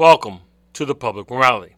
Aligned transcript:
Welcome 0.00 0.40
to 0.72 0.86
the 0.86 0.94
Public 0.94 1.30
Morality. 1.30 1.76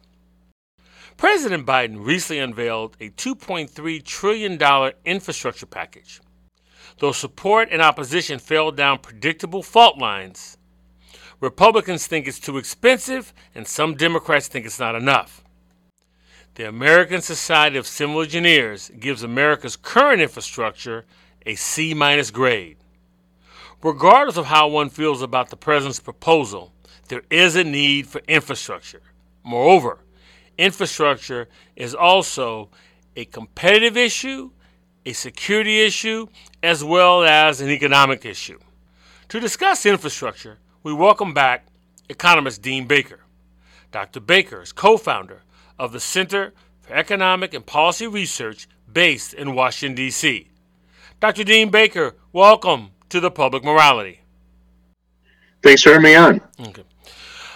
President 1.17 1.67
Biden 1.67 2.07
recently 2.07 2.39
unveiled 2.39 2.97
a 3.01 3.11
$2.3 3.11 4.05
trillion 4.05 4.93
infrastructure 5.05 5.67
package. 5.67 6.21
Though 7.01 7.11
support 7.11 7.71
and 7.73 7.83
opposition 7.83 8.39
fell 8.39 8.71
down 8.71 9.01
predictable 9.01 9.65
fault 9.65 9.99
lines, 9.99 10.57
Republicans 11.41 12.07
think 12.07 12.29
it's 12.29 12.39
too 12.39 12.59
expensive, 12.59 13.35
and 13.57 13.67
some 13.67 13.97
Democrats 13.97 14.47
think 14.47 14.67
it's 14.67 14.79
not 14.79 14.95
enough. 14.95 15.43
The 16.55 16.69
American 16.69 17.23
Society 17.23 17.77
of 17.77 17.89
Civil 17.89 18.23
Engineers 18.23 18.93
gives 19.01 19.25
America's 19.25 19.75
current 19.75 20.23
infrastructure 20.23 21.07
a 21.45 21.57
C 21.57 21.93
minus 21.93 22.31
grade. 22.31 22.77
Regardless 23.83 24.37
of 24.37 24.47
how 24.47 24.69
one 24.69 24.91
feels 24.91 25.23
about 25.23 25.51
the 25.51 25.57
president's 25.57 25.99
proposal, 25.99 26.73
there 27.13 27.23
is 27.29 27.57
a 27.57 27.63
need 27.63 28.07
for 28.07 28.23
infrastructure. 28.27 29.03
Moreover, 29.45 29.99
infrastructure 30.57 31.47
is 31.77 31.95
also 31.95 32.71
a 33.15 33.27
competitive 33.27 33.99
issue, 33.99 34.51
a 35.05 35.13
security 35.13 35.83
issue, 35.83 36.27
as 36.63 36.83
well 36.83 37.23
as 37.23 37.61
an 37.61 37.69
economic 37.69 38.25
issue. 38.25 38.59
To 39.29 39.39
discuss 39.39 39.85
infrastructure, 39.85 40.57
we 40.83 40.95
welcome 40.95 41.35
back 41.35 41.67
economist 42.09 42.63
Dean 42.63 42.87
Baker. 42.87 43.21
Dr. 43.91 44.21
Baker 44.21 44.63
is 44.63 44.73
co 44.73 44.97
founder 44.97 45.43
of 45.79 45.93
the 45.93 46.01
Center 46.01 46.55
for 46.81 46.95
Economic 46.95 47.53
and 47.53 47.67
Policy 47.67 48.07
Research 48.07 48.67
based 48.91 49.35
in 49.35 49.55
Washington, 49.55 49.97
D.C. 49.97 50.49
Dr. 51.21 51.45
Dean 51.45 51.69
Baker, 51.69 52.15
welcome 52.33 52.93
to 53.11 53.21
the 53.21 53.31
Public 53.31 53.63
Morality. 53.63 54.21
Thanks 55.63 55.83
for 55.83 55.91
having 55.91 56.05
me 56.05 56.15
on. 56.15 56.41
Okay. 56.59 56.85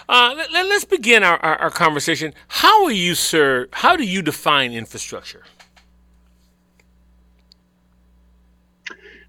Uh, 0.09 0.33
let, 0.53 0.65
us 0.67 0.85
begin 0.85 1.21
our, 1.23 1.37
our, 1.37 1.55
our, 1.57 1.69
conversation. 1.69 2.33
How 2.47 2.85
are 2.85 2.91
you, 2.91 3.13
sir? 3.13 3.67
How 3.73 3.97
do 3.97 4.05
you 4.05 4.21
define 4.21 4.71
infrastructure? 4.71 5.43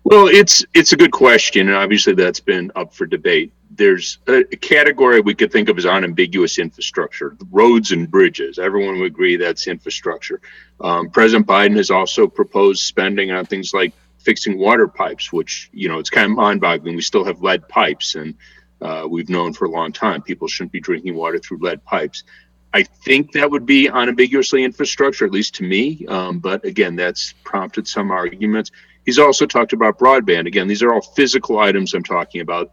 Well, 0.04 0.28
it's 0.28 0.64
it's 0.74 0.92
a 0.92 0.96
good 0.96 1.10
question, 1.10 1.68
and 1.68 1.76
obviously 1.76 2.14
that's 2.14 2.40
been 2.40 2.70
up 2.76 2.94
for 2.94 3.06
debate. 3.06 3.52
There's 3.72 4.18
a, 4.28 4.38
a 4.38 4.56
category 4.56 5.20
we 5.20 5.34
could 5.34 5.52
think 5.52 5.68
of 5.68 5.76
as 5.76 5.84
unambiguous 5.84 6.58
infrastructure, 6.58 7.36
roads 7.50 7.90
and 7.90 8.08
bridges. 8.08 8.58
Everyone 8.58 9.00
would 9.00 9.06
agree 9.06 9.36
that's 9.36 9.66
infrastructure. 9.66 10.40
Um, 10.80 11.10
President 11.10 11.46
Biden 11.46 11.76
has 11.76 11.90
also 11.90 12.28
proposed 12.28 12.84
spending 12.84 13.32
on 13.32 13.44
things 13.44 13.74
like 13.74 13.92
fixing 14.18 14.58
water 14.58 14.86
pipes, 14.86 15.32
which 15.32 15.68
you 15.72 15.88
know 15.88 15.98
it's 15.98 16.10
kind 16.10 16.30
of 16.30 16.36
mind-boggling. 16.38 16.94
We 16.94 17.02
still 17.02 17.24
have 17.24 17.42
lead 17.42 17.68
pipes, 17.68 18.14
and 18.14 18.34
uh, 18.80 19.06
we've 19.08 19.28
known 19.28 19.52
for 19.52 19.64
a 19.64 19.70
long 19.70 19.92
time 19.92 20.22
people 20.22 20.48
shouldn't 20.48 20.72
be 20.72 20.80
drinking 20.80 21.14
water 21.14 21.38
through 21.38 21.58
lead 21.58 21.84
pipes. 21.84 22.24
I 22.72 22.82
think 22.82 23.32
that 23.32 23.50
would 23.50 23.64
be 23.64 23.86
unambiguously 23.88 24.62
infrastructure, 24.62 25.24
at 25.24 25.32
least 25.32 25.56
to 25.56 25.64
me. 25.64 26.06
Um, 26.06 26.38
but 26.38 26.64
again, 26.64 26.96
that's 26.96 27.32
prompted 27.44 27.88
some 27.88 28.10
arguments. 28.10 28.70
He's 29.06 29.18
also 29.18 29.46
talked 29.46 29.72
about 29.72 29.98
broadband. 29.98 30.46
Again, 30.46 30.68
these 30.68 30.82
are 30.82 30.92
all 30.92 31.00
physical 31.00 31.58
items 31.58 31.94
I'm 31.94 32.02
talking 32.02 32.42
about. 32.42 32.72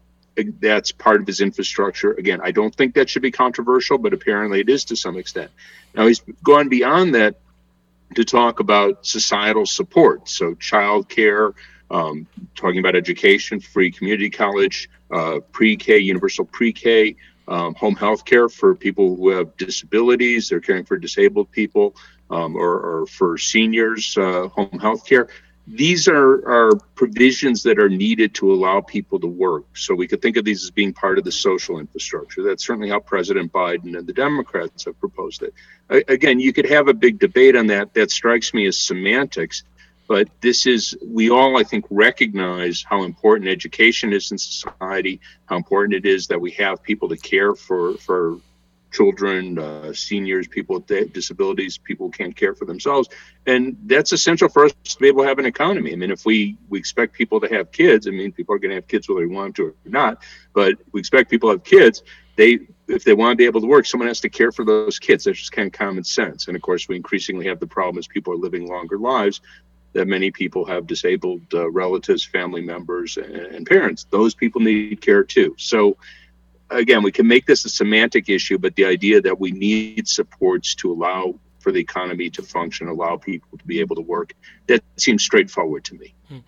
That's 0.60 0.92
part 0.92 1.22
of 1.22 1.26
his 1.26 1.40
infrastructure. 1.40 2.12
Again, 2.12 2.40
I 2.44 2.50
don't 2.50 2.74
think 2.74 2.94
that 2.94 3.08
should 3.08 3.22
be 3.22 3.30
controversial, 3.30 3.96
but 3.96 4.12
apparently 4.12 4.60
it 4.60 4.68
is 4.68 4.84
to 4.86 4.96
some 4.96 5.16
extent. 5.16 5.50
Now, 5.94 6.06
he's 6.06 6.20
gone 6.42 6.68
beyond 6.68 7.14
that 7.14 7.36
to 8.16 8.24
talk 8.24 8.60
about 8.60 9.06
societal 9.06 9.64
support. 9.64 10.28
So, 10.28 10.54
child 10.54 11.08
care, 11.08 11.54
um, 11.90 12.26
talking 12.54 12.80
about 12.80 12.96
education, 12.96 13.60
free 13.60 13.90
community 13.90 14.28
college, 14.28 14.90
uh, 15.10 15.40
pre-K, 15.52 15.98
universal 15.98 16.44
pre-K, 16.44 17.16
um, 17.48 17.74
home 17.74 17.94
health 17.94 18.24
care 18.24 18.48
for 18.48 18.74
people 18.74 19.16
who 19.16 19.30
have 19.30 19.56
disabilities, 19.56 20.48
they're 20.48 20.60
caring 20.60 20.84
for 20.84 20.96
disabled 20.96 21.50
people, 21.50 21.94
um, 22.30 22.56
or, 22.56 23.02
or, 23.02 23.06
for 23.06 23.38
seniors, 23.38 24.16
uh, 24.18 24.48
home 24.48 24.78
health 24.80 25.06
care. 25.06 25.28
These 25.68 26.06
are, 26.06 26.48
are 26.48 26.76
provisions 26.94 27.64
that 27.64 27.78
are 27.78 27.88
needed 27.88 28.34
to 28.34 28.52
allow 28.52 28.80
people 28.80 29.18
to 29.20 29.26
work. 29.26 29.64
So 29.76 29.94
we 29.94 30.06
could 30.06 30.22
think 30.22 30.36
of 30.36 30.44
these 30.44 30.62
as 30.62 30.70
being 30.70 30.92
part 30.92 31.18
of 31.18 31.24
the 31.24 31.32
social 31.32 31.80
infrastructure. 31.80 32.44
That's 32.44 32.64
certainly 32.64 32.88
how 32.88 33.00
President 33.00 33.52
Biden 33.52 33.98
and 33.98 34.06
the 34.06 34.12
Democrats 34.12 34.84
have 34.84 34.98
proposed 35.00 35.42
it. 35.42 35.54
I, 35.90 36.04
again, 36.06 36.38
you 36.38 36.52
could 36.52 36.66
have 36.66 36.86
a 36.86 36.94
big 36.94 37.18
debate 37.18 37.56
on 37.56 37.66
that. 37.68 37.94
That 37.94 38.12
strikes 38.12 38.54
me 38.54 38.66
as 38.66 38.78
semantics 38.78 39.64
but 40.08 40.28
this 40.40 40.66
is, 40.66 40.96
we 41.04 41.30
all, 41.30 41.58
I 41.58 41.64
think, 41.64 41.84
recognize 41.90 42.84
how 42.88 43.02
important 43.02 43.48
education 43.48 44.12
is 44.12 44.30
in 44.30 44.38
society, 44.38 45.20
how 45.46 45.56
important 45.56 45.94
it 45.94 46.06
is 46.06 46.26
that 46.28 46.40
we 46.40 46.52
have 46.52 46.82
people 46.82 47.08
to 47.08 47.16
care 47.16 47.54
for, 47.54 47.96
for 47.98 48.38
children, 48.92 49.58
uh, 49.58 49.92
seniors, 49.92 50.48
people 50.48 50.76
with 50.76 51.12
disabilities, 51.12 51.76
people 51.76 52.06
who 52.06 52.12
can't 52.12 52.36
care 52.36 52.54
for 52.54 52.64
themselves. 52.64 53.08
And 53.46 53.76
that's 53.84 54.12
essential 54.12 54.48
for 54.48 54.66
us 54.66 54.72
to 54.84 54.98
be 54.98 55.08
able 55.08 55.22
to 55.22 55.28
have 55.28 55.38
an 55.38 55.46
economy. 55.46 55.92
I 55.92 55.96
mean, 55.96 56.10
if 56.10 56.24
we, 56.24 56.56
we 56.68 56.78
expect 56.78 57.12
people 57.12 57.40
to 57.40 57.48
have 57.48 57.72
kids, 57.72 58.06
I 58.06 58.10
mean, 58.10 58.32
people 58.32 58.54
are 58.54 58.58
going 58.58 58.70
to 58.70 58.76
have 58.76 58.88
kids 58.88 59.08
whether 59.08 59.20
they 59.20 59.34
want 59.34 59.56
to 59.56 59.66
or 59.66 59.74
not, 59.84 60.22
but 60.54 60.74
we 60.92 61.00
expect 61.00 61.30
people 61.30 61.50
to 61.50 61.54
have 61.54 61.64
kids. 61.64 62.04
They, 62.36 62.60
if 62.86 63.02
they 63.02 63.14
want 63.14 63.32
to 63.32 63.36
be 63.36 63.46
able 63.46 63.60
to 63.60 63.66
work, 63.66 63.86
someone 63.86 64.08
has 64.08 64.20
to 64.20 64.28
care 64.28 64.52
for 64.52 64.64
those 64.64 64.98
kids. 64.98 65.24
That's 65.24 65.38
just 65.38 65.52
kind 65.52 65.66
of 65.66 65.72
common 65.72 66.04
sense. 66.04 66.48
And 66.48 66.56
of 66.56 66.62
course, 66.62 66.88
we 66.88 66.96
increasingly 66.96 67.46
have 67.46 67.60
the 67.60 67.66
problem 67.66 67.98
as 67.98 68.06
people 68.06 68.32
are 68.32 68.36
living 68.36 68.68
longer 68.68 68.98
lives 68.98 69.40
that 69.96 70.06
many 70.06 70.30
people 70.30 70.66
have 70.66 70.86
disabled 70.86 71.42
uh, 71.54 71.70
relatives, 71.70 72.22
family 72.22 72.60
members, 72.60 73.16
and, 73.16 73.34
and 73.34 73.66
parents. 73.66 74.06
Those 74.10 74.34
people 74.34 74.60
need 74.60 75.00
care 75.00 75.24
too. 75.24 75.54
So, 75.58 75.96
again, 76.70 77.02
we 77.02 77.10
can 77.10 77.26
make 77.26 77.46
this 77.46 77.64
a 77.64 77.70
semantic 77.70 78.28
issue, 78.28 78.58
but 78.58 78.76
the 78.76 78.84
idea 78.84 79.22
that 79.22 79.40
we 79.40 79.52
need 79.52 80.06
supports 80.06 80.74
to 80.76 80.92
allow 80.92 81.38
for 81.60 81.72
the 81.72 81.80
economy 81.80 82.28
to 82.30 82.42
function, 82.42 82.88
allow 82.88 83.16
people 83.16 83.56
to 83.56 83.64
be 83.64 83.80
able 83.80 83.96
to 83.96 84.02
work, 84.02 84.34
that 84.66 84.84
seems 84.98 85.22
straightforward 85.24 85.82
to 85.84 85.94
me. 85.94 86.14
Hmm. 86.28 86.38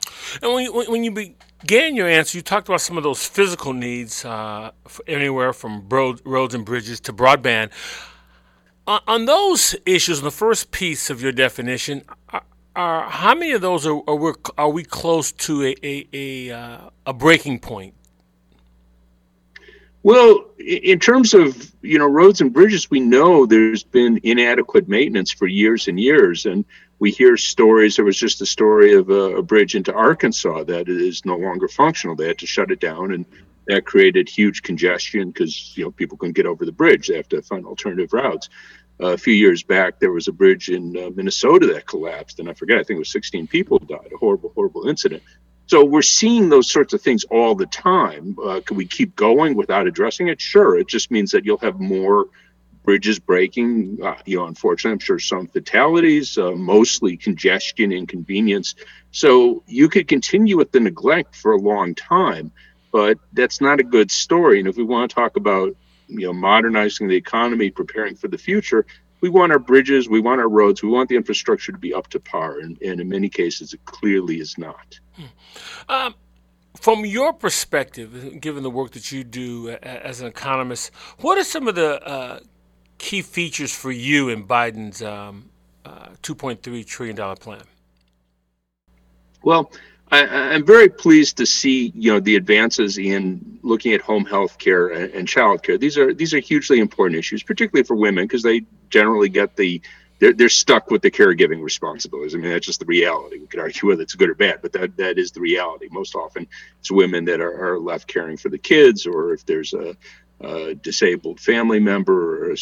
And 0.42 0.53
when 0.53 0.65
you, 0.65 0.72
when 0.72 1.03
you 1.03 1.10
began 1.10 1.97
your 1.97 2.06
answer, 2.06 2.36
you 2.36 2.42
talked 2.42 2.69
about 2.69 2.82
some 2.82 2.98
of 2.98 3.03
those 3.03 3.26
physical 3.26 3.72
needs, 3.72 4.26
uh, 4.26 4.72
anywhere 5.06 5.54
from 5.54 5.88
road, 5.88 6.20
roads 6.25 6.54
and 6.54 6.66
bridges 6.66 7.00
to 7.00 7.15
broadband. 7.15 7.70
on 8.86 9.25
those 9.25 9.75
issues, 9.86 10.19
in 10.19 10.25
the 10.25 10.30
first 10.30 10.70
piece 10.70 11.09
of 11.09 11.22
your 11.22 11.32
definition, 11.32 12.04
are 12.78 13.11
how 13.11 13.34
many 13.34 13.53
of 13.53 13.61
those 13.61 13.87
are 13.87 14.00
are 14.06 14.15
we, 14.15 14.33
are 14.56 14.71
we 14.71 14.84
close 14.84 15.33
to 15.33 15.65
a 15.65 15.75
a 15.83 16.09
a, 16.12 16.50
uh, 16.50 16.91
a 17.06 17.12
breaking 17.12 17.59
point? 17.59 17.94
Well, 20.05 20.47
in 20.59 21.00
terms 21.00 21.34
of 21.34 21.72
you 21.83 21.99
know 21.99 22.06
roads 22.06 22.41
and 22.41 22.53
bridges, 22.53 22.91
we 22.91 23.00
know 23.00 23.44
there's 23.47 23.83
been 23.83 24.21
inadequate 24.22 24.89
maintenance 24.89 25.33
for 25.33 25.47
years 25.49 25.89
and 25.89 25.99
years, 25.99 26.47
and 26.47 26.65
we 27.00 27.11
hear 27.11 27.37
stories. 27.37 27.97
There 27.97 28.05
was 28.05 28.16
just 28.16 28.41
a 28.41 28.47
story 28.47 28.95
of 28.95 29.10
a, 29.10 29.37
a 29.37 29.43
bridge 29.43 29.75
into 29.75 29.93
Arkansas 29.93 30.65
that 30.65 30.89
is 30.89 31.27
no 31.27 31.37
longer 31.37 31.69
functional. 31.69 32.15
They 32.15 32.28
had 32.28 32.39
to 32.39 32.47
shut 32.47 32.71
it 32.71 32.81
down, 32.81 33.12
and 33.12 33.27
that 33.66 33.84
created 33.84 34.28
huge 34.28 34.62
congestion 34.62 35.31
because 35.31 35.77
you 35.77 35.84
know 35.84 35.91
people 35.91 36.16
couldn't 36.16 36.37
get 36.37 36.47
over 36.47 36.65
the 36.65 36.72
bridge. 36.72 37.09
They 37.09 37.16
have 37.16 37.28
to 37.31 37.43
find 37.43 37.66
alternative 37.66 38.12
routes 38.12 38.49
a 39.00 39.16
few 39.16 39.34
years 39.34 39.62
back, 39.62 40.00
there 40.00 40.12
was 40.12 40.28
a 40.28 40.32
bridge 40.32 40.69
in 40.69 40.97
uh, 40.97 41.10
Minnesota 41.14 41.66
that 41.75 41.86
collapsed, 41.86 42.41
and 42.41 42.48
I 42.48 42.54
forget, 42.54 42.78
I 42.78 42.82
think 42.82 42.97
it 42.97 43.00
was 43.00 43.10
16 43.10 43.47
people 43.47 43.78
died, 43.78 44.10
a 44.12 44.16
horrible, 44.16 44.53
horrible 44.54 44.88
incident. 44.88 45.22
So 45.66 45.84
we're 45.84 46.03
seeing 46.03 46.48
those 46.48 46.70
sorts 46.70 46.94
of 46.94 47.03
things 47.03 47.25
all 47.25 47.54
the 47.54 47.66
time. 47.66 48.36
Uh, 48.42 48.60
can 48.64 48.76
we 48.76 48.86
keep 48.86 49.14
going 49.14 49.54
without 49.54 49.86
addressing 49.86 50.28
it? 50.28 50.41
Sure. 50.41 50.78
It 50.78 50.88
just 50.88 51.10
means 51.10 51.32
that 51.32 51.44
you'll 51.44 51.59
have 51.59 51.78
more 51.78 52.26
bridges 52.84 53.19
breaking. 53.19 53.98
Uh, 54.03 54.14
you 54.25 54.38
know, 54.38 54.47
unfortunately, 54.47 54.92
I'm 54.92 54.98
sure 54.98 55.19
some 55.19 55.47
fatalities, 55.47 56.38
uh, 56.38 56.53
mostly 56.53 57.19
congestion, 57.19 57.92
inconvenience. 57.92 58.76
So 59.10 59.62
you 59.66 59.91
could 59.91 60.09
continue 60.09 60.56
with 60.56 60.72
the 60.72 60.80
neglect 60.80 61.36
for 61.36 61.53
a 61.53 61.59
long 61.59 61.94
time, 61.94 62.50
but 62.91 63.19
that's 63.34 63.60
not 63.60 63.78
a 63.78 63.84
good 63.84 64.10
story. 64.10 64.60
And 64.60 64.69
if 64.69 64.78
we 64.78 64.84
want 64.84 65.10
to 65.10 65.15
talk 65.15 65.36
about 65.36 65.76
you 66.08 66.26
know 66.26 66.32
modernizing 66.32 67.08
the 67.08 67.16
economy, 67.16 67.70
preparing 67.70 68.16
for 68.16 68.28
the 68.28 68.38
future, 68.38 68.86
we 69.21 69.28
want 69.28 69.53
our 69.53 69.59
bridges, 69.59 70.09
we 70.09 70.21
want 70.21 70.41
our 70.41 70.48
roads, 70.48 70.83
we 70.83 70.88
want 70.88 71.09
the 71.09 71.16
infrastructure 71.16 71.72
to 71.72 71.78
be 71.78 71.92
up 71.92 72.09
to 72.09 72.21
par, 72.21 72.60
and, 72.60 72.80
and 72.83 73.00
in 73.00 73.09
many 73.09 73.28
cases, 73.28 73.72
it 73.72 73.84
clearly 73.84 74.41
is 74.41 74.56
not. 74.59 74.98
Hmm. 75.12 75.24
Um, 75.88 76.15
from 76.80 77.04
your 77.04 77.33
perspective, 77.33 78.41
given 78.41 78.62
the 78.62 78.71
work 78.71 78.92
that 78.92 79.10
you 79.10 79.24
do 79.24 79.71
as 79.83 80.21
an 80.21 80.28
economist, 80.28 80.92
what 81.21 81.36
are 81.36 81.44
some 81.44 81.66
of 81.66 81.74
the 81.74 82.00
uh, 82.06 82.38
key 82.98 83.22
features 83.22 83.74
for 83.74 83.91
you 83.91 84.28
in 84.28 84.47
Biden's 84.47 85.03
um, 85.03 85.50
uh, 85.84 86.10
$2.3 86.22 86.86
trillion 86.86 87.36
plan? 87.36 87.62
Well, 89.42 89.72
I, 90.10 90.55
am 90.55 90.65
very 90.65 90.89
pleased 90.89 91.37
to 91.39 91.47
see 91.47 91.93
you 91.95 92.13
know 92.13 92.21
the 92.21 92.37
advances 92.37 92.99
in 92.99 93.59
looking 93.63 93.93
at 93.93 94.01
home 94.01 94.25
health 94.25 94.59
care 94.59 94.89
and, 94.89 95.13
and 95.13 95.28
child 95.28 95.63
care. 95.63 95.78
These 95.78 95.99
are 95.99 96.15
these 96.15 96.33
are 96.34 96.39
hugely 96.39 96.81
important 96.81 97.19
issues, 97.19 97.43
particularly 97.43 97.84
for 97.84 97.95
women, 97.95 98.25
because 98.25 98.43
they 98.43 98.63
generally 98.91 99.28
get 99.28 99.57
the 99.57 99.81
they're, 100.19 100.33
they're 100.33 100.49
stuck 100.49 100.91
with 100.91 101.03
the 101.03 101.10
caregiving 101.10 101.63
responsibilities. 101.63 102.34
I 102.34 102.39
mean, 102.39 102.51
that's 102.51 102.66
just 102.66 102.81
the 102.81 102.87
reality. 102.87 103.39
We 103.39 103.47
could 103.47 103.60
argue 103.60 103.89
whether 103.89 104.03
it's 104.03 104.15
good 104.15 104.31
or 104.31 104.34
bad, 104.34 104.60
but 104.63 104.72
that, 104.72 104.97
that 104.97 105.19
is 105.19 105.31
the 105.31 105.41
reality. 105.41 105.89
Most 105.91 106.15
often, 106.15 106.47
it's 106.81 106.91
women 106.91 107.25
that 107.27 107.41
are, 107.41 107.75
are 107.75 107.78
left 107.78 108.09
caring 108.09 108.37
for 108.37 108.49
the 108.49 108.59
kids, 108.59 109.07
or 109.07 109.33
if 109.33 109.47
there's 109.47 109.75
a 109.75 109.97
disabled 110.82 111.40
family 111.40 111.80
member 111.80 112.50
or 112.52 112.56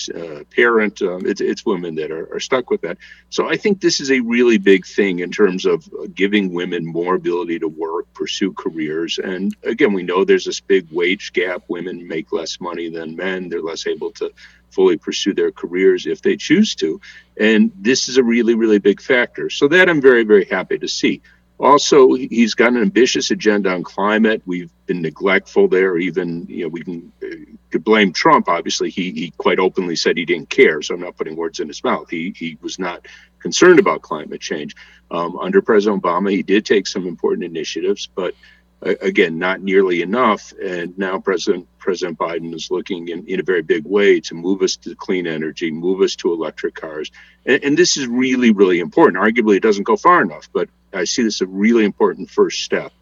parent. 0.45 1.03
Um, 1.03 1.27
it's, 1.27 1.41
it's 1.41 1.67
women 1.67 1.97
that 1.97 2.11
are, 2.11 2.35
are, 2.35 2.41
stuck 2.41 2.71
with 2.71 2.81
that. 2.83 2.97
So 3.29 3.49
I 3.49 3.57
think 3.57 3.81
this 3.81 4.01
is 4.01 4.11
a 4.11 4.21
really 4.21 4.59
big 4.59 4.87
thing 4.87 5.19
in 5.19 5.31
terms 5.31 5.67
of 5.67 5.87
giving 6.15 6.55
women 6.55 6.87
more 6.87 7.15
ability 7.15 7.59
to 7.59 7.69
work, 7.69 8.13
pursue 8.15 8.53
careers. 8.53 9.19
And 9.19 9.55
again, 9.63 9.93
we 9.93 10.03
know 10.03 10.25
there's 10.25 10.47
this 10.47 10.61
big 10.61 10.89
wage 10.91 11.33
gap. 11.33 11.65
Women 11.69 12.09
make 12.09 12.33
less 12.33 12.61
money 12.61 12.89
than 12.89 13.17
men. 13.17 13.49
They're 13.49 13.61
less 13.61 13.87
able 13.87 14.13
to 14.13 14.33
fully 14.71 14.97
pursue 14.97 15.35
their 15.35 15.53
careers 15.53 16.07
if 16.07 16.23
they 16.23 16.37
choose 16.37 16.75
to. 16.77 17.01
And 17.39 17.73
this 17.79 18.09
is 18.09 18.17
a 18.17 18.23
really, 18.23 18.55
really 18.55 18.79
big 18.79 19.01
factor. 19.01 19.51
So 19.51 19.69
that 19.69 19.89
I'm 19.89 20.01
very, 20.01 20.25
very 20.25 20.45
happy 20.45 20.79
to 20.79 20.89
see. 20.89 21.23
Also, 21.59 22.13
he's 22.13 22.55
got 22.55 22.73
an 22.73 22.83
ambitious 22.83 23.31
agenda 23.31 23.71
on 23.71 23.83
climate. 23.83 24.43
We've 24.45 24.71
been 24.85 25.01
neglectful 25.01 25.69
there. 25.69 25.97
Even 25.97 26.47
you 26.49 26.65
know 26.65 26.69
we 26.69 26.83
can 26.83 27.13
uh, 27.23 27.56
could 27.77 27.85
blame 27.85 28.13
Trump. 28.13 28.49
Obviously, 28.49 28.89
he 28.89 29.13
he 29.13 29.31
quite 29.37 29.59
openly 29.59 29.97
said 29.97 30.17
he 30.17 30.25
didn't 30.25 30.49
care. 30.49 30.81
So 30.81 30.95
I'm 30.95 31.01
not 31.01 31.17
putting 31.17 31.37
words 31.37 31.61
in 31.61 31.69
his 31.69 31.85
mouth. 31.85 32.09
He 32.09 32.33
he 32.35 32.57
was 32.63 32.79
not 32.79 33.07
concerned 33.39 33.79
about 33.79 34.01
climate 34.01 34.41
change. 34.41 34.75
Um, 35.11 35.39
under 35.39 35.61
President 35.61 36.03
Obama, 36.03 36.31
he 36.31 36.43
did 36.43 36.65
take 36.65 36.87
some 36.87 37.07
important 37.07 37.45
initiatives, 37.45 38.09
but 38.15 38.35
again, 38.83 39.39
not 39.39 39.61
nearly 39.61 40.03
enough. 40.03 40.53
And 40.63 40.97
now 40.99 41.19
President 41.19 41.69
President 41.79 42.19
Biden 42.19 42.55
is 42.55 42.71
looking 42.71 43.09
in, 43.09 43.27
in 43.27 43.41
a 43.41 43.43
very 43.43 43.63
big 43.63 43.85
way 43.85 44.21
to 44.21 44.35
move 44.35 44.63
us 44.63 44.77
to 44.77 44.95
clean 44.97 45.27
energy, 45.27 45.71
move 45.71 46.01
us 46.01 46.17
to 46.17 46.33
electric 46.33 46.75
cars. 46.75 47.11
And, 47.45 47.63
and 47.63 47.79
this 47.79 47.97
is 47.97 48.07
really, 48.07 48.53
really 48.53 48.81
important. 48.81 49.23
Arguably, 49.23 49.57
it 49.57 49.63
doesn't 49.63 49.85
go 49.85 49.97
far 49.97 50.23
enough, 50.23 50.49
but 50.53 50.69
I 50.93 51.05
see 51.05 51.23
this 51.23 51.43
as 51.43 51.49
a 51.49 51.51
really 51.51 51.85
important 51.85 52.31
first 52.31 52.63
step. 52.63 52.93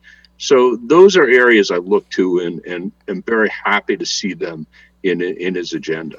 So 0.45 0.77
those 0.77 1.17
are 1.17 1.27
areas 1.27 1.71
I 1.71 1.79
look 1.79 2.07
to 2.11 2.41
and, 2.41 2.63
and 2.67 2.93
am 3.09 3.23
very 3.23 3.49
happy 3.49 3.97
to 3.97 4.05
see 4.05 4.35
them 4.35 4.67
in, 5.03 5.23
in 5.23 5.55
his 5.55 5.73
agenda. 5.73 6.19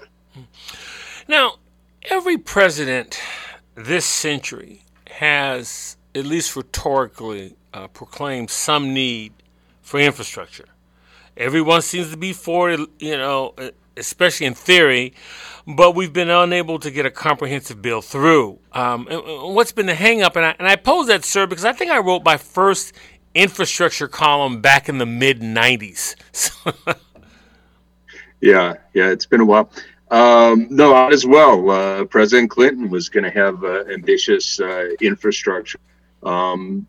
Now, 1.27 1.57
every 2.09 2.39
president 2.39 3.21
this 3.75 4.03
century 4.03 4.81
has, 5.11 5.95
at 6.15 6.25
least 6.25 6.55
rhetorically, 6.55 7.55
uh, 7.71 7.85
proclaimed 7.89 8.49
some 8.49 8.95
need 8.95 9.31
for 9.83 9.99
infrastructure. 9.99 10.69
Everyone 11.37 11.83
seems 11.83 12.09
to 12.09 12.17
be 12.17 12.33
for 12.33 12.71
it, 12.71 12.79
you 12.97 13.17
know, 13.17 13.53
especially 13.95 14.47
in 14.47 14.55
theory, 14.55 15.13
but 15.67 15.95
we've 15.95 16.13
been 16.13 16.29
unable 16.29 16.79
to 16.79 16.89
get 16.89 17.05
a 17.05 17.11
comprehensive 17.11 17.81
bill 17.81 18.01
through. 18.01 18.57
Um, 18.71 19.05
what's 19.05 19.71
been 19.71 19.85
the 19.85 19.93
hangup? 19.93 20.35
And 20.35 20.45
I, 20.45 20.55
and 20.57 20.67
I 20.67 20.75
pose 20.77 21.07
that, 21.07 21.25
sir, 21.25 21.45
because 21.45 21.65
I 21.65 21.73
think 21.73 21.91
I 21.91 21.99
wrote 21.99 22.23
my 22.23 22.37
first 22.37 22.93
infrastructure 23.35 24.07
column 24.07 24.61
back 24.61 24.89
in 24.89 24.97
the 24.97 25.05
mid 25.05 25.41
90s. 25.41 26.15
yeah, 28.41 28.73
yeah, 28.93 29.09
it's 29.09 29.25
been 29.25 29.41
a 29.41 29.45
while. 29.45 29.69
Um, 30.09 30.67
no, 30.69 31.09
as 31.09 31.25
well. 31.25 31.69
Uh, 31.69 32.05
President 32.05 32.49
Clinton 32.49 32.89
was 32.89 33.09
going 33.09 33.23
to 33.23 33.31
have 33.31 33.63
uh, 33.63 33.83
ambitious 33.91 34.59
uh, 34.59 34.89
infrastructure. 35.01 35.79
Um, 36.23 36.87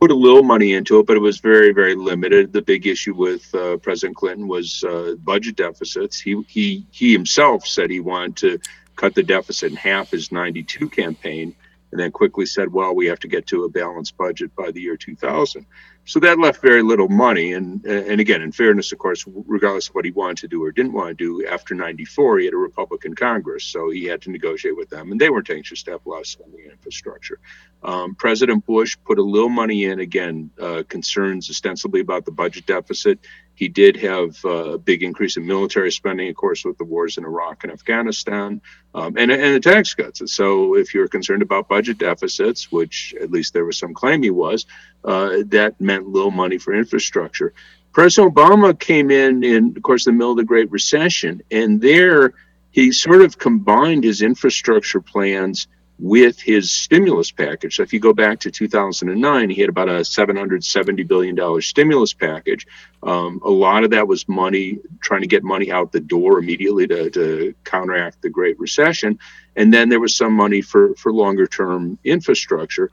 put 0.00 0.10
a 0.10 0.14
little 0.14 0.42
money 0.42 0.74
into 0.74 1.00
it, 1.00 1.06
but 1.06 1.16
it 1.16 1.20
was 1.20 1.38
very, 1.40 1.72
very 1.72 1.94
limited. 1.94 2.52
The 2.52 2.62
big 2.62 2.86
issue 2.86 3.14
with 3.14 3.52
uh, 3.54 3.78
President 3.78 4.16
Clinton 4.16 4.46
was 4.46 4.84
uh, 4.84 5.16
budget 5.24 5.56
deficits. 5.56 6.20
He 6.20 6.40
he 6.46 6.86
he 6.90 7.12
himself 7.12 7.66
said 7.66 7.90
he 7.90 8.00
wanted 8.00 8.36
to 8.36 8.58
cut 8.96 9.14
the 9.14 9.22
deficit 9.22 9.70
in 9.70 9.76
half 9.76 10.10
his 10.10 10.30
92 10.30 10.88
campaign 10.88 11.54
and 11.90 12.00
then 12.00 12.10
quickly 12.10 12.46
said, 12.46 12.72
well, 12.72 12.94
we 12.94 13.06
have 13.06 13.20
to 13.20 13.28
get 13.28 13.46
to 13.46 13.64
a 13.64 13.68
balanced 13.68 14.16
budget 14.16 14.54
by 14.54 14.70
the 14.70 14.80
year 14.80 14.96
2000. 14.96 15.64
So 16.08 16.20
that 16.20 16.38
left 16.38 16.62
very 16.62 16.82
little 16.82 17.10
money. 17.10 17.52
And 17.52 17.84
and 17.84 18.18
again, 18.18 18.40
in 18.40 18.50
fairness, 18.50 18.92
of 18.92 18.98
course, 18.98 19.26
regardless 19.26 19.90
of 19.90 19.94
what 19.94 20.06
he 20.06 20.10
wanted 20.10 20.38
to 20.38 20.48
do 20.48 20.64
or 20.64 20.72
didn't 20.72 20.94
want 20.94 21.10
to 21.10 21.14
do, 21.14 21.46
after 21.46 21.74
94, 21.74 22.38
he 22.38 22.44
had 22.46 22.54
a 22.54 22.56
Republican 22.56 23.14
Congress. 23.14 23.64
So 23.64 23.90
he 23.90 24.06
had 24.06 24.22
to 24.22 24.30
negotiate 24.30 24.74
with 24.74 24.88
them, 24.88 25.12
and 25.12 25.20
they 25.20 25.28
weren't 25.28 25.50
anxious 25.50 25.82
to 25.82 25.90
have 25.90 26.00
less 26.06 26.30
spending 26.30 26.64
in 26.64 26.70
infrastructure. 26.70 27.38
Um, 27.82 28.14
President 28.14 28.64
Bush 28.64 28.96
put 29.04 29.18
a 29.18 29.22
little 29.22 29.50
money 29.50 29.84
in, 29.84 30.00
again, 30.00 30.50
uh, 30.58 30.82
concerns 30.88 31.50
ostensibly 31.50 32.00
about 32.00 32.24
the 32.24 32.32
budget 32.32 32.64
deficit. 32.64 33.20
He 33.58 33.66
did 33.66 33.96
have 33.96 34.36
a 34.44 34.78
big 34.78 35.02
increase 35.02 35.36
in 35.36 35.44
military 35.44 35.90
spending, 35.90 36.28
of 36.28 36.36
course, 36.36 36.64
with 36.64 36.78
the 36.78 36.84
wars 36.84 37.18
in 37.18 37.24
Iraq 37.24 37.64
and 37.64 37.72
Afghanistan, 37.72 38.60
um, 38.94 39.16
and, 39.16 39.32
and 39.32 39.56
the 39.56 39.58
tax 39.58 39.94
cuts. 39.94 40.22
So, 40.32 40.76
if 40.76 40.94
you're 40.94 41.08
concerned 41.08 41.42
about 41.42 41.66
budget 41.66 41.98
deficits, 41.98 42.70
which 42.70 43.16
at 43.20 43.32
least 43.32 43.54
there 43.54 43.64
was 43.64 43.76
some 43.76 43.94
claim 43.94 44.22
he 44.22 44.30
was, 44.30 44.66
uh, 45.04 45.38
that 45.46 45.80
meant 45.80 46.08
little 46.08 46.30
money 46.30 46.58
for 46.58 46.72
infrastructure. 46.72 47.52
President 47.92 48.32
Obama 48.32 48.78
came 48.78 49.10
in 49.10 49.42
in, 49.42 49.74
of 49.76 49.82
course, 49.82 50.04
the 50.04 50.12
middle 50.12 50.30
of 50.30 50.36
the 50.36 50.44
Great 50.44 50.70
Recession, 50.70 51.42
and 51.50 51.80
there 51.80 52.34
he 52.70 52.92
sort 52.92 53.22
of 53.22 53.38
combined 53.38 54.04
his 54.04 54.22
infrastructure 54.22 55.00
plans 55.00 55.66
with 55.98 56.40
his 56.40 56.70
stimulus 56.70 57.30
package. 57.32 57.76
So 57.76 57.82
if 57.82 57.92
you 57.92 57.98
go 57.98 58.12
back 58.12 58.38
to 58.40 58.50
2009, 58.50 59.50
he 59.50 59.60
had 59.60 59.68
about 59.68 59.88
a 59.88 60.00
$770 60.00 61.08
billion 61.08 61.60
stimulus 61.60 62.12
package. 62.12 62.66
Um, 63.02 63.40
a 63.44 63.50
lot 63.50 63.82
of 63.82 63.90
that 63.90 64.06
was 64.06 64.28
money, 64.28 64.78
trying 65.00 65.22
to 65.22 65.26
get 65.26 65.42
money 65.42 65.72
out 65.72 65.90
the 65.90 66.00
door 66.00 66.38
immediately 66.38 66.86
to, 66.86 67.10
to 67.10 67.54
counteract 67.64 68.22
the 68.22 68.30
Great 68.30 68.58
Recession. 68.60 69.18
And 69.56 69.74
then 69.74 69.88
there 69.88 70.00
was 70.00 70.14
some 70.14 70.34
money 70.34 70.60
for, 70.60 70.94
for 70.94 71.12
longer 71.12 71.48
term 71.48 71.98
infrastructure. 72.04 72.90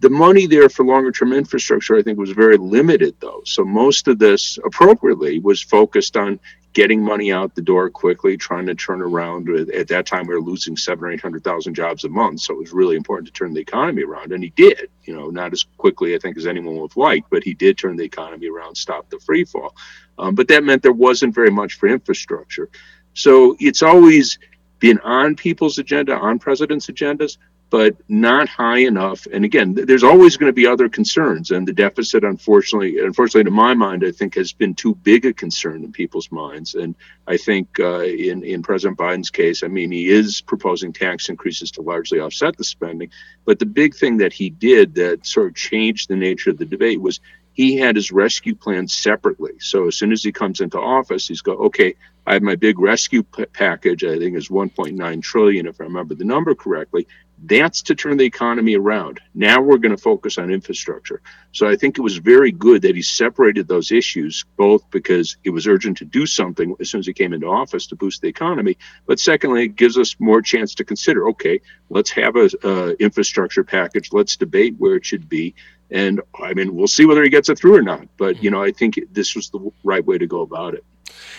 The 0.00 0.10
money 0.10 0.46
there 0.46 0.68
for 0.68 0.84
longer 0.84 1.12
term 1.12 1.32
infrastructure, 1.32 1.96
I 1.96 2.02
think, 2.02 2.18
was 2.18 2.30
very 2.30 2.56
limited, 2.56 3.16
though. 3.20 3.42
So 3.44 3.64
most 3.64 4.08
of 4.08 4.18
this, 4.18 4.58
appropriately, 4.64 5.38
was 5.38 5.62
focused 5.62 6.16
on 6.16 6.40
getting 6.72 7.02
money 7.02 7.32
out 7.32 7.54
the 7.54 7.62
door 7.62 7.90
quickly, 7.90 8.36
trying 8.36 8.66
to 8.66 8.74
turn 8.74 9.00
around. 9.02 9.48
At 9.70 9.88
that 9.88 10.06
time, 10.06 10.26
we 10.26 10.34
were 10.34 10.40
losing 10.40 10.76
seven 10.76 11.04
or 11.04 11.12
eight 11.12 11.20
hundred 11.20 11.44
thousand 11.44 11.74
jobs 11.74 12.04
a 12.04 12.08
month, 12.08 12.40
so 12.40 12.54
it 12.54 12.60
was 12.60 12.72
really 12.72 12.96
important 12.96 13.26
to 13.26 13.32
turn 13.32 13.54
the 13.54 13.60
economy 13.60 14.02
around, 14.02 14.32
and 14.32 14.42
he 14.42 14.50
did. 14.50 14.88
You 15.04 15.16
know, 15.16 15.30
not 15.30 15.52
as 15.52 15.64
quickly, 15.76 16.14
I 16.14 16.18
think, 16.18 16.36
as 16.36 16.46
anyone 16.46 16.76
would 16.76 16.96
liked, 16.96 17.30
but 17.30 17.42
he 17.42 17.54
did 17.54 17.78
turn 17.78 17.96
the 17.96 18.04
economy 18.04 18.48
around, 18.48 18.76
stop 18.76 19.08
the 19.10 19.18
free 19.18 19.44
fall. 19.44 19.74
Um, 20.18 20.34
but 20.34 20.48
that 20.48 20.64
meant 20.64 20.82
there 20.82 20.92
wasn't 20.92 21.34
very 21.34 21.50
much 21.50 21.74
for 21.74 21.88
infrastructure. 21.88 22.68
So 23.14 23.56
it's 23.58 23.82
always 23.82 24.38
been 24.78 24.98
on 25.00 25.36
people's 25.36 25.78
agenda, 25.78 26.16
on 26.16 26.38
presidents' 26.38 26.86
agendas, 26.86 27.38
but 27.70 27.96
not 28.08 28.48
high 28.48 28.78
enough. 28.78 29.26
And 29.30 29.44
again, 29.44 29.74
there's 29.74 30.02
always 30.02 30.36
going 30.36 30.48
to 30.48 30.54
be 30.54 30.66
other 30.66 30.88
concerns, 30.88 31.50
and 31.50 31.68
the 31.68 31.72
deficit, 31.72 32.24
unfortunately, 32.24 32.98
unfortunately, 32.98 33.44
to 33.44 33.50
my 33.50 33.74
mind, 33.74 34.04
I 34.04 34.10
think 34.10 34.34
has 34.36 34.52
been 34.52 34.74
too 34.74 34.94
big 34.94 35.26
a 35.26 35.32
concern 35.32 35.84
in 35.84 35.92
people's 35.92 36.32
minds. 36.32 36.74
And 36.74 36.94
I 37.26 37.36
think 37.36 37.78
uh, 37.78 38.00
in 38.00 38.42
in 38.42 38.62
President 38.62 38.98
Biden's 38.98 39.30
case, 39.30 39.62
I 39.62 39.68
mean, 39.68 39.90
he 39.90 40.08
is 40.08 40.40
proposing 40.40 40.92
tax 40.92 41.28
increases 41.28 41.70
to 41.72 41.82
largely 41.82 42.20
offset 42.20 42.56
the 42.56 42.64
spending. 42.64 43.10
But 43.44 43.58
the 43.58 43.66
big 43.66 43.94
thing 43.94 44.18
that 44.18 44.32
he 44.32 44.50
did 44.50 44.94
that 44.94 45.26
sort 45.26 45.48
of 45.48 45.54
changed 45.54 46.08
the 46.08 46.16
nature 46.16 46.50
of 46.50 46.58
the 46.58 46.64
debate 46.64 47.00
was 47.00 47.20
he 47.58 47.76
had 47.76 47.96
his 47.96 48.12
rescue 48.12 48.54
plan 48.54 48.86
separately. 48.86 49.54
So 49.58 49.88
as 49.88 49.96
soon 49.96 50.12
as 50.12 50.22
he 50.22 50.30
comes 50.30 50.60
into 50.60 50.78
office, 50.78 51.26
he's 51.26 51.42
go, 51.42 51.54
okay, 51.54 51.96
I 52.24 52.34
have 52.34 52.42
my 52.42 52.54
big 52.54 52.78
rescue 52.78 53.24
p- 53.24 53.46
package. 53.46 54.04
I 54.04 54.16
think 54.16 54.36
is 54.36 54.48
1.9 54.48 55.22
trillion, 55.22 55.66
if 55.66 55.80
I 55.80 55.84
remember 55.84 56.14
the 56.14 56.24
number 56.24 56.54
correctly. 56.54 57.08
That's 57.44 57.82
to 57.82 57.94
turn 57.94 58.16
the 58.16 58.24
economy 58.24 58.76
around. 58.76 59.20
Now 59.34 59.60
we're 59.60 59.78
going 59.78 59.94
to 59.94 60.02
focus 60.02 60.38
on 60.38 60.50
infrastructure. 60.50 61.22
So 61.52 61.68
I 61.68 61.76
think 61.76 61.98
it 61.98 62.02
was 62.02 62.16
very 62.16 62.52
good 62.52 62.82
that 62.82 62.96
he 62.96 63.02
separated 63.02 63.68
those 63.68 63.92
issues, 63.92 64.44
both 64.56 64.90
because 64.90 65.36
it 65.44 65.50
was 65.50 65.66
urgent 65.66 65.98
to 65.98 66.04
do 66.04 66.26
something 66.26 66.74
as 66.80 66.90
soon 66.90 67.00
as 67.00 67.06
he 67.06 67.12
came 67.12 67.32
into 67.32 67.46
office 67.46 67.86
to 67.88 67.96
boost 67.96 68.22
the 68.22 68.28
economy, 68.28 68.76
but 69.06 69.20
secondly, 69.20 69.64
it 69.64 69.76
gives 69.76 69.96
us 69.98 70.16
more 70.18 70.42
chance 70.42 70.74
to 70.76 70.84
consider. 70.84 71.28
Okay, 71.28 71.60
let's 71.90 72.10
have 72.10 72.36
a 72.36 72.50
uh, 72.64 72.94
infrastructure 72.98 73.64
package. 73.64 74.12
Let's 74.12 74.36
debate 74.36 74.74
where 74.78 74.96
it 74.96 75.04
should 75.04 75.28
be, 75.28 75.54
and 75.90 76.20
I 76.40 76.54
mean, 76.54 76.74
we'll 76.74 76.86
see 76.88 77.06
whether 77.06 77.22
he 77.22 77.30
gets 77.30 77.48
it 77.48 77.58
through 77.58 77.76
or 77.76 77.82
not. 77.82 78.08
But 78.16 78.42
you 78.42 78.50
know, 78.50 78.62
I 78.62 78.72
think 78.72 78.98
this 79.12 79.34
was 79.34 79.50
the 79.50 79.70
right 79.84 80.04
way 80.04 80.18
to 80.18 80.26
go 80.26 80.40
about 80.40 80.74
it. 80.74 80.84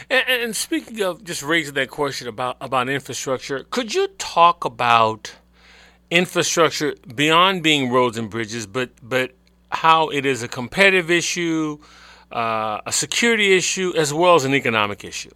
And, 0.10 0.24
and 0.28 0.56
speaking 0.56 1.02
of 1.02 1.24
just 1.24 1.44
raising 1.44 1.76
that 1.76 1.90
question 1.90 2.28
about 2.28 2.58
about 2.62 2.90
infrastructure, 2.90 3.66
could 3.70 3.94
you 3.94 4.08
talk 4.18 4.66
about 4.66 5.36
infrastructure 6.12 6.96
beyond 7.16 7.64
being 7.64 7.92
roads 7.92 8.18
and 8.18 8.30
bridges, 8.30 8.66
but 8.66 8.92
but 9.02 9.32
how 9.72 10.10
it 10.10 10.26
is 10.26 10.44
a 10.44 10.48
competitive 10.48 11.12
issue, 11.12 11.78
uh, 12.32 12.82
a 12.86 12.92
security 12.92 13.56
issue, 13.56 13.94
as 13.96 14.14
well 14.14 14.36
as 14.36 14.46
an 14.46 14.54
economic 14.54 15.04
issue. 15.04 15.32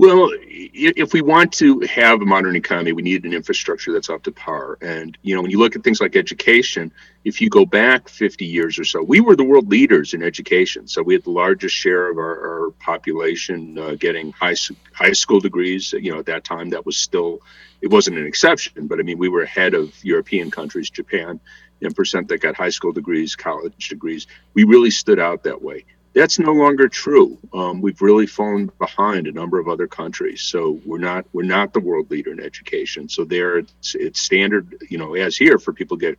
Well, 0.00 0.30
if 0.40 1.12
we 1.12 1.20
want 1.20 1.52
to 1.54 1.80
have 1.80 2.22
a 2.22 2.24
modern 2.24 2.56
economy, 2.56 2.92
we 2.92 3.02
need 3.02 3.26
an 3.26 3.34
infrastructure 3.34 3.92
that's 3.92 4.08
up 4.08 4.22
to 4.22 4.32
par. 4.32 4.78
And, 4.80 5.18
you 5.20 5.34
know, 5.34 5.42
when 5.42 5.50
you 5.50 5.58
look 5.58 5.76
at 5.76 5.84
things 5.84 6.00
like 6.00 6.16
education, 6.16 6.90
if 7.26 7.38
you 7.38 7.50
go 7.50 7.66
back 7.66 8.08
50 8.08 8.46
years 8.46 8.78
or 8.78 8.84
so, 8.84 9.02
we 9.02 9.20
were 9.20 9.36
the 9.36 9.44
world 9.44 9.68
leaders 9.68 10.14
in 10.14 10.22
education. 10.22 10.88
So 10.88 11.02
we 11.02 11.12
had 11.12 11.24
the 11.24 11.30
largest 11.32 11.76
share 11.76 12.10
of 12.10 12.16
our, 12.16 12.62
our 12.64 12.70
population 12.78 13.76
uh, 13.76 13.94
getting 13.96 14.32
high, 14.32 14.54
high 14.94 15.12
school 15.12 15.38
degrees. 15.38 15.92
You 15.92 16.12
know, 16.12 16.18
at 16.20 16.26
that 16.26 16.44
time, 16.44 16.70
that 16.70 16.86
was 16.86 16.96
still, 16.96 17.42
it 17.82 17.88
wasn't 17.90 18.18
an 18.18 18.26
exception, 18.26 18.86
but 18.88 19.00
I 19.00 19.02
mean, 19.02 19.18
we 19.18 19.28
were 19.28 19.42
ahead 19.42 19.74
of 19.74 19.92
European 20.04 20.50
countries, 20.50 20.90
Japan, 20.90 21.40
in 21.80 21.92
percent 21.94 22.28
that 22.28 22.38
got 22.38 22.56
high 22.56 22.70
school 22.70 22.92
degrees, 22.92 23.36
college 23.36 23.88
degrees. 23.88 24.26
We 24.54 24.64
really 24.64 24.90
stood 24.90 25.18
out 25.18 25.44
that 25.44 25.62
way 25.62 25.84
That's 26.14 26.38
no 26.40 26.52
longer 26.52 26.88
true. 26.88 27.38
Um, 27.54 27.80
we've 27.80 28.02
really 28.02 28.26
fallen 28.26 28.70
behind 28.80 29.28
a 29.28 29.32
number 29.32 29.60
of 29.60 29.68
other 29.68 29.86
countries. 29.86 30.42
So 30.42 30.80
we're 30.84 30.98
not 30.98 31.26
we're 31.32 31.44
not 31.44 31.72
the 31.72 31.80
world 31.80 32.10
leader 32.10 32.32
in 32.32 32.40
education. 32.40 33.08
So 33.08 33.24
there, 33.24 33.58
it's, 33.58 33.94
it's 33.94 34.20
standard, 34.20 34.76
you 34.90 34.98
know, 34.98 35.14
as 35.14 35.36
here 35.36 35.58
for 35.58 35.72
people 35.72 35.98
to 35.98 36.00
get 36.00 36.18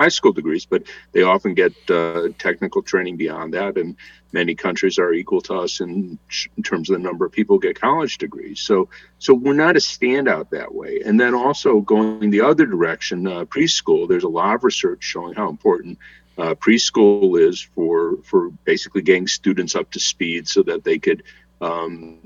high 0.00 0.08
school 0.08 0.32
degrees, 0.32 0.64
but 0.64 0.82
they 1.12 1.22
often 1.22 1.52
get 1.52 1.74
uh, 1.90 2.28
technical 2.38 2.82
training 2.82 3.18
beyond 3.18 3.52
that. 3.52 3.76
And 3.76 3.96
many 4.32 4.54
countries 4.54 4.98
are 4.98 5.12
equal 5.12 5.42
to 5.42 5.54
us 5.54 5.80
in, 5.80 6.18
in 6.56 6.62
terms 6.62 6.88
of 6.88 6.94
the 6.94 7.02
number 7.02 7.26
of 7.26 7.32
people 7.32 7.56
who 7.56 7.60
get 7.60 7.78
college 7.78 8.16
degrees. 8.16 8.60
So, 8.60 8.88
so 9.18 9.34
we're 9.34 9.52
not 9.52 9.76
a 9.76 9.80
standout 9.80 10.50
that 10.50 10.74
way. 10.74 11.02
And 11.04 11.20
then 11.20 11.34
also 11.34 11.80
going 11.80 12.30
the 12.30 12.40
other 12.40 12.64
direction, 12.64 13.26
uh, 13.26 13.44
preschool. 13.44 14.08
There's 14.08 14.24
a 14.24 14.28
lot 14.28 14.54
of 14.54 14.64
research 14.64 15.04
showing 15.04 15.34
how 15.34 15.50
important 15.50 15.98
uh, 16.38 16.54
preschool 16.54 17.38
is 17.38 17.60
for 17.60 18.22
for 18.22 18.50
basically 18.64 19.02
getting 19.02 19.26
students 19.26 19.74
up 19.74 19.90
to 19.90 20.00
speed 20.00 20.48
so 20.48 20.62
that 20.62 20.84
they 20.84 20.98
could 20.98 21.22
um, 21.60 22.20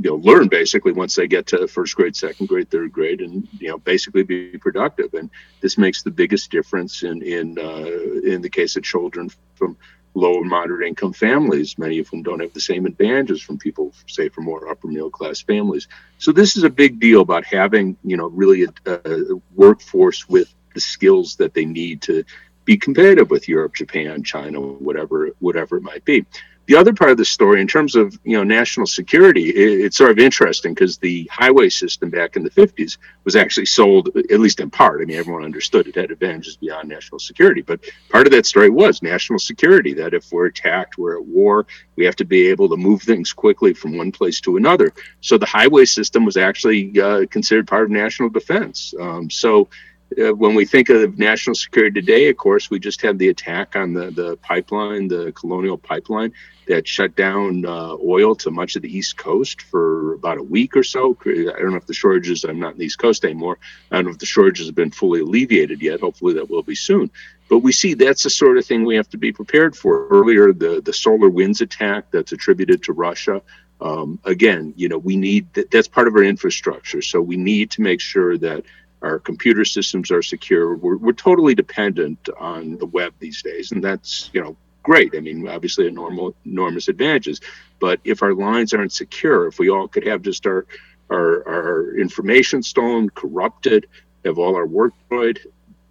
you 0.00 0.10
know 0.10 0.16
learn 0.16 0.48
basically 0.48 0.92
once 0.92 1.14
they 1.14 1.26
get 1.26 1.46
to 1.46 1.66
first 1.66 1.96
grade 1.96 2.14
second 2.14 2.46
grade 2.46 2.70
third 2.70 2.92
grade 2.92 3.20
and 3.20 3.48
you 3.58 3.68
know 3.68 3.78
basically 3.78 4.22
be 4.22 4.56
productive. 4.58 5.12
And 5.14 5.30
this 5.60 5.76
makes 5.76 6.02
the 6.02 6.10
biggest 6.10 6.50
difference 6.50 7.02
in 7.02 7.22
in 7.22 7.58
uh, 7.58 8.30
in 8.30 8.42
the 8.42 8.50
case 8.50 8.76
of 8.76 8.84
children 8.84 9.30
from 9.56 9.76
low 10.14 10.40
and 10.40 10.48
moderate 10.48 10.86
income 10.86 11.12
families. 11.12 11.78
Many 11.78 11.98
of 11.98 12.08
whom 12.08 12.22
don't 12.22 12.40
have 12.40 12.54
the 12.54 12.60
same 12.60 12.86
advantages 12.86 13.42
from 13.42 13.58
people 13.58 13.92
say 14.06 14.28
from 14.28 14.44
more 14.44 14.68
upper 14.68 14.86
middle 14.86 15.10
class 15.10 15.40
families. 15.40 15.88
So 16.18 16.32
this 16.32 16.56
is 16.56 16.62
a 16.62 16.70
big 16.70 17.00
deal 17.00 17.20
about 17.20 17.44
having 17.44 17.96
you 18.04 18.16
know 18.16 18.28
really 18.28 18.64
a, 18.64 18.92
a 19.04 19.40
workforce 19.54 20.28
with 20.28 20.54
the 20.74 20.80
skills 20.80 21.36
that 21.36 21.54
they 21.54 21.64
need 21.64 22.02
to 22.02 22.24
be 22.64 22.76
competitive 22.76 23.30
with 23.30 23.48
Europe, 23.48 23.74
Japan, 23.74 24.22
China, 24.22 24.60
whatever 24.60 25.30
whatever 25.40 25.78
it 25.78 25.82
might 25.82 26.04
be 26.04 26.24
the 26.68 26.76
other 26.76 26.92
part 26.92 27.10
of 27.10 27.16
the 27.16 27.24
story, 27.24 27.62
in 27.62 27.66
terms 27.66 27.96
of 27.96 28.18
you 28.24 28.36
know 28.36 28.44
national 28.44 28.86
security, 28.86 29.48
it, 29.48 29.86
it's 29.86 29.96
sort 29.96 30.10
of 30.10 30.18
interesting 30.18 30.74
because 30.74 30.98
the 30.98 31.26
highway 31.32 31.70
system 31.70 32.10
back 32.10 32.36
in 32.36 32.44
the 32.44 32.50
50s 32.50 32.98
was 33.24 33.36
actually 33.36 33.64
sold, 33.64 34.10
at 34.14 34.38
least 34.38 34.60
in 34.60 34.68
part. 34.68 35.00
I 35.00 35.06
mean, 35.06 35.16
everyone 35.16 35.44
understood 35.44 35.86
it 35.86 35.94
had 35.94 36.10
advantages 36.10 36.58
beyond 36.58 36.90
national 36.90 37.20
security, 37.20 37.62
but 37.62 37.80
part 38.10 38.26
of 38.26 38.32
that 38.32 38.44
story 38.44 38.68
was 38.68 39.02
national 39.02 39.38
security. 39.38 39.94
That 39.94 40.12
if 40.12 40.30
we're 40.30 40.46
attacked, 40.46 40.98
we're 40.98 41.18
at 41.18 41.24
war, 41.24 41.66
we 41.96 42.04
have 42.04 42.16
to 42.16 42.26
be 42.26 42.48
able 42.48 42.68
to 42.68 42.76
move 42.76 43.00
things 43.00 43.32
quickly 43.32 43.72
from 43.72 43.96
one 43.96 44.12
place 44.12 44.38
to 44.42 44.58
another. 44.58 44.92
So 45.22 45.38
the 45.38 45.46
highway 45.46 45.86
system 45.86 46.26
was 46.26 46.36
actually 46.36 47.00
uh, 47.00 47.24
considered 47.30 47.66
part 47.66 47.84
of 47.84 47.90
national 47.90 48.28
defense. 48.28 48.92
Um, 49.00 49.30
so 49.30 49.70
uh, 50.16 50.32
when 50.34 50.54
we 50.54 50.64
think 50.64 50.88
of 50.88 51.18
national 51.18 51.54
security 51.54 52.00
today, 52.00 52.28
of 52.28 52.36
course, 52.36 52.70
we 52.70 52.78
just 52.78 53.02
had 53.02 53.18
the 53.18 53.28
attack 53.28 53.76
on 53.76 53.92
the, 53.92 54.10
the 54.10 54.36
pipeline, 54.38 55.08
the 55.08 55.32
colonial 55.32 55.76
pipeline 55.76 56.32
that 56.66 56.86
shut 56.86 57.14
down 57.14 57.64
uh, 57.64 57.96
oil 57.96 58.34
to 58.34 58.50
much 58.50 58.76
of 58.76 58.82
the 58.82 58.96
East 58.96 59.16
Coast 59.16 59.62
for 59.62 60.14
about 60.14 60.38
a 60.38 60.42
week 60.42 60.76
or 60.76 60.82
so. 60.82 61.16
I 61.24 61.32
don't 61.32 61.70
know 61.70 61.76
if 61.76 61.86
the 61.86 61.94
shortages, 61.94 62.44
I'm 62.44 62.60
not 62.60 62.72
in 62.72 62.78
the 62.78 62.86
East 62.86 62.98
Coast 62.98 63.24
anymore. 63.24 63.58
I 63.90 63.96
don't 63.96 64.06
know 64.06 64.10
if 64.12 64.18
the 64.18 64.26
shortages 64.26 64.66
have 64.66 64.74
been 64.74 64.90
fully 64.90 65.20
alleviated 65.20 65.82
yet. 65.82 66.00
Hopefully 66.00 66.34
that 66.34 66.50
will 66.50 66.62
be 66.62 66.74
soon. 66.74 67.10
But 67.48 67.60
we 67.60 67.72
see 67.72 67.94
that's 67.94 68.22
the 68.22 68.30
sort 68.30 68.58
of 68.58 68.66
thing 68.66 68.84
we 68.84 68.96
have 68.96 69.08
to 69.10 69.18
be 69.18 69.32
prepared 69.32 69.76
for. 69.76 70.08
Earlier, 70.08 70.52
the, 70.52 70.82
the 70.82 70.92
SolarWinds 70.92 71.60
attack 71.60 72.10
that's 72.10 72.32
attributed 72.32 72.82
to 72.84 72.92
Russia. 72.92 73.42
Um, 73.80 74.18
again, 74.24 74.74
you 74.76 74.88
know, 74.88 74.98
we 74.98 75.16
need 75.16 75.54
that's 75.70 75.88
part 75.88 76.08
of 76.08 76.14
our 76.14 76.22
infrastructure. 76.22 77.00
So 77.00 77.20
we 77.20 77.36
need 77.36 77.70
to 77.72 77.80
make 77.80 78.00
sure 78.00 78.36
that 78.38 78.64
our 79.02 79.18
computer 79.18 79.64
systems 79.64 80.10
are 80.10 80.22
secure. 80.22 80.76
We're, 80.76 80.96
we're 80.96 81.12
totally 81.12 81.54
dependent 81.54 82.28
on 82.38 82.78
the 82.78 82.86
web 82.86 83.14
these 83.18 83.42
days, 83.42 83.72
and 83.72 83.82
that's 83.82 84.30
you 84.32 84.42
know 84.42 84.56
great. 84.82 85.14
I 85.16 85.20
mean, 85.20 85.46
obviously, 85.48 85.86
enormous 85.86 86.34
enormous 86.44 86.88
advantages. 86.88 87.40
But 87.80 88.00
if 88.04 88.22
our 88.22 88.34
lines 88.34 88.74
aren't 88.74 88.92
secure, 88.92 89.46
if 89.46 89.58
we 89.58 89.70
all 89.70 89.88
could 89.88 90.06
have 90.06 90.22
just 90.22 90.46
our 90.46 90.66
our, 91.10 91.48
our 91.48 91.96
information 91.96 92.62
stolen, 92.62 93.10
corrupted, 93.10 93.86
have 94.24 94.38
all 94.38 94.56
our 94.56 94.66
work 94.66 94.92
destroyed, 94.98 95.40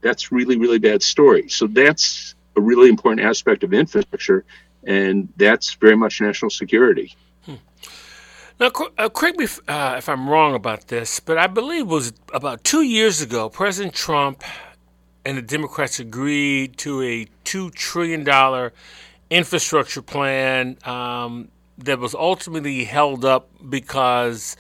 that's 0.01 0.31
really 0.31 0.57
really 0.57 0.79
bad 0.79 1.01
story. 1.01 1.47
So 1.49 1.67
that's 1.67 2.35
a 2.55 2.61
really 2.61 2.89
important 2.89 3.25
aspect 3.25 3.63
of 3.63 3.73
infrastructure, 3.73 4.43
and 4.83 5.29
that's 5.37 5.75
very 5.75 5.95
much 5.95 6.19
national 6.19 6.51
security. 6.51 7.15
Now, 8.59 8.71
uh, 8.97 9.09
correct 9.09 9.37
me 9.37 9.43
if, 9.43 9.59
uh, 9.69 9.95
if, 9.99 10.09
I'm 10.09 10.27
wrong 10.27 10.55
about 10.55 10.87
this, 10.87 11.19
but 11.19 11.37
I 11.37 11.45
believe 11.45 11.81
it 11.81 11.87
was 11.87 12.13
about 12.33 12.63
two 12.63 12.81
years 12.81 13.21
ago, 13.21 13.49
President 13.49 13.93
Trump 13.93 14.43
and 15.23 15.37
the 15.37 15.43
Democrats 15.43 15.99
agreed 15.99 16.77
to 16.77 17.03
a 17.03 17.27
$2 17.45 17.71
trillion 17.75 18.71
infrastructure 19.29 20.01
plan 20.01 20.77
um, 20.85 21.49
that 21.77 21.99
was 21.99 22.15
ultimately 22.15 22.85
held 22.85 23.23
up 23.25 23.47
because 23.69 24.57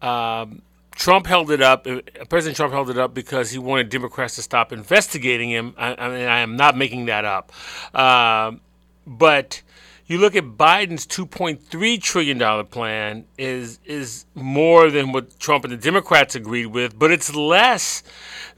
um, 0.00 0.62
Trump 0.92 1.26
held 1.26 1.50
it 1.50 1.60
up. 1.60 1.88
Uh, 1.88 2.02
President 2.28 2.56
Trump 2.56 2.72
held 2.72 2.88
it 2.88 2.98
up 2.98 3.14
because 3.14 3.50
he 3.50 3.58
wanted 3.58 3.88
Democrats 3.88 4.36
to 4.36 4.42
stop 4.42 4.72
investigating 4.72 5.50
him. 5.50 5.74
I, 5.76 5.96
I 5.96 6.08
mean, 6.08 6.28
I 6.28 6.38
am 6.38 6.54
not 6.54 6.76
making 6.76 7.06
that 7.06 7.24
up. 7.24 7.50
Uh, 7.92 8.52
but 9.06 9.62
you 10.10 10.18
look 10.18 10.34
at 10.34 10.42
Biden's 10.42 11.06
2.3 11.06 12.02
trillion 12.02 12.36
dollar 12.36 12.64
plan 12.64 13.26
is 13.38 13.78
is 13.84 14.26
more 14.34 14.90
than 14.90 15.12
what 15.12 15.38
Trump 15.38 15.62
and 15.62 15.72
the 15.72 15.76
Democrats 15.76 16.34
agreed 16.34 16.66
with, 16.66 16.98
but 16.98 17.12
it's 17.12 17.32
less 17.32 18.02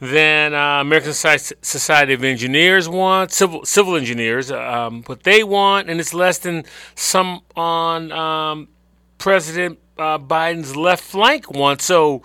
than 0.01 0.55
uh, 0.55 0.81
American 0.81 1.13
Society 1.13 2.15
of 2.15 2.25
Engineers 2.25 2.89
want, 2.89 3.33
civil 3.33 3.67
civil 3.67 3.97
engineers, 3.97 4.51
um, 4.51 5.03
what 5.03 5.25
they 5.25 5.45
want, 5.45 5.91
and 5.91 6.01
it's 6.01 6.15
less 6.15 6.39
than 6.39 6.65
some 6.95 7.43
on 7.55 8.11
um, 8.13 8.69
President 9.19 9.79
uh, 9.99 10.19
Biden's 10.19 10.75
left 10.75 11.05
flank 11.05 11.51
want. 11.51 11.83
So. 11.83 12.23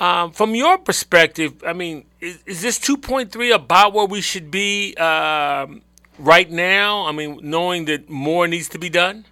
Um, 0.00 0.32
from 0.32 0.56
your 0.56 0.76
perspective, 0.78 1.62
I 1.64 1.72
mean, 1.72 2.04
is, 2.20 2.42
is 2.46 2.62
this 2.62 2.80
2.3 2.80 3.54
about 3.54 3.92
where 3.92 4.06
we 4.06 4.20
should 4.20 4.50
be 4.50 4.92
um, 4.96 5.82
right 6.18 6.50
now? 6.50 7.06
I 7.06 7.12
mean, 7.12 7.40
knowing 7.42 7.86
that 7.86 8.08
more 8.08 8.46
needs 8.48 8.68
to 8.70 8.78
be 8.78 8.88
done? 8.88 9.26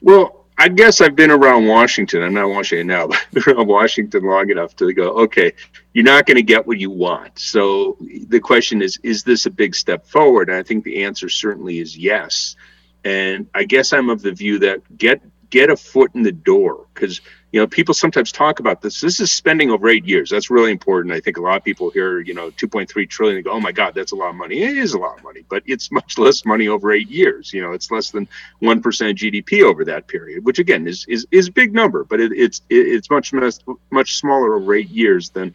Well, 0.00 0.44
I 0.56 0.68
guess 0.68 1.00
I've 1.00 1.16
been 1.16 1.30
around 1.30 1.66
Washington. 1.66 2.22
I'm 2.22 2.34
not 2.34 2.48
Washington 2.48 2.86
now, 2.86 3.06
but 3.08 3.16
I've 3.16 3.30
been 3.32 3.54
around 3.54 3.66
Washington 3.68 4.24
long 4.24 4.50
enough 4.50 4.76
to 4.76 4.92
go, 4.92 5.10
okay, 5.24 5.52
you're 5.92 6.04
not 6.04 6.26
going 6.26 6.36
to 6.36 6.42
get 6.42 6.66
what 6.66 6.78
you 6.78 6.90
want. 6.90 7.38
So 7.38 7.96
the 8.00 8.40
question 8.40 8.82
is, 8.82 8.98
is 9.02 9.24
this 9.24 9.46
a 9.46 9.50
big 9.50 9.74
step 9.74 10.06
forward? 10.06 10.48
And 10.48 10.58
I 10.58 10.62
think 10.62 10.84
the 10.84 11.04
answer 11.04 11.28
certainly 11.28 11.78
is 11.78 11.96
yes. 11.96 12.56
And 13.04 13.48
I 13.54 13.64
guess 13.64 13.92
I'm 13.92 14.10
of 14.10 14.22
the 14.22 14.32
view 14.32 14.58
that 14.60 14.96
get 14.96 15.20
get 15.50 15.70
a 15.70 15.76
foot 15.76 16.10
in 16.14 16.22
the 16.22 16.32
door 16.32 16.86
because 16.94 17.20
you 17.54 17.60
know 17.60 17.68
people 17.68 17.94
sometimes 17.94 18.32
talk 18.32 18.58
about 18.58 18.82
this. 18.82 19.00
This 19.00 19.20
is 19.20 19.30
spending 19.30 19.70
over 19.70 19.88
eight 19.88 20.04
years. 20.04 20.28
That's 20.28 20.50
really 20.50 20.72
important. 20.72 21.14
I 21.14 21.20
think 21.20 21.36
a 21.36 21.40
lot 21.40 21.56
of 21.56 21.62
people 21.62 21.88
hear 21.88 22.18
you 22.18 22.34
know 22.34 22.50
2.3 22.50 23.08
trillion 23.08 23.36
and 23.36 23.44
go 23.44 23.52
oh 23.52 23.60
my 23.60 23.70
god 23.70 23.94
that's 23.94 24.10
a 24.10 24.16
lot 24.16 24.30
of 24.30 24.34
money. 24.34 24.60
It 24.60 24.76
is 24.76 24.94
a 24.94 24.98
lot 24.98 25.18
of 25.18 25.22
money 25.22 25.44
but 25.48 25.62
it's 25.64 25.92
much 25.98 26.18
less 26.18 26.44
money 26.44 26.66
over 26.66 26.90
eight 26.90 27.08
years. 27.08 27.52
You 27.52 27.62
know 27.62 27.70
it's 27.70 27.92
less 27.92 28.10
than 28.10 28.26
1% 28.60 28.82
gdp 28.82 29.62
over 29.62 29.84
that 29.84 30.08
period 30.08 30.44
which 30.44 30.58
again 30.58 30.88
is 30.88 31.06
is, 31.08 31.28
is 31.30 31.46
a 31.46 31.52
big 31.52 31.72
number 31.72 32.02
but 32.02 32.20
it, 32.20 32.32
it's 32.32 32.60
it, 32.70 32.88
it's 32.88 33.08
much 33.08 33.32
much 33.32 34.16
smaller 34.16 34.56
over 34.56 34.74
eight 34.74 34.90
years 34.90 35.30
than 35.30 35.54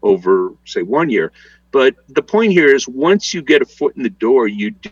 over 0.00 0.54
say 0.64 0.82
one 0.82 1.10
year. 1.10 1.32
But 1.72 1.96
the 2.08 2.22
point 2.22 2.52
here 2.52 2.72
is 2.72 2.86
once 2.86 3.34
you 3.34 3.42
get 3.42 3.62
a 3.62 3.66
foot 3.66 3.96
in 3.96 4.04
the 4.04 4.10
door 4.10 4.46
you 4.46 4.70
do, 4.70 4.90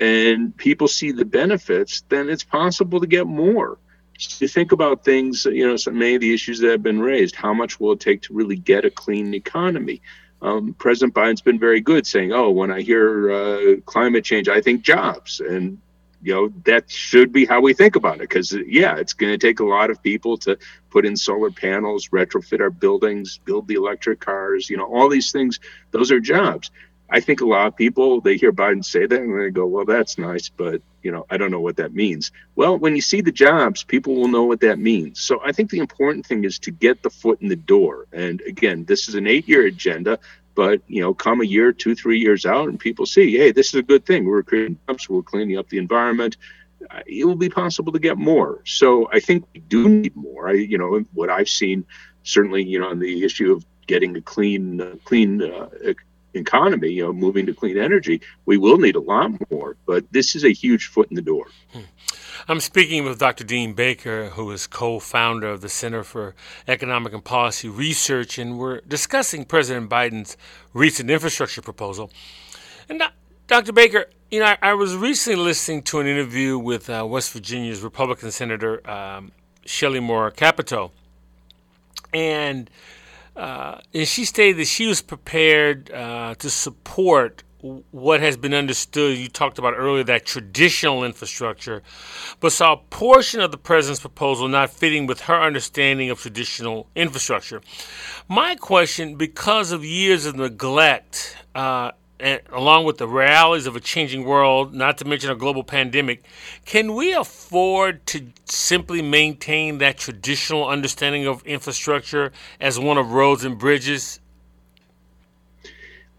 and 0.00 0.56
people 0.56 0.88
see 0.88 1.12
the 1.12 1.24
benefits 1.24 2.02
then 2.08 2.28
it's 2.28 2.42
possible 2.42 2.98
to 2.98 3.06
get 3.06 3.24
more 3.24 3.78
you 4.18 4.48
think 4.48 4.72
about 4.72 5.04
things, 5.04 5.44
you 5.44 5.66
know, 5.66 5.76
so 5.76 5.90
many 5.90 6.14
of 6.14 6.20
the 6.20 6.32
issues 6.32 6.60
that 6.60 6.70
have 6.70 6.82
been 6.82 7.00
raised. 7.00 7.34
How 7.34 7.52
much 7.52 7.80
will 7.80 7.92
it 7.92 8.00
take 8.00 8.22
to 8.22 8.34
really 8.34 8.56
get 8.56 8.84
a 8.84 8.90
clean 8.90 9.34
economy? 9.34 10.02
Um, 10.42 10.74
President 10.74 11.14
Biden's 11.14 11.40
been 11.40 11.58
very 11.58 11.80
good 11.80 12.06
saying, 12.06 12.32
"Oh, 12.32 12.50
when 12.50 12.70
I 12.70 12.82
hear 12.82 13.30
uh, 13.30 13.76
climate 13.86 14.24
change, 14.24 14.48
I 14.48 14.60
think 14.60 14.82
jobs," 14.82 15.40
and 15.40 15.78
you 16.20 16.34
know 16.34 16.52
that 16.64 16.90
should 16.90 17.32
be 17.32 17.46
how 17.46 17.60
we 17.60 17.74
think 17.74 17.94
about 17.94 18.16
it. 18.16 18.22
Because 18.22 18.52
yeah, 18.66 18.96
it's 18.96 19.12
going 19.12 19.32
to 19.32 19.38
take 19.38 19.60
a 19.60 19.64
lot 19.64 19.90
of 19.90 20.02
people 20.02 20.36
to 20.38 20.58
put 20.90 21.06
in 21.06 21.16
solar 21.16 21.50
panels, 21.50 22.08
retrofit 22.08 22.60
our 22.60 22.70
buildings, 22.70 23.38
build 23.44 23.68
the 23.68 23.74
electric 23.74 24.18
cars. 24.18 24.68
You 24.68 24.76
know, 24.76 24.92
all 24.92 25.08
these 25.08 25.30
things; 25.30 25.60
those 25.92 26.10
are 26.10 26.20
jobs. 26.20 26.72
I 27.12 27.20
think 27.20 27.42
a 27.42 27.46
lot 27.46 27.66
of 27.66 27.76
people 27.76 28.22
they 28.22 28.38
hear 28.38 28.52
Biden 28.52 28.82
say 28.82 29.06
that 29.06 29.20
and 29.20 29.38
they 29.38 29.50
go, 29.50 29.66
"Well, 29.66 29.84
that's 29.84 30.16
nice, 30.16 30.48
but 30.48 30.80
you 31.02 31.12
know, 31.12 31.26
I 31.28 31.36
don't 31.36 31.50
know 31.50 31.60
what 31.60 31.76
that 31.76 31.92
means." 31.92 32.32
Well, 32.56 32.78
when 32.78 32.96
you 32.96 33.02
see 33.02 33.20
the 33.20 33.30
jobs, 33.30 33.84
people 33.84 34.14
will 34.14 34.28
know 34.28 34.44
what 34.44 34.60
that 34.60 34.78
means. 34.78 35.20
So 35.20 35.40
I 35.44 35.52
think 35.52 35.70
the 35.70 35.78
important 35.78 36.24
thing 36.24 36.44
is 36.44 36.58
to 36.60 36.70
get 36.70 37.02
the 37.02 37.10
foot 37.10 37.42
in 37.42 37.48
the 37.48 37.56
door. 37.56 38.06
And 38.12 38.40
again, 38.40 38.86
this 38.86 39.08
is 39.08 39.14
an 39.14 39.26
eight-year 39.26 39.66
agenda, 39.66 40.18
but 40.54 40.80
you 40.88 41.02
know, 41.02 41.12
come 41.12 41.42
a 41.42 41.44
year, 41.44 41.70
two, 41.70 41.94
three 41.94 42.18
years 42.18 42.46
out, 42.46 42.70
and 42.70 42.80
people 42.80 43.04
see, 43.04 43.36
"Hey, 43.36 43.52
this 43.52 43.68
is 43.68 43.74
a 43.74 43.82
good 43.82 44.06
thing. 44.06 44.24
We're 44.24 44.42
creating 44.42 44.78
jobs. 44.88 45.08
We're 45.08 45.22
cleaning 45.22 45.58
up 45.58 45.68
the 45.68 45.78
environment." 45.78 46.38
Uh, 46.90 47.00
it 47.06 47.24
will 47.24 47.36
be 47.36 47.48
possible 47.48 47.92
to 47.92 47.98
get 47.98 48.18
more. 48.18 48.60
So 48.64 49.08
I 49.12 49.20
think 49.20 49.46
we 49.54 49.60
do 49.60 49.88
need 49.88 50.16
more. 50.16 50.48
I, 50.48 50.54
you 50.54 50.78
know, 50.78 51.04
what 51.12 51.30
I've 51.30 51.48
seen, 51.48 51.84
certainly, 52.24 52.64
you 52.64 52.80
know, 52.80 52.88
on 52.88 52.98
the 52.98 53.22
issue 53.22 53.52
of 53.52 53.64
getting 53.86 54.16
a 54.16 54.20
clean, 54.20 54.80
uh, 54.80 54.96
clean 55.04 55.42
uh, 55.42 55.68
economy, 56.34 56.90
you 56.90 57.02
know, 57.02 57.12
moving 57.12 57.46
to 57.46 57.54
clean 57.54 57.78
energy, 57.78 58.20
we 58.46 58.56
will 58.56 58.78
need 58.78 58.96
a 58.96 59.00
lot 59.00 59.32
more. 59.50 59.76
But 59.86 60.04
this 60.12 60.34
is 60.34 60.44
a 60.44 60.52
huge 60.52 60.86
foot 60.86 61.08
in 61.10 61.16
the 61.16 61.22
door. 61.22 61.46
Hmm. 61.72 61.80
I'm 62.48 62.60
speaking 62.60 63.04
with 63.04 63.20
Dr. 63.20 63.44
Dean 63.44 63.72
Baker, 63.72 64.30
who 64.30 64.50
is 64.50 64.66
co 64.66 64.98
founder 64.98 65.48
of 65.48 65.60
the 65.60 65.68
Center 65.68 66.02
for 66.02 66.34
Economic 66.66 67.12
and 67.12 67.24
Policy 67.24 67.68
Research, 67.68 68.36
and 68.36 68.58
we're 68.58 68.80
discussing 68.80 69.44
President 69.44 69.88
Biden's 69.88 70.36
recent 70.72 71.08
infrastructure 71.08 71.62
proposal. 71.62 72.10
And 72.88 73.00
Dr. 73.46 73.72
Baker, 73.72 74.06
you 74.30 74.40
know, 74.40 74.46
I, 74.46 74.58
I 74.62 74.74
was 74.74 74.96
recently 74.96 75.40
listening 75.40 75.82
to 75.82 76.00
an 76.00 76.06
interview 76.06 76.58
with 76.58 76.90
uh, 76.90 77.06
West 77.08 77.32
Virginia's 77.32 77.80
Republican 77.80 78.32
Senator 78.32 78.88
um, 78.90 79.30
Shelley 79.64 80.00
Moore 80.00 80.30
Capito, 80.32 80.90
and 82.12 82.68
uh, 83.36 83.78
and 83.94 84.06
she 84.06 84.24
stated 84.24 84.58
that 84.58 84.66
she 84.66 84.86
was 84.86 85.02
prepared 85.02 85.90
uh, 85.90 86.34
to 86.36 86.50
support 86.50 87.42
what 87.62 88.20
has 88.20 88.36
been 88.36 88.54
understood. 88.54 89.16
You 89.16 89.28
talked 89.28 89.58
about 89.58 89.74
earlier 89.76 90.02
that 90.04 90.26
traditional 90.26 91.04
infrastructure, 91.04 91.82
but 92.40 92.50
saw 92.50 92.72
a 92.72 92.76
portion 92.76 93.40
of 93.40 93.52
the 93.52 93.56
president's 93.56 94.00
proposal 94.00 94.48
not 94.48 94.70
fitting 94.70 95.06
with 95.06 95.22
her 95.22 95.40
understanding 95.40 96.10
of 96.10 96.20
traditional 96.20 96.88
infrastructure. 96.96 97.62
My 98.28 98.56
question, 98.56 99.14
because 99.14 99.70
of 99.70 99.84
years 99.84 100.26
of 100.26 100.36
neglect 100.36 101.36
uh, 101.54 101.92
along 102.50 102.84
with 102.84 102.98
the 102.98 103.08
realities 103.08 103.66
of 103.66 103.76
a 103.76 103.80
changing 103.80 104.24
world, 104.24 104.72
not 104.72 104.98
to 104.98 105.04
mention 105.04 105.30
a 105.30 105.34
global 105.34 105.64
pandemic, 105.64 106.22
can 106.64 106.94
we 106.94 107.12
afford 107.12 108.06
to 108.06 108.28
simply 108.44 109.02
maintain 109.02 109.78
that 109.78 109.98
traditional 109.98 110.68
understanding 110.68 111.26
of 111.26 111.42
infrastructure 111.44 112.32
as 112.60 112.78
one 112.78 112.98
of 112.98 113.12
roads 113.12 113.44
and 113.44 113.58
bridges? 113.58 114.20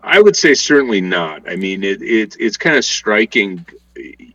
I 0.01 0.21
would 0.21 0.35
say 0.35 0.53
certainly 0.53 0.99
not. 0.99 1.49
I 1.49 1.55
mean, 1.55 1.83
it, 1.83 2.01
it 2.01 2.35
it's 2.37 2.57
kind 2.57 2.75
of 2.75 2.83
striking 2.83 3.65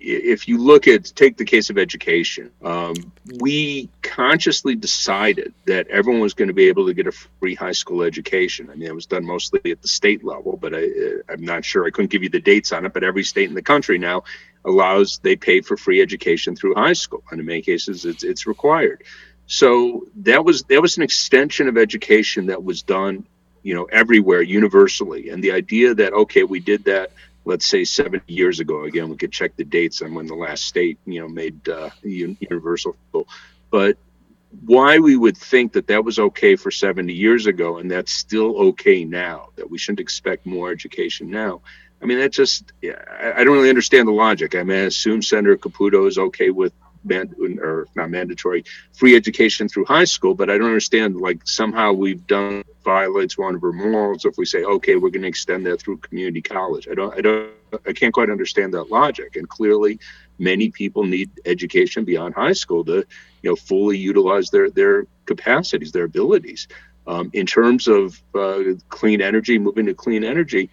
if 0.08 0.48
you 0.48 0.58
look 0.58 0.88
at 0.88 1.04
take 1.14 1.36
the 1.36 1.44
case 1.44 1.70
of 1.70 1.78
education, 1.78 2.50
um, 2.62 2.94
we 3.40 3.88
consciously 4.02 4.74
decided 4.74 5.52
that 5.66 5.86
everyone 5.88 6.22
was 6.22 6.34
going 6.34 6.48
to 6.48 6.54
be 6.54 6.68
able 6.68 6.86
to 6.86 6.94
get 6.94 7.06
a 7.06 7.12
free 7.12 7.54
high 7.54 7.72
school 7.72 8.02
education. 8.02 8.70
I 8.70 8.74
mean, 8.74 8.88
it 8.88 8.94
was 8.94 9.06
done 9.06 9.24
mostly 9.24 9.70
at 9.70 9.82
the 9.82 9.88
state 9.88 10.24
level, 10.24 10.56
but 10.56 10.74
I, 10.74 10.86
I'm 11.28 11.42
not 11.42 11.64
sure. 11.64 11.86
I 11.86 11.90
couldn't 11.90 12.10
give 12.10 12.22
you 12.22 12.30
the 12.30 12.40
dates 12.40 12.72
on 12.72 12.86
it, 12.86 12.92
but 12.92 13.04
every 13.04 13.24
state 13.24 13.48
in 13.48 13.54
the 13.54 13.62
country 13.62 13.98
now 13.98 14.24
allows 14.64 15.18
they 15.22 15.36
pay 15.36 15.60
for 15.60 15.76
free 15.76 16.00
education 16.00 16.56
through 16.56 16.74
high 16.74 16.94
school, 16.94 17.22
and 17.30 17.40
in 17.40 17.46
many 17.46 17.62
cases, 17.62 18.04
it's 18.04 18.24
it's 18.24 18.46
required. 18.46 19.04
So 19.46 20.06
that 20.16 20.44
was 20.44 20.64
that 20.64 20.80
was 20.80 20.96
an 20.96 21.02
extension 21.02 21.68
of 21.68 21.76
education 21.76 22.46
that 22.46 22.64
was 22.64 22.82
done, 22.82 23.26
you 23.62 23.74
know, 23.74 23.84
everywhere 23.84 24.42
universally, 24.42 25.30
and 25.30 25.44
the 25.44 25.52
idea 25.52 25.94
that 25.94 26.12
okay, 26.12 26.44
we 26.44 26.60
did 26.60 26.84
that 26.84 27.12
let's 27.48 27.66
say 27.66 27.84
70 27.84 28.30
years 28.32 28.60
ago. 28.60 28.84
Again, 28.84 29.08
we 29.08 29.16
could 29.16 29.32
check 29.32 29.56
the 29.56 29.64
dates 29.64 30.02
on 30.02 30.12
when 30.14 30.26
the 30.26 30.34
last 30.34 30.64
state, 30.64 30.98
you 31.06 31.20
know, 31.20 31.28
made 31.28 31.66
uh, 31.66 31.88
universal. 32.02 32.94
But 33.70 33.96
why 34.66 34.98
we 34.98 35.16
would 35.16 35.36
think 35.36 35.72
that 35.72 35.86
that 35.86 36.04
was 36.04 36.18
okay 36.18 36.56
for 36.56 36.70
70 36.70 37.12
years 37.14 37.46
ago 37.46 37.78
and 37.78 37.90
that's 37.90 38.12
still 38.12 38.56
okay 38.68 39.04
now, 39.06 39.48
that 39.56 39.70
we 39.70 39.78
shouldn't 39.78 40.00
expect 40.00 40.44
more 40.44 40.70
education 40.70 41.30
now. 41.30 41.62
I 42.02 42.04
mean, 42.04 42.18
that 42.18 42.32
just, 42.32 42.70
I 42.84 43.42
don't 43.44 43.54
really 43.54 43.70
understand 43.70 44.06
the 44.06 44.12
logic. 44.12 44.54
I 44.54 44.62
mean, 44.62 44.76
I 44.76 44.82
assume 44.82 45.22
Senator 45.22 45.56
Capito 45.56 46.06
is 46.06 46.18
okay 46.18 46.50
with 46.50 46.74
man, 47.04 47.34
or 47.62 47.86
not 47.94 48.10
mandatory 48.10 48.64
free 48.92 49.16
education 49.16 49.68
through 49.68 49.84
high 49.84 50.04
school, 50.04 50.34
but 50.34 50.50
I 50.50 50.58
don't 50.58 50.66
understand 50.66 51.16
like 51.16 51.46
somehow 51.46 51.92
we've 51.92 52.26
done 52.26 52.64
violates 52.84 53.36
one 53.36 53.54
of 53.54 53.64
our 53.64 53.72
morals 53.72 54.24
if 54.24 54.38
we 54.38 54.46
say 54.46 54.62
okay 54.62 54.96
we're 54.96 55.10
going 55.10 55.22
to 55.22 55.28
extend 55.28 55.66
that 55.66 55.80
through 55.80 55.98
community 55.98 56.40
college. 56.40 56.88
I 56.90 56.94
don't 56.94 57.14
I 57.16 57.20
don't 57.20 57.50
I 57.86 57.92
can't 57.92 58.14
quite 58.14 58.30
understand 58.30 58.74
that 58.74 58.90
logic. 58.90 59.36
And 59.36 59.48
clearly, 59.48 59.98
many 60.38 60.70
people 60.70 61.04
need 61.04 61.30
education 61.44 62.04
beyond 62.04 62.34
high 62.34 62.52
school 62.52 62.84
to 62.84 63.04
you 63.42 63.50
know 63.50 63.56
fully 63.56 63.98
utilize 63.98 64.50
their 64.50 64.70
their 64.70 65.06
capacities, 65.26 65.92
their 65.92 66.04
abilities. 66.04 66.68
Um, 67.06 67.30
in 67.32 67.46
terms 67.46 67.88
of 67.88 68.20
uh, 68.34 68.74
clean 68.90 69.22
energy, 69.22 69.58
moving 69.58 69.86
to 69.86 69.94
clean 69.94 70.24
energy, 70.24 70.68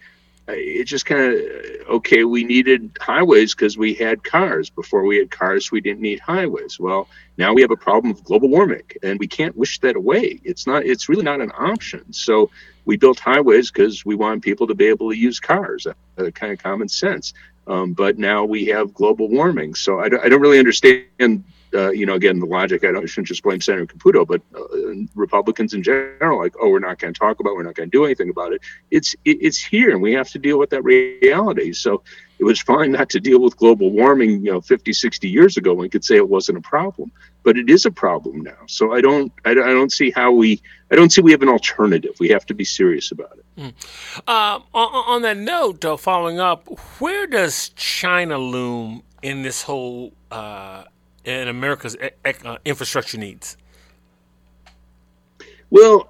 it 0.48 0.84
just 0.84 1.06
kind 1.06 1.34
of 1.34 1.88
okay 1.88 2.24
we 2.24 2.44
needed 2.44 2.96
highways 3.00 3.54
because 3.54 3.76
we 3.76 3.94
had 3.94 4.22
cars. 4.22 4.70
Before 4.70 5.04
we 5.04 5.18
had 5.18 5.30
cars 5.30 5.70
we 5.70 5.80
didn't 5.80 6.00
need 6.02 6.20
highways. 6.20 6.78
Well 6.78 7.08
now 7.36 7.52
we 7.52 7.62
have 7.62 7.70
a 7.70 7.76
problem 7.76 8.12
of 8.12 8.24
global 8.24 8.48
warming 8.48 8.88
and 9.02 9.18
we 9.18 9.26
can't 9.26 9.56
wish 9.56 9.80
that 9.80 9.96
away. 9.96 10.40
It's 10.44 10.66
not 10.66 10.84
it's 10.84 11.08
really 11.08 11.24
not 11.24 11.40
an 11.40 11.52
option. 11.56 12.12
So 12.12 12.50
we 12.84 12.96
built 12.96 13.18
highways 13.18 13.70
because 13.70 14.04
we 14.04 14.14
want 14.14 14.42
people 14.42 14.66
to 14.68 14.74
be 14.74 14.86
able 14.86 15.10
to 15.10 15.16
use 15.16 15.40
cars. 15.40 15.86
Uh, 15.86 16.30
kind 16.30 16.52
of 16.52 16.62
common 16.62 16.88
sense. 16.88 17.34
Um, 17.66 17.92
but 17.94 18.16
now 18.16 18.44
we 18.44 18.66
have 18.66 18.94
global 18.94 19.28
warming. 19.28 19.74
So 19.74 19.98
I 19.98 20.08
don't, 20.08 20.24
I 20.24 20.28
don't 20.28 20.40
really 20.40 20.60
understand 20.60 21.44
uh, 21.74 21.90
you 21.90 22.06
know, 22.06 22.14
again, 22.14 22.38
the 22.38 22.46
logic, 22.46 22.84
I, 22.84 22.92
don't, 22.92 23.02
I 23.02 23.06
shouldn't 23.06 23.28
just 23.28 23.42
blame 23.42 23.60
Senator 23.60 23.86
Capito, 23.86 24.24
but 24.24 24.40
uh, 24.54 24.60
Republicans 25.14 25.74
in 25.74 25.82
general, 25.82 26.38
like, 26.38 26.54
oh, 26.60 26.68
we're 26.68 26.78
not 26.78 26.98
going 26.98 27.12
to 27.12 27.18
talk 27.18 27.40
about, 27.40 27.50
it, 27.50 27.56
we're 27.56 27.62
not 27.64 27.74
going 27.74 27.90
to 27.90 27.96
do 27.96 28.04
anything 28.04 28.30
about 28.30 28.52
it. 28.52 28.60
It's 28.90 29.14
it, 29.24 29.38
it's 29.40 29.58
here, 29.58 29.90
and 29.90 30.00
we 30.00 30.12
have 30.12 30.28
to 30.30 30.38
deal 30.38 30.58
with 30.58 30.70
that 30.70 30.84
reality. 30.84 31.72
So 31.72 32.02
it 32.38 32.44
was 32.44 32.60
fine 32.60 32.92
not 32.92 33.08
to 33.10 33.20
deal 33.20 33.40
with 33.40 33.56
global 33.56 33.90
warming, 33.90 34.44
you 34.44 34.52
know, 34.52 34.60
50, 34.60 34.92
60 34.92 35.28
years 35.28 35.56
ago. 35.56 35.72
We 35.74 35.88
could 35.88 36.04
say 36.04 36.16
it 36.16 36.28
wasn't 36.28 36.58
a 36.58 36.60
problem, 36.60 37.10
but 37.42 37.56
it 37.56 37.70
is 37.70 37.86
a 37.86 37.90
problem 37.90 38.42
now. 38.42 38.66
So 38.66 38.92
I 38.92 39.00
don't, 39.00 39.32
I, 39.44 39.50
I 39.50 39.54
don't 39.54 39.92
see 39.92 40.10
how 40.10 40.32
we, 40.32 40.60
I 40.90 40.96
don't 40.96 41.10
see 41.10 41.22
we 41.22 41.32
have 41.32 41.42
an 41.42 41.48
alternative. 41.48 42.14
We 42.20 42.28
have 42.28 42.46
to 42.46 42.54
be 42.54 42.64
serious 42.64 43.10
about 43.10 43.38
it. 43.38 43.44
Mm. 43.60 44.20
Uh, 44.26 44.60
on, 44.74 45.14
on, 45.14 45.22
that 45.22 45.38
note, 45.38 45.80
though, 45.80 45.96
following 45.96 46.38
up, 46.38 46.68
where 47.00 47.26
does 47.26 47.70
China 47.70 48.38
loom 48.38 49.02
in 49.22 49.42
this 49.42 49.62
whole? 49.62 50.12
And 51.26 51.48
America's 51.48 51.96
uh, 51.96 52.56
infrastructure 52.64 53.18
needs? 53.18 53.56
Well, 55.68 56.08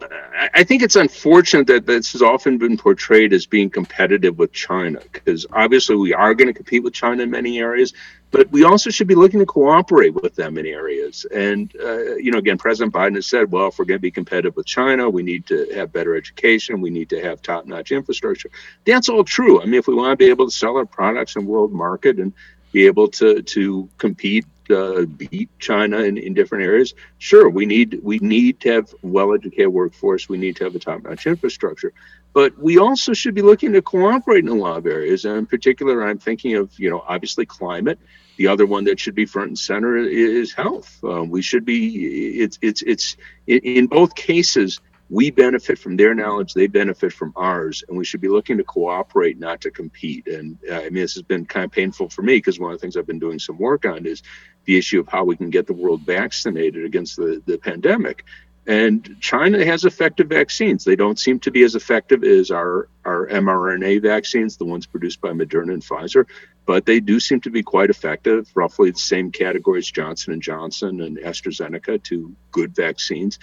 I 0.52 0.64
think 0.64 0.82
it's 0.82 0.96
unfortunate 0.96 1.66
that 1.68 1.86
this 1.86 2.12
has 2.12 2.20
often 2.20 2.58
been 2.58 2.76
portrayed 2.76 3.32
as 3.32 3.46
being 3.46 3.70
competitive 3.70 4.38
with 4.38 4.52
China, 4.52 5.00
because 5.10 5.46
obviously 5.50 5.96
we 5.96 6.12
are 6.12 6.34
going 6.34 6.48
to 6.48 6.52
compete 6.52 6.82
with 6.82 6.92
China 6.92 7.22
in 7.22 7.30
many 7.30 7.58
areas, 7.58 7.94
but 8.30 8.52
we 8.52 8.64
also 8.64 8.90
should 8.90 9.06
be 9.06 9.14
looking 9.14 9.40
to 9.40 9.46
cooperate 9.46 10.12
with 10.12 10.34
them 10.34 10.58
in 10.58 10.66
areas. 10.66 11.24
And, 11.34 11.74
uh, 11.82 12.16
you 12.16 12.30
know, 12.30 12.36
again, 12.36 12.58
President 12.58 12.92
Biden 12.92 13.14
has 13.14 13.26
said, 13.26 13.50
well, 13.50 13.68
if 13.68 13.78
we're 13.78 13.86
going 13.86 13.96
to 13.96 14.02
be 14.02 14.10
competitive 14.10 14.54
with 14.56 14.66
China, 14.66 15.08
we 15.08 15.22
need 15.22 15.46
to 15.46 15.66
have 15.74 15.90
better 15.90 16.14
education, 16.14 16.82
we 16.82 16.90
need 16.90 17.08
to 17.08 17.22
have 17.22 17.40
top 17.40 17.64
notch 17.64 17.92
infrastructure. 17.92 18.50
That's 18.84 19.08
all 19.08 19.24
true. 19.24 19.62
I 19.62 19.64
mean, 19.64 19.74
if 19.74 19.88
we 19.88 19.94
want 19.94 20.12
to 20.12 20.16
be 20.22 20.28
able 20.28 20.44
to 20.44 20.54
sell 20.54 20.76
our 20.76 20.84
products 20.84 21.34
in 21.34 21.46
world 21.46 21.72
market 21.72 22.18
and 22.18 22.34
be 22.72 22.84
able 22.84 23.08
to, 23.08 23.40
to 23.40 23.88
compete 23.96 24.44
uh, 24.70 25.04
beat 25.04 25.50
China 25.58 25.98
in, 26.00 26.16
in 26.18 26.34
different 26.34 26.64
areas. 26.64 26.94
Sure, 27.18 27.48
we 27.48 27.66
need 27.66 28.00
we 28.02 28.18
need 28.18 28.60
to 28.60 28.72
have 28.72 28.94
well-educated 29.02 29.68
workforce. 29.68 30.28
We 30.28 30.38
need 30.38 30.56
to 30.56 30.64
have 30.64 30.74
a 30.74 30.78
top-notch 30.78 31.26
infrastructure, 31.26 31.92
but 32.32 32.58
we 32.58 32.78
also 32.78 33.12
should 33.12 33.34
be 33.34 33.42
looking 33.42 33.72
to 33.72 33.82
cooperate 33.82 34.44
in 34.44 34.48
a 34.48 34.54
lot 34.54 34.78
of 34.78 34.86
areas. 34.86 35.24
And 35.24 35.38
in 35.38 35.46
particular, 35.46 36.06
I'm 36.06 36.18
thinking 36.18 36.56
of 36.56 36.78
you 36.78 36.90
know 36.90 37.02
obviously 37.06 37.46
climate. 37.46 37.98
The 38.36 38.48
other 38.48 38.66
one 38.66 38.84
that 38.84 39.00
should 39.00 39.14
be 39.14 39.24
front 39.24 39.48
and 39.48 39.58
center 39.58 39.96
is 39.96 40.52
health. 40.52 41.02
Um, 41.02 41.30
we 41.30 41.40
should 41.42 41.64
be 41.64 42.40
it's 42.40 42.58
it's 42.60 42.82
it's 42.82 43.16
in 43.46 43.86
both 43.86 44.14
cases 44.14 44.80
we 45.08 45.30
benefit 45.30 45.78
from 45.78 45.96
their 45.96 46.14
knowledge 46.14 46.54
they 46.54 46.66
benefit 46.66 47.12
from 47.12 47.32
ours 47.36 47.84
and 47.88 47.96
we 47.96 48.04
should 48.04 48.20
be 48.20 48.28
looking 48.28 48.56
to 48.56 48.64
cooperate 48.64 49.38
not 49.38 49.60
to 49.60 49.70
compete. 49.70 50.26
And 50.26 50.58
uh, 50.70 50.74
i 50.74 50.82
mean 50.84 50.94
this 50.94 51.14
has 51.14 51.22
been 51.22 51.46
kind 51.46 51.64
of 51.64 51.70
painful 51.70 52.08
for 52.08 52.22
me 52.22 52.36
because 52.36 52.58
one 52.58 52.72
of 52.72 52.78
the 52.78 52.82
things 52.82 52.96
i've 52.96 53.06
been 53.06 53.18
doing 53.18 53.38
some 53.38 53.58
work 53.58 53.84
on 53.84 54.06
is 54.06 54.22
the 54.64 54.76
issue 54.76 55.00
of 55.00 55.08
how 55.08 55.24
we 55.24 55.36
can 55.36 55.50
get 55.50 55.66
the 55.66 55.72
world 55.72 56.02
vaccinated 56.02 56.84
against 56.84 57.16
the, 57.16 57.40
the 57.46 57.58
pandemic. 57.58 58.24
And 58.68 59.16
china 59.20 59.64
has 59.64 59.84
effective 59.84 60.28
vaccines. 60.28 60.82
They 60.82 60.96
don't 60.96 61.20
seem 61.20 61.38
to 61.40 61.52
be 61.52 61.62
as 61.62 61.76
effective 61.76 62.24
as 62.24 62.50
our, 62.50 62.88
our 63.04 63.28
mrna 63.28 64.02
vaccines 64.02 64.56
the 64.56 64.64
ones 64.64 64.86
produced 64.86 65.20
by 65.20 65.30
moderna 65.30 65.74
and 65.74 65.84
pfizer 65.84 66.26
but 66.64 66.84
they 66.84 66.98
do 66.98 67.20
seem 67.20 67.40
to 67.42 67.50
be 67.50 67.62
quite 67.62 67.90
effective. 67.90 68.50
Roughly 68.56 68.90
the 68.90 68.98
same 68.98 69.30
category 69.30 69.78
as 69.78 69.88
johnson 69.88 70.32
and 70.32 70.42
johnson 70.42 71.00
and 71.00 71.16
astrazeneca 71.18 72.02
two 72.02 72.34
good 72.50 72.74
vaccines. 72.74 73.38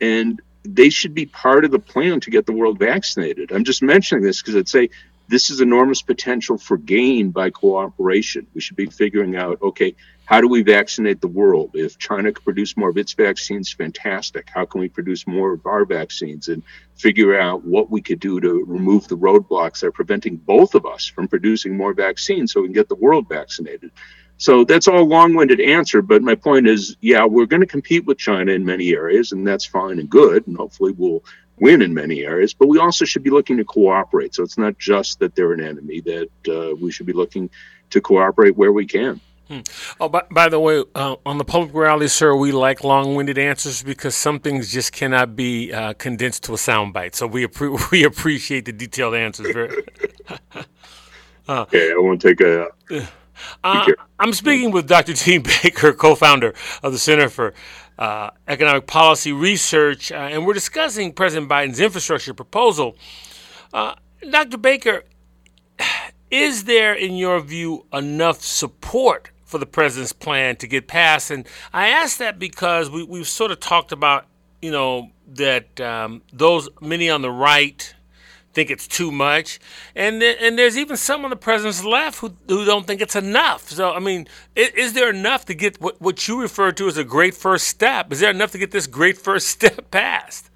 And 0.00 0.40
they 0.64 0.90
should 0.90 1.14
be 1.14 1.26
part 1.26 1.64
of 1.64 1.70
the 1.70 1.78
plan 1.78 2.20
to 2.20 2.30
get 2.30 2.46
the 2.46 2.52
world 2.52 2.78
vaccinated. 2.78 3.52
I'm 3.52 3.64
just 3.64 3.82
mentioning 3.82 4.24
this 4.24 4.42
because 4.42 4.56
I'd 4.56 4.68
say 4.68 4.90
this 5.28 5.50
is 5.50 5.60
enormous 5.60 6.00
potential 6.00 6.56
for 6.56 6.78
gain 6.78 7.30
by 7.30 7.50
cooperation. 7.50 8.46
We 8.54 8.62
should 8.62 8.76
be 8.76 8.86
figuring 8.86 9.36
out, 9.36 9.60
okay, 9.60 9.94
how 10.24 10.40
do 10.40 10.48
we 10.48 10.62
vaccinate 10.62 11.20
the 11.20 11.28
world? 11.28 11.70
If 11.74 11.98
China 11.98 12.32
could 12.32 12.44
produce 12.44 12.76
more 12.76 12.88
of 12.88 12.96
its 12.96 13.12
vaccines, 13.12 13.72
fantastic. 13.72 14.48
How 14.52 14.64
can 14.64 14.80
we 14.80 14.88
produce 14.88 15.26
more 15.26 15.52
of 15.52 15.66
our 15.66 15.84
vaccines 15.84 16.48
and 16.48 16.62
figure 16.96 17.38
out 17.38 17.64
what 17.64 17.90
we 17.90 18.00
could 18.00 18.20
do 18.20 18.40
to 18.40 18.64
remove 18.66 19.06
the 19.08 19.16
roadblocks 19.16 19.80
that 19.80 19.88
are 19.88 19.92
preventing 19.92 20.36
both 20.36 20.74
of 20.74 20.86
us 20.86 21.06
from 21.06 21.28
producing 21.28 21.76
more 21.76 21.92
vaccines 21.92 22.52
so 22.52 22.62
we 22.62 22.68
can 22.68 22.74
get 22.74 22.88
the 22.88 22.94
world 22.94 23.28
vaccinated? 23.28 23.90
So 24.38 24.64
that's 24.64 24.86
all 24.86 25.04
long-winded 25.04 25.60
answer, 25.60 26.00
but 26.00 26.22
my 26.22 26.36
point 26.36 26.68
is, 26.68 26.96
yeah, 27.00 27.24
we're 27.24 27.46
going 27.46 27.60
to 27.60 27.66
compete 27.66 28.06
with 28.06 28.18
China 28.18 28.52
in 28.52 28.64
many 28.64 28.92
areas, 28.92 29.32
and 29.32 29.44
that's 29.44 29.64
fine 29.64 29.98
and 29.98 30.08
good, 30.08 30.46
and 30.46 30.56
hopefully 30.56 30.92
we'll 30.96 31.24
win 31.58 31.82
in 31.82 31.92
many 31.92 32.20
areas. 32.20 32.54
But 32.54 32.68
we 32.68 32.78
also 32.78 33.04
should 33.04 33.24
be 33.24 33.30
looking 33.30 33.56
to 33.56 33.64
cooperate. 33.64 34.36
So 34.36 34.44
it's 34.44 34.56
not 34.56 34.78
just 34.78 35.18
that 35.18 35.34
they're 35.34 35.52
an 35.52 35.60
enemy; 35.60 36.00
that 36.02 36.28
uh, 36.48 36.76
we 36.76 36.92
should 36.92 37.06
be 37.06 37.12
looking 37.12 37.50
to 37.90 38.00
cooperate 38.00 38.56
where 38.56 38.72
we 38.72 38.86
can. 38.86 39.20
Hmm. 39.48 39.60
Oh, 39.98 40.08
by, 40.08 40.22
by 40.30 40.48
the 40.50 40.60
way, 40.60 40.84
uh, 40.94 41.16
on 41.24 41.38
the 41.38 41.44
Public 41.44 41.74
Morality, 41.74 42.08
sir, 42.08 42.36
we 42.36 42.52
like 42.52 42.84
long-winded 42.84 43.38
answers 43.38 43.82
because 43.82 44.14
some 44.14 44.40
things 44.40 44.70
just 44.70 44.92
cannot 44.92 45.34
be 45.34 45.72
uh, 45.72 45.94
condensed 45.94 46.44
to 46.44 46.52
a 46.52 46.56
soundbite. 46.56 47.14
So 47.16 47.26
we 47.26 47.44
appre- 47.44 47.90
we 47.90 48.04
appreciate 48.04 48.66
the 48.66 48.72
detailed 48.72 49.14
answers. 49.14 49.52
Very. 49.52 49.82
okay, 51.48 51.92
I 51.92 51.96
won't 51.96 52.22
take 52.22 52.40
a. 52.40 52.68
Uh, 53.62 53.86
I'm 54.18 54.32
speaking 54.32 54.70
with 54.70 54.88
Dr. 54.88 55.14
Dean 55.14 55.42
Baker, 55.62 55.92
co-founder 55.92 56.54
of 56.82 56.92
the 56.92 56.98
Center 56.98 57.28
for 57.28 57.54
uh, 57.98 58.30
Economic 58.46 58.86
Policy 58.86 59.32
Research, 59.32 60.12
uh, 60.12 60.16
and 60.16 60.46
we're 60.46 60.54
discussing 60.54 61.12
President 61.12 61.50
Biden's 61.50 61.80
infrastructure 61.80 62.34
proposal. 62.34 62.96
Dr. 63.72 64.58
Baker, 64.58 65.04
is 66.30 66.64
there, 66.64 66.94
in 66.94 67.16
your 67.16 67.40
view, 67.40 67.86
enough 67.92 68.42
support 68.42 69.30
for 69.44 69.58
the 69.58 69.66
president's 69.66 70.12
plan 70.12 70.56
to 70.56 70.66
get 70.66 70.86
passed. 70.86 71.30
And 71.30 71.46
I 71.72 71.88
ask 71.88 72.18
that 72.18 72.38
because 72.38 72.90
we, 72.90 73.02
we've 73.02 73.28
sort 73.28 73.50
of 73.50 73.60
talked 73.60 73.92
about, 73.92 74.26
you 74.60 74.70
know, 74.70 75.10
that 75.26 75.80
um, 75.80 76.22
those 76.32 76.68
many 76.80 77.08
on 77.08 77.22
the 77.22 77.30
right 77.30 77.94
think 78.58 78.72
it's 78.72 78.88
too 78.88 79.12
much, 79.12 79.60
and 79.94 80.20
th- 80.20 80.36
and 80.40 80.58
there's 80.58 80.76
even 80.76 80.96
some 80.96 81.22
on 81.22 81.30
the 81.30 81.36
president's 81.36 81.84
left 81.84 82.18
who, 82.18 82.32
who 82.48 82.64
don't 82.64 82.88
think 82.88 83.00
it's 83.00 83.14
enough. 83.14 83.70
So 83.70 83.92
I 83.92 84.00
mean, 84.00 84.26
is, 84.56 84.70
is, 84.70 84.92
there 84.94 85.08
enough 85.10 85.44
to 85.44 85.54
get 85.54 85.80
what, 85.80 86.00
what 86.00 86.26
you 86.26 86.42
refer 86.42 86.72
to 86.72 86.88
as 86.88 86.98
a 86.98 87.04
great 87.04 87.34
first 87.34 87.68
step? 87.68 88.12
Is 88.12 88.18
there 88.18 88.32
enough 88.32 88.50
to 88.52 88.58
get 88.58 88.72
this 88.72 88.88
great 88.88 89.16
first 89.16 89.46
step 89.56 89.92
passed? 89.92 90.50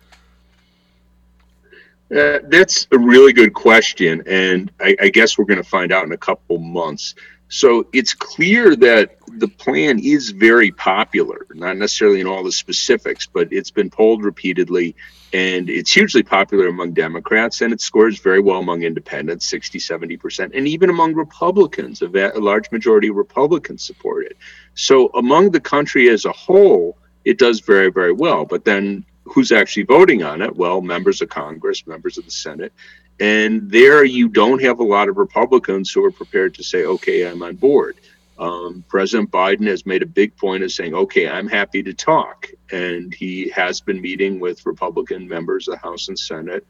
Uh, 2.10 2.40
that's 2.48 2.88
a 2.90 2.98
really 2.98 3.32
good 3.32 3.54
question, 3.54 4.24
and 4.26 4.72
I, 4.80 4.96
I 5.00 5.08
guess 5.08 5.38
we're 5.38 5.44
going 5.44 5.62
to 5.62 5.68
find 5.68 5.92
out 5.92 6.04
in 6.04 6.10
a 6.10 6.18
couple 6.18 6.58
months. 6.58 7.14
So 7.48 7.86
it's 7.92 8.14
clear 8.14 8.74
that 8.76 9.16
the 9.28 9.46
plan 9.46 10.00
is 10.00 10.30
very 10.30 10.72
popular, 10.72 11.46
not 11.54 11.76
necessarily 11.76 12.20
in 12.20 12.26
all 12.26 12.42
the 12.42 12.50
specifics, 12.50 13.26
but 13.26 13.52
it's 13.52 13.70
been 13.70 13.90
polled 13.90 14.24
repeatedly 14.24 14.96
and 15.32 15.70
it's 15.70 15.92
hugely 15.92 16.22
popular 16.22 16.66
among 16.66 16.92
Democrats 16.92 17.62
and 17.62 17.72
it 17.72 17.80
scores 17.80 18.18
very 18.18 18.40
well 18.40 18.58
among 18.58 18.82
independents, 18.82 19.46
60, 19.46 19.78
70%, 19.78 20.50
and 20.54 20.68
even 20.68 20.90
among 20.90 21.14
Republicans. 21.14 22.02
A, 22.02 22.06
a 22.06 22.38
large 22.38 22.70
majority 22.70 23.08
of 23.08 23.16
Republicans 23.16 23.82
support 23.82 24.26
it. 24.26 24.36
So 24.74 25.08
among 25.14 25.50
the 25.50 25.60
country 25.60 26.10
as 26.10 26.26
a 26.26 26.32
whole, 26.32 26.98
it 27.24 27.38
does 27.38 27.60
very, 27.60 27.90
very 27.90 28.12
well. 28.12 28.44
But 28.44 28.64
then 28.64 29.06
who's 29.24 29.52
actually 29.52 29.84
voting 29.84 30.22
on 30.22 30.42
it? 30.42 30.54
Well, 30.54 30.82
members 30.82 31.22
of 31.22 31.30
Congress, 31.30 31.86
members 31.86 32.18
of 32.18 32.24
the 32.24 32.30
Senate. 32.30 32.72
And 33.18 33.70
there 33.70 34.04
you 34.04 34.28
don't 34.28 34.62
have 34.62 34.80
a 34.80 34.84
lot 34.84 35.08
of 35.08 35.16
Republicans 35.16 35.90
who 35.90 36.04
are 36.04 36.10
prepared 36.10 36.54
to 36.54 36.62
say, 36.62 36.84
okay, 36.84 37.26
I'm 37.26 37.42
on 37.42 37.56
board. 37.56 37.96
Um, 38.42 38.84
President 38.88 39.30
Biden 39.30 39.68
has 39.68 39.86
made 39.86 40.02
a 40.02 40.06
big 40.06 40.36
point 40.36 40.64
of 40.64 40.72
saying, 40.72 40.94
okay, 40.94 41.28
I'm 41.28 41.46
happy 41.46 41.80
to 41.84 41.94
talk. 41.94 42.48
And 42.72 43.14
he 43.14 43.50
has 43.50 43.80
been 43.80 44.00
meeting 44.00 44.40
with 44.40 44.66
Republican 44.66 45.28
members 45.28 45.68
of 45.68 45.74
the 45.74 45.78
House 45.78 46.08
and 46.08 46.18
Senate. 46.18 46.66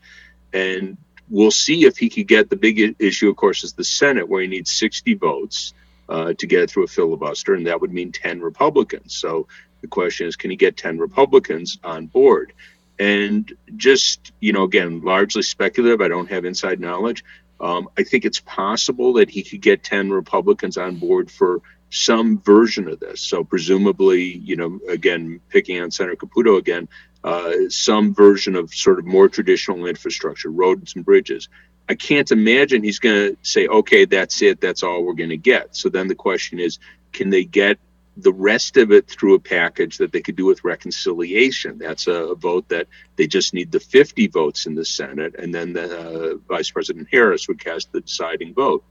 And 0.52 0.98
we'll 1.30 1.50
see 1.50 1.86
if 1.86 1.96
he 1.96 2.10
could 2.10 2.28
get 2.28 2.50
the 2.50 2.56
big 2.56 2.96
issue, 2.98 3.30
of 3.30 3.36
course, 3.36 3.64
is 3.64 3.72
the 3.72 3.84
Senate, 3.84 4.28
where 4.28 4.42
he 4.42 4.48
needs 4.48 4.70
60 4.70 5.14
votes 5.14 5.72
uh, 6.10 6.34
to 6.34 6.46
get 6.46 6.70
through 6.70 6.84
a 6.84 6.88
filibuster. 6.88 7.54
And 7.54 7.66
that 7.66 7.80
would 7.80 7.92
mean 7.92 8.12
10 8.12 8.42
Republicans. 8.42 9.14
So 9.14 9.48
the 9.80 9.88
question 9.88 10.26
is, 10.26 10.36
can 10.36 10.50
he 10.50 10.58
get 10.58 10.76
10 10.76 10.98
Republicans 10.98 11.78
on 11.82 12.04
board? 12.04 12.52
And 12.98 13.50
just, 13.78 14.32
you 14.40 14.52
know, 14.52 14.64
again, 14.64 15.00
largely 15.00 15.40
speculative. 15.40 16.02
I 16.02 16.08
don't 16.08 16.30
have 16.30 16.44
inside 16.44 16.80
knowledge. 16.80 17.24
Um, 17.62 17.88
I 17.96 18.02
think 18.02 18.24
it's 18.24 18.40
possible 18.40 19.14
that 19.14 19.30
he 19.30 19.42
could 19.42 19.62
get 19.62 19.84
10 19.84 20.10
Republicans 20.10 20.76
on 20.76 20.96
board 20.96 21.30
for 21.30 21.62
some 21.90 22.40
version 22.40 22.88
of 22.88 22.98
this. 22.98 23.20
So, 23.20 23.44
presumably, 23.44 24.22
you 24.22 24.56
know, 24.56 24.80
again, 24.88 25.40
picking 25.48 25.80
on 25.80 25.90
Senator 25.90 26.16
Capito 26.16 26.56
again, 26.56 26.88
uh, 27.22 27.52
some 27.68 28.14
version 28.14 28.56
of 28.56 28.74
sort 28.74 28.98
of 28.98 29.06
more 29.06 29.28
traditional 29.28 29.86
infrastructure, 29.86 30.50
roads 30.50 30.96
and 30.96 31.04
bridges. 31.04 31.48
I 31.88 31.94
can't 31.94 32.30
imagine 32.32 32.82
he's 32.82 32.98
going 32.98 33.32
to 33.32 33.38
say, 33.42 33.66
okay, 33.68 34.06
that's 34.06 34.42
it, 34.42 34.60
that's 34.60 34.82
all 34.82 35.04
we're 35.04 35.14
going 35.14 35.30
to 35.30 35.36
get. 35.36 35.76
So 35.76 35.88
then 35.88 36.08
the 36.08 36.14
question 36.14 36.58
is, 36.58 36.78
can 37.12 37.30
they 37.30 37.44
get 37.44 37.78
the 38.16 38.32
rest 38.32 38.76
of 38.76 38.92
it 38.92 39.08
through 39.08 39.34
a 39.34 39.40
package 39.40 39.98
that 39.98 40.12
they 40.12 40.20
could 40.20 40.36
do 40.36 40.46
with 40.46 40.64
reconciliation. 40.64 41.78
That's 41.78 42.06
a, 42.06 42.34
vote 42.34 42.68
that 42.68 42.88
they 43.16 43.26
just 43.26 43.54
need 43.54 43.72
the 43.72 43.80
50 43.80 44.26
votes 44.28 44.66
in 44.66 44.74
the 44.74 44.84
Senate, 44.84 45.34
and 45.38 45.54
then 45.54 45.72
the, 45.72 45.98
uh, 45.98 46.34
Vice 46.48 46.70
President 46.70 47.08
Harris 47.10 47.48
would 47.48 47.62
cast 47.62 47.92
the 47.92 48.00
deciding 48.00 48.54
vote. 48.54 48.84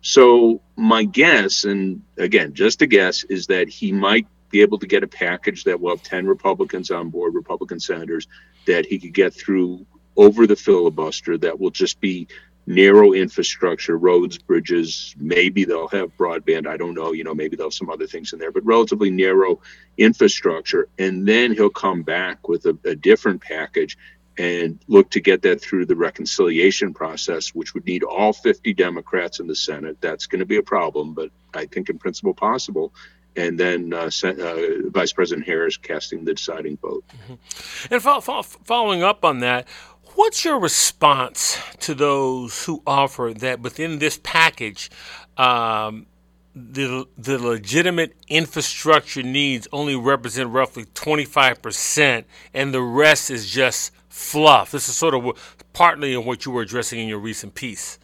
So 0.00 0.60
my 0.76 1.04
guess, 1.04 1.64
and 1.64 2.02
again, 2.18 2.54
just 2.54 2.82
a 2.82 2.86
guess, 2.86 3.24
is 3.24 3.46
that 3.46 3.68
he 3.68 3.92
might 3.92 4.26
be 4.50 4.60
able 4.60 4.78
to 4.78 4.86
get 4.86 5.02
a 5.02 5.08
package 5.08 5.64
that 5.64 5.80
will 5.80 5.90
have 5.90 6.02
10 6.02 6.26
Republicans 6.26 6.90
on 6.90 7.10
board, 7.10 7.34
Republican 7.34 7.80
senators, 7.80 8.28
that 8.66 8.86
he 8.86 8.98
could 8.98 9.14
get 9.14 9.34
through 9.34 9.86
over 10.16 10.46
the 10.46 10.56
filibuster 10.56 11.36
that 11.38 11.58
will 11.58 11.70
just 11.70 12.00
be 12.00 12.28
narrow 12.66 13.12
infrastructure, 13.12 13.96
roads, 13.96 14.38
bridges. 14.38 15.14
Maybe 15.18 15.64
they'll 15.64 15.88
have 15.88 16.16
broadband. 16.16 16.66
I 16.66 16.76
don't 16.76 16.94
know. 16.94 17.12
You 17.12 17.24
know, 17.24 17.34
maybe 17.34 17.56
they'll 17.56 17.66
have 17.66 17.74
some 17.74 17.90
other 17.90 18.06
things 18.06 18.32
in 18.32 18.38
there, 18.38 18.52
but 18.52 18.64
relatively 18.64 19.10
narrow 19.10 19.60
infrastructure. 19.98 20.88
And 20.98 21.26
then 21.26 21.52
he'll 21.52 21.70
come 21.70 22.02
back 22.02 22.48
with 22.48 22.66
a, 22.66 22.76
a 22.84 22.94
different 22.94 23.42
package 23.42 23.98
and 24.36 24.80
look 24.88 25.10
to 25.10 25.20
get 25.20 25.42
that 25.42 25.60
through 25.60 25.86
the 25.86 25.94
reconciliation 25.94 26.92
process, 26.92 27.54
which 27.54 27.74
would 27.74 27.86
need 27.86 28.02
all 28.02 28.32
50 28.32 28.74
Democrats 28.74 29.38
in 29.38 29.46
the 29.46 29.54
Senate. 29.54 29.98
That's 30.00 30.26
going 30.26 30.40
to 30.40 30.46
be 30.46 30.56
a 30.56 30.62
problem, 30.62 31.14
but 31.14 31.30
I 31.54 31.66
think 31.66 31.88
in 31.88 31.98
principle 31.98 32.34
possible. 32.34 32.92
And 33.36 33.58
then 33.58 33.92
uh, 33.92 34.10
uh, 34.24 34.56
Vice 34.90 35.12
President 35.12 35.46
Harris 35.46 35.76
casting 35.76 36.24
the 36.24 36.34
deciding 36.34 36.76
vote. 36.76 37.04
Mm-hmm. 37.08 37.94
And 37.94 38.02
fo- 38.02 38.20
fo- 38.20 38.42
following 38.42 39.02
up 39.02 39.24
on 39.24 39.40
that, 39.40 39.66
What's 40.14 40.44
your 40.44 40.60
response 40.60 41.58
to 41.80 41.94
those 41.94 42.66
who 42.66 42.82
offer 42.86 43.32
that 43.38 43.60
within 43.60 43.98
this 43.98 44.20
package, 44.22 44.88
um, 45.36 46.06
the 46.54 47.06
the 47.18 47.36
legitimate 47.36 48.14
infrastructure 48.28 49.24
needs 49.24 49.66
only 49.72 49.96
represent 49.96 50.50
roughly 50.50 50.84
25%, 50.84 52.24
and 52.54 52.72
the 52.72 52.80
rest 52.80 53.28
is 53.28 53.50
just 53.50 53.92
fluff? 54.08 54.70
This 54.70 54.88
is 54.88 54.94
sort 54.94 55.14
of 55.14 55.58
partly 55.72 56.14
in 56.14 56.24
what 56.24 56.46
you 56.46 56.52
were 56.52 56.62
addressing 56.62 57.00
in 57.00 57.08
your 57.08 57.18
recent 57.18 57.56
piece. 57.56 57.98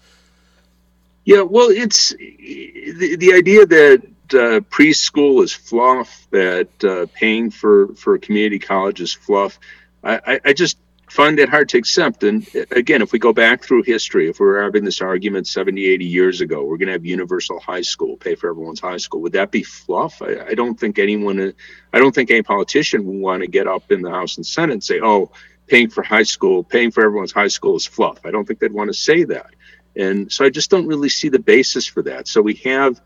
Yeah, 1.24 1.42
well, 1.42 1.68
it's 1.70 2.08
the, 2.08 3.16
the 3.20 3.34
idea 3.34 3.66
that 3.66 4.02
uh, 4.34 4.60
preschool 4.60 5.42
is 5.42 5.52
fluff, 5.52 6.26
that 6.30 6.84
uh, 6.84 7.06
paying 7.12 7.50
for, 7.50 7.94
for 7.94 8.18
community 8.18 8.58
college 8.58 9.00
is 9.00 9.12
fluff. 9.12 9.58
I, 10.02 10.40
I 10.44 10.52
just 10.54 10.78
find 11.10 11.38
it 11.40 11.48
hard 11.48 11.68
to 11.68 11.78
accept. 11.78 12.22
And 12.22 12.46
again, 12.70 13.02
if 13.02 13.12
we 13.12 13.18
go 13.18 13.32
back 13.32 13.62
through 13.62 13.82
history, 13.82 14.28
if 14.28 14.38
we 14.38 14.46
were 14.46 14.62
having 14.62 14.84
this 14.84 15.02
argument 15.02 15.48
70, 15.48 15.84
80 15.84 16.04
years 16.04 16.40
ago, 16.40 16.64
we're 16.64 16.78
going 16.78 16.86
to 16.86 16.92
have 16.92 17.04
universal 17.04 17.58
high 17.58 17.82
school, 17.82 18.16
pay 18.16 18.36
for 18.36 18.48
everyone's 18.48 18.80
high 18.80 18.96
school. 18.96 19.20
Would 19.22 19.32
that 19.32 19.50
be 19.50 19.62
fluff? 19.62 20.22
I, 20.22 20.50
I 20.50 20.54
don't 20.54 20.78
think 20.78 20.98
anyone, 20.98 21.52
I 21.92 21.98
don't 21.98 22.14
think 22.14 22.30
any 22.30 22.42
politician 22.42 23.04
would 23.04 23.18
want 23.18 23.42
to 23.42 23.48
get 23.48 23.66
up 23.66 23.90
in 23.90 24.02
the 24.02 24.10
House 24.10 24.36
and 24.36 24.46
Senate 24.46 24.72
and 24.72 24.84
say, 24.84 25.00
oh, 25.02 25.32
paying 25.66 25.90
for 25.90 26.02
high 26.02 26.22
school, 26.22 26.62
paying 26.62 26.90
for 26.90 27.04
everyone's 27.04 27.32
high 27.32 27.48
school 27.48 27.76
is 27.76 27.86
fluff. 27.86 28.20
I 28.24 28.30
don't 28.30 28.46
think 28.46 28.60
they'd 28.60 28.72
want 28.72 28.88
to 28.88 28.94
say 28.94 29.24
that. 29.24 29.50
And 29.96 30.32
so 30.32 30.44
I 30.44 30.50
just 30.50 30.70
don't 30.70 30.86
really 30.86 31.08
see 31.08 31.28
the 31.28 31.38
basis 31.40 31.86
for 31.86 32.02
that. 32.04 32.28
So 32.28 32.40
we 32.40 32.54
have 32.64 33.00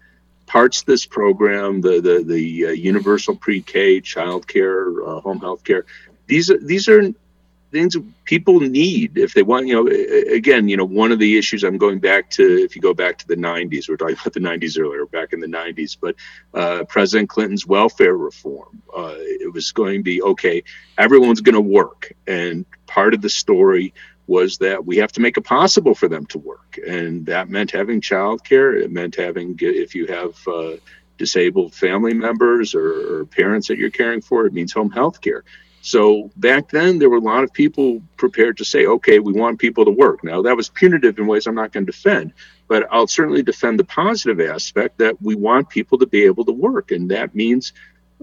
parts 0.46 0.82
this 0.82 1.06
program, 1.06 1.80
the 1.80 2.00
the 2.00 2.24
the 2.24 2.66
uh, 2.66 2.70
universal 2.70 3.36
pre-K, 3.36 4.00
child 4.00 4.46
care, 4.46 4.88
uh, 5.06 5.20
home 5.20 5.40
health 5.40 5.64
care. 5.64 5.84
These 6.26 6.50
are 6.50 6.58
these 6.58 6.88
are 6.88 7.12
things 7.74 7.96
people 8.24 8.60
need 8.60 9.18
if 9.18 9.34
they 9.34 9.42
want 9.42 9.66
you 9.66 9.74
know 9.74 10.32
again 10.32 10.68
you 10.68 10.76
know 10.76 10.84
one 10.84 11.10
of 11.10 11.18
the 11.18 11.36
issues 11.36 11.64
i'm 11.64 11.76
going 11.76 11.98
back 11.98 12.30
to 12.30 12.62
if 12.62 12.76
you 12.76 12.80
go 12.80 12.94
back 12.94 13.18
to 13.18 13.26
the 13.26 13.34
90s 13.34 13.88
we 13.88 13.94
are 13.94 13.96
talking 13.96 14.14
about 14.20 14.32
the 14.32 14.38
90s 14.38 14.78
earlier 14.78 15.06
back 15.06 15.32
in 15.32 15.40
the 15.40 15.48
90s 15.48 15.96
but 16.00 16.14
uh, 16.54 16.84
president 16.84 17.28
clinton's 17.28 17.66
welfare 17.66 18.16
reform 18.16 18.80
uh, 18.96 19.14
it 19.16 19.52
was 19.52 19.72
going 19.72 19.98
to 19.98 20.02
be 20.04 20.22
okay 20.22 20.62
everyone's 20.96 21.40
going 21.40 21.56
to 21.56 21.60
work 21.60 22.12
and 22.28 22.64
part 22.86 23.12
of 23.12 23.20
the 23.20 23.28
story 23.28 23.92
was 24.26 24.58
that 24.58 24.84
we 24.84 24.96
have 24.98 25.12
to 25.12 25.20
make 25.20 25.36
it 25.36 25.42
possible 25.44 25.94
for 25.94 26.08
them 26.08 26.26
to 26.26 26.38
work. 26.38 26.78
And 26.86 27.26
that 27.26 27.48
meant 27.48 27.70
having 27.70 28.00
child 28.00 28.44
care 28.44 28.74
it 28.74 28.90
meant 28.90 29.16
having 29.16 29.56
if 29.60 29.94
you 29.94 30.06
have 30.06 30.36
uh, 30.48 30.76
disabled 31.18 31.74
family 31.74 32.14
members 32.14 32.74
or, 32.74 33.20
or 33.20 33.24
parents 33.26 33.68
that 33.68 33.78
you're 33.78 33.90
caring 33.90 34.20
for 34.20 34.46
it 34.46 34.52
means 34.52 34.72
home 34.72 34.90
health 34.90 35.20
care. 35.20 35.44
So 35.84 36.30
back 36.34 36.70
then, 36.70 36.98
there 36.98 37.10
were 37.10 37.18
a 37.18 37.20
lot 37.20 37.44
of 37.44 37.52
people 37.52 38.00
prepared 38.16 38.56
to 38.56 38.64
say, 38.64 38.86
okay, 38.86 39.18
we 39.18 39.34
want 39.34 39.58
people 39.58 39.84
to 39.84 39.90
work. 39.90 40.24
Now, 40.24 40.40
that 40.40 40.56
was 40.56 40.70
punitive 40.70 41.18
in 41.18 41.26
ways 41.26 41.46
I'm 41.46 41.54
not 41.54 41.72
going 41.72 41.84
to 41.84 41.92
defend, 41.92 42.32
But 42.68 42.88
I'll 42.90 43.06
certainly 43.06 43.42
defend 43.42 43.78
the 43.78 43.84
positive 43.84 44.40
aspect 44.40 44.96
that 44.98 45.20
we 45.20 45.34
want 45.34 45.68
people 45.68 45.98
to 45.98 46.06
be 46.06 46.24
able 46.24 46.46
to 46.46 46.52
work, 46.52 46.90
and 46.90 47.10
that 47.10 47.34
means 47.34 47.74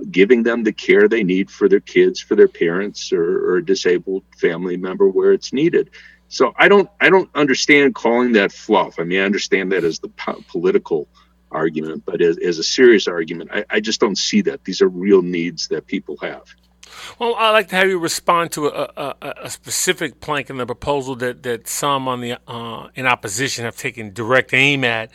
giving 0.09 0.43
them 0.43 0.63
the 0.63 0.71
care 0.71 1.07
they 1.07 1.23
need 1.23 1.51
for 1.51 1.69
their 1.69 1.79
kids, 1.79 2.19
for 2.19 2.35
their 2.35 2.47
parents, 2.47 3.13
or, 3.13 3.51
or 3.51 3.57
a 3.57 3.65
disabled 3.65 4.23
family 4.39 4.77
member 4.77 5.07
where 5.07 5.33
it's 5.33 5.53
needed. 5.53 5.89
So 6.27 6.53
I 6.55 6.69
don't 6.69 6.89
I 6.99 7.09
don't 7.09 7.29
understand 7.35 7.93
calling 7.93 8.33
that 8.33 8.51
fluff. 8.51 8.99
I 8.99 9.03
mean, 9.03 9.19
I 9.19 9.25
understand 9.25 9.73
that 9.73 9.83
as 9.83 9.99
the 9.99 10.07
po- 10.09 10.41
political 10.47 11.07
argument, 11.51 12.03
but 12.05 12.21
as, 12.21 12.37
as 12.37 12.57
a 12.57 12.63
serious 12.63 13.07
argument, 13.07 13.51
I, 13.53 13.65
I 13.69 13.79
just 13.81 13.99
don't 13.99 14.17
see 14.17 14.41
that. 14.43 14.63
These 14.63 14.81
are 14.81 14.87
real 14.87 15.21
needs 15.21 15.67
that 15.67 15.87
people 15.87 16.17
have. 16.21 16.43
Well, 17.19 17.35
I'd 17.35 17.51
like 17.51 17.67
to 17.69 17.75
have 17.75 17.87
you 17.87 17.99
respond 17.99 18.51
to 18.53 18.67
a, 18.67 18.91
a, 18.97 19.33
a, 19.43 19.49
specific 19.49 20.19
plank 20.19 20.49
in 20.49 20.57
the 20.57 20.65
proposal 20.65 21.15
that, 21.17 21.43
that 21.43 21.67
some 21.67 22.07
on 22.07 22.21
the 22.21 22.39
uh, 22.47 22.89
in 22.95 23.05
opposition 23.05 23.65
have 23.65 23.77
taken 23.77 24.13
direct 24.13 24.53
aim 24.53 24.83
at. 24.83 25.11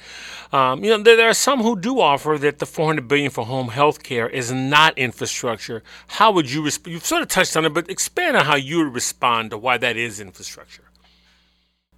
Um, 0.52 0.84
you 0.84 0.90
know, 0.90 1.02
there, 1.02 1.16
there, 1.16 1.28
are 1.28 1.34
some 1.34 1.62
who 1.62 1.78
do 1.78 2.00
offer 2.00 2.36
that 2.38 2.58
the 2.58 2.66
400 2.66 3.08
billion 3.08 3.30
for 3.30 3.44
home 3.44 3.68
health 3.68 4.02
care 4.02 4.28
is 4.28 4.52
not 4.52 4.96
infrastructure. 4.98 5.82
How 6.08 6.30
would 6.32 6.50
you? 6.50 6.62
Resp- 6.62 6.86
you've 6.86 7.04
sort 7.04 7.22
of 7.22 7.28
touched 7.28 7.56
on 7.56 7.64
it, 7.64 7.74
but 7.74 7.90
expand 7.90 8.36
on 8.36 8.44
how 8.44 8.56
you 8.56 8.78
would 8.78 8.94
respond 8.94 9.50
to 9.50 9.58
why 9.58 9.78
that 9.78 9.96
is 9.96 10.20
infrastructure. 10.20 10.82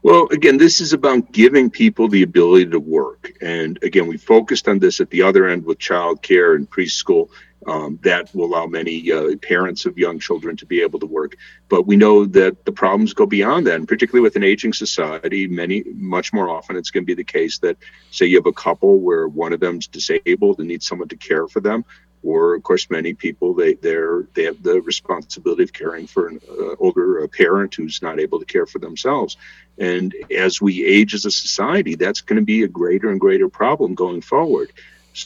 Well, 0.02 0.28
again, 0.30 0.58
this 0.58 0.80
is 0.80 0.92
about 0.92 1.32
giving 1.32 1.70
people 1.70 2.08
the 2.08 2.22
ability 2.22 2.70
to 2.70 2.80
work. 2.80 3.32
And 3.40 3.78
again, 3.82 4.06
we 4.06 4.16
focused 4.16 4.68
on 4.68 4.78
this 4.78 5.00
at 5.00 5.10
the 5.10 5.22
other 5.22 5.48
end 5.48 5.64
with 5.64 5.78
childcare 5.78 6.54
and 6.54 6.70
preschool. 6.70 7.28
Um, 7.68 7.98
that 8.02 8.34
will 8.34 8.46
allow 8.50 8.66
many 8.66 9.12
uh, 9.12 9.36
parents 9.52 9.84
of 9.84 9.98
young 9.98 10.18
children 10.26 10.56
to 10.56 10.66
be 10.66 10.80
able 10.86 11.00
to 11.00 11.06
work. 11.20 11.32
But 11.68 11.86
we 11.86 11.96
know 11.96 12.24
that 12.24 12.54
the 12.64 12.72
problems 12.72 13.12
go 13.12 13.26
beyond 13.26 13.66
that, 13.66 13.78
and 13.80 13.86
particularly 13.86 14.22
with 14.26 14.36
an 14.36 14.44
aging 14.52 14.72
society, 14.72 15.42
many 15.62 15.84
much 16.16 16.32
more 16.32 16.48
often 16.56 16.76
it's 16.76 16.90
going 16.92 17.04
to 17.04 17.14
be 17.14 17.22
the 17.22 17.32
case 17.38 17.58
that, 17.58 17.76
say, 18.10 18.26
you 18.26 18.38
have 18.40 18.46
a 18.46 18.60
couple 18.66 18.92
where 19.06 19.28
one 19.28 19.52
of 19.52 19.60
them's 19.60 19.86
disabled 19.86 20.58
and 20.58 20.68
needs 20.68 20.86
someone 20.86 21.08
to 21.08 21.16
care 21.30 21.46
for 21.46 21.60
them, 21.60 21.84
or 22.22 22.54
of 22.56 22.62
course, 22.62 22.88
many 22.90 23.12
people 23.14 23.48
they 23.60 23.74
they're 23.74 24.26
they 24.34 24.44
have 24.44 24.62
the 24.62 24.80
responsibility 24.92 25.64
of 25.64 25.72
caring 25.72 26.06
for 26.06 26.28
an 26.28 26.40
uh, 26.48 26.74
older 26.78 27.22
uh, 27.22 27.26
parent 27.42 27.74
who's 27.74 28.00
not 28.00 28.18
able 28.18 28.38
to 28.40 28.52
care 28.54 28.66
for 28.66 28.80
themselves. 28.80 29.36
And 29.76 30.14
as 30.48 30.60
we 30.60 30.72
age 30.96 31.12
as 31.18 31.24
a 31.26 31.30
society, 31.30 31.94
that's 31.96 32.22
going 32.22 32.40
to 32.40 32.44
be 32.54 32.62
a 32.62 32.68
greater 32.80 33.10
and 33.10 33.20
greater 33.20 33.48
problem 33.48 33.94
going 33.94 34.22
forward. 34.22 34.72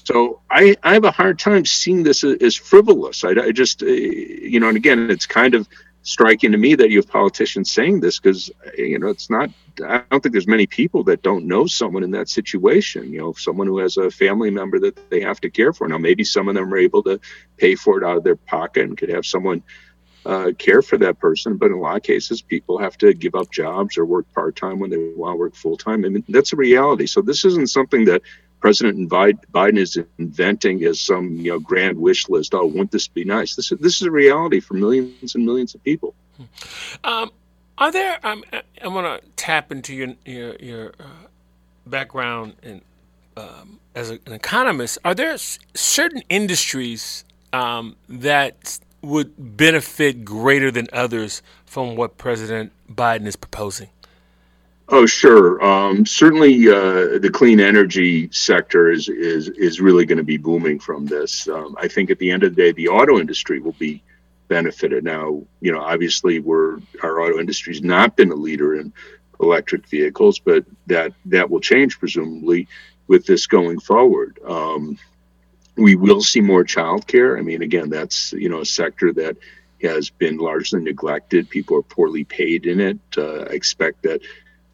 So 0.04 0.40
I, 0.50 0.76
I 0.82 0.94
have 0.94 1.04
a 1.04 1.10
hard 1.10 1.38
time 1.38 1.64
seeing 1.66 2.02
this 2.02 2.24
as 2.24 2.56
frivolous. 2.56 3.24
I, 3.24 3.30
I 3.30 3.52
just, 3.52 3.82
uh, 3.82 3.86
you 3.86 4.60
know, 4.60 4.68
and 4.68 4.76
again, 4.76 5.10
it's 5.10 5.26
kind 5.26 5.54
of 5.54 5.68
striking 6.02 6.52
to 6.52 6.58
me 6.58 6.74
that 6.74 6.90
you 6.90 6.98
have 6.98 7.08
politicians 7.08 7.70
saying 7.70 8.00
this 8.00 8.18
because, 8.18 8.50
you 8.76 8.98
know, 8.98 9.08
it's 9.08 9.30
not, 9.30 9.50
I 9.86 10.02
don't 10.10 10.22
think 10.22 10.32
there's 10.32 10.48
many 10.48 10.66
people 10.66 11.04
that 11.04 11.22
don't 11.22 11.46
know 11.46 11.66
someone 11.66 12.02
in 12.02 12.10
that 12.12 12.28
situation, 12.28 13.12
you 13.12 13.20
know, 13.20 13.32
someone 13.34 13.66
who 13.66 13.78
has 13.78 13.96
a 13.96 14.10
family 14.10 14.50
member 14.50 14.78
that 14.80 15.10
they 15.10 15.20
have 15.20 15.40
to 15.42 15.50
care 15.50 15.72
for. 15.72 15.86
Now, 15.86 15.98
maybe 15.98 16.24
some 16.24 16.48
of 16.48 16.54
them 16.54 16.72
are 16.72 16.78
able 16.78 17.02
to 17.04 17.20
pay 17.56 17.74
for 17.74 17.98
it 17.98 18.04
out 18.04 18.16
of 18.16 18.24
their 18.24 18.36
pocket 18.36 18.84
and 18.84 18.98
could 18.98 19.10
have 19.10 19.26
someone 19.26 19.62
uh, 20.24 20.52
care 20.58 20.82
for 20.82 20.98
that 20.98 21.18
person. 21.18 21.56
But 21.56 21.66
in 21.66 21.72
a 21.72 21.80
lot 21.80 21.96
of 21.96 22.02
cases, 22.02 22.42
people 22.42 22.78
have 22.78 22.96
to 22.98 23.12
give 23.14 23.34
up 23.34 23.50
jobs 23.50 23.98
or 23.98 24.04
work 24.04 24.26
part 24.32 24.56
time 24.56 24.78
when 24.78 24.90
they 24.90 25.12
want 25.16 25.34
to 25.34 25.38
work 25.38 25.54
full 25.54 25.76
time. 25.76 26.04
I 26.04 26.08
mean, 26.08 26.24
that's 26.28 26.52
a 26.52 26.56
reality. 26.56 27.06
So 27.06 27.22
this 27.22 27.44
isn't 27.44 27.70
something 27.70 28.04
that 28.06 28.22
President 28.62 29.10
Biden 29.10 29.76
is 29.76 29.98
inventing 30.18 30.84
as 30.84 31.00
some 31.00 31.36
you 31.36 31.50
know 31.50 31.58
grand 31.58 31.98
wish 31.98 32.28
list. 32.28 32.54
Oh, 32.54 32.64
wouldn't 32.64 32.92
this 32.92 33.08
be 33.08 33.24
nice? 33.24 33.56
This 33.56 33.72
is 33.72 33.78
this 33.80 34.00
is 34.00 34.06
a 34.06 34.10
reality 34.10 34.60
for 34.60 34.74
millions 34.74 35.34
and 35.34 35.44
millions 35.44 35.74
of 35.74 35.82
people. 35.82 36.14
Um, 37.04 37.30
are 37.76 37.90
there? 37.90 38.24
Um, 38.24 38.44
I 38.82 38.88
want 38.88 39.22
to 39.22 39.28
tap 39.36 39.72
into 39.72 39.92
your 39.94 40.14
your, 40.24 40.54
your 40.56 40.92
uh, 41.00 41.26
background 41.86 42.54
in, 42.62 42.82
um, 43.36 43.80
as 43.96 44.10
a, 44.10 44.20
an 44.26 44.32
economist. 44.32 44.96
Are 45.04 45.14
there 45.14 45.36
certain 45.74 46.22
industries 46.28 47.24
um, 47.52 47.96
that 48.08 48.78
would 49.02 49.56
benefit 49.56 50.24
greater 50.24 50.70
than 50.70 50.86
others 50.92 51.42
from 51.66 51.96
what 51.96 52.16
President 52.16 52.70
Biden 52.88 53.26
is 53.26 53.34
proposing? 53.34 53.88
Oh, 54.88 55.06
sure. 55.06 55.62
Um, 55.64 56.04
certainly, 56.04 56.68
uh, 56.68 57.18
the 57.18 57.30
clean 57.32 57.60
energy 57.60 58.28
sector 58.32 58.90
is 58.90 59.08
is 59.08 59.48
is 59.48 59.80
really 59.80 60.04
going 60.04 60.18
to 60.18 60.24
be 60.24 60.36
booming 60.36 60.78
from 60.78 61.06
this. 61.06 61.48
Um, 61.48 61.76
I 61.78 61.88
think 61.88 62.10
at 62.10 62.18
the 62.18 62.30
end 62.30 62.42
of 62.42 62.54
the 62.54 62.62
day, 62.62 62.72
the 62.72 62.88
auto 62.88 63.18
industry 63.18 63.60
will 63.60 63.76
be 63.78 64.02
benefited. 64.48 65.04
Now, 65.04 65.42
you 65.60 65.72
know, 65.72 65.80
obviously, 65.80 66.40
we're 66.40 66.78
our 67.02 67.20
auto 67.20 67.38
industry 67.38 67.72
has 67.74 67.82
not 67.82 68.16
been 68.16 68.32
a 68.32 68.34
leader 68.34 68.74
in 68.74 68.92
electric 69.40 69.88
vehicles, 69.88 70.38
but 70.38 70.64
that 70.88 71.12
that 71.26 71.48
will 71.48 71.60
change 71.60 71.98
presumably 71.98 72.68
with 73.06 73.24
this 73.24 73.46
going 73.46 73.80
forward. 73.80 74.38
Um, 74.46 74.98
we 75.76 75.94
will 75.94 76.20
see 76.20 76.40
more 76.40 76.64
childcare. 76.64 77.38
I 77.38 77.42
mean, 77.42 77.62
again, 77.62 77.88
that's 77.88 78.32
you 78.32 78.48
know 78.48 78.60
a 78.60 78.66
sector 78.66 79.12
that 79.14 79.36
has 79.82 80.10
been 80.10 80.36
largely 80.36 80.80
neglected. 80.80 81.48
People 81.48 81.76
are 81.78 81.82
poorly 81.82 82.24
paid 82.24 82.66
in 82.66 82.80
it. 82.80 82.98
Uh, 83.16 83.42
I 83.42 83.52
expect 83.54 84.02
that 84.02 84.20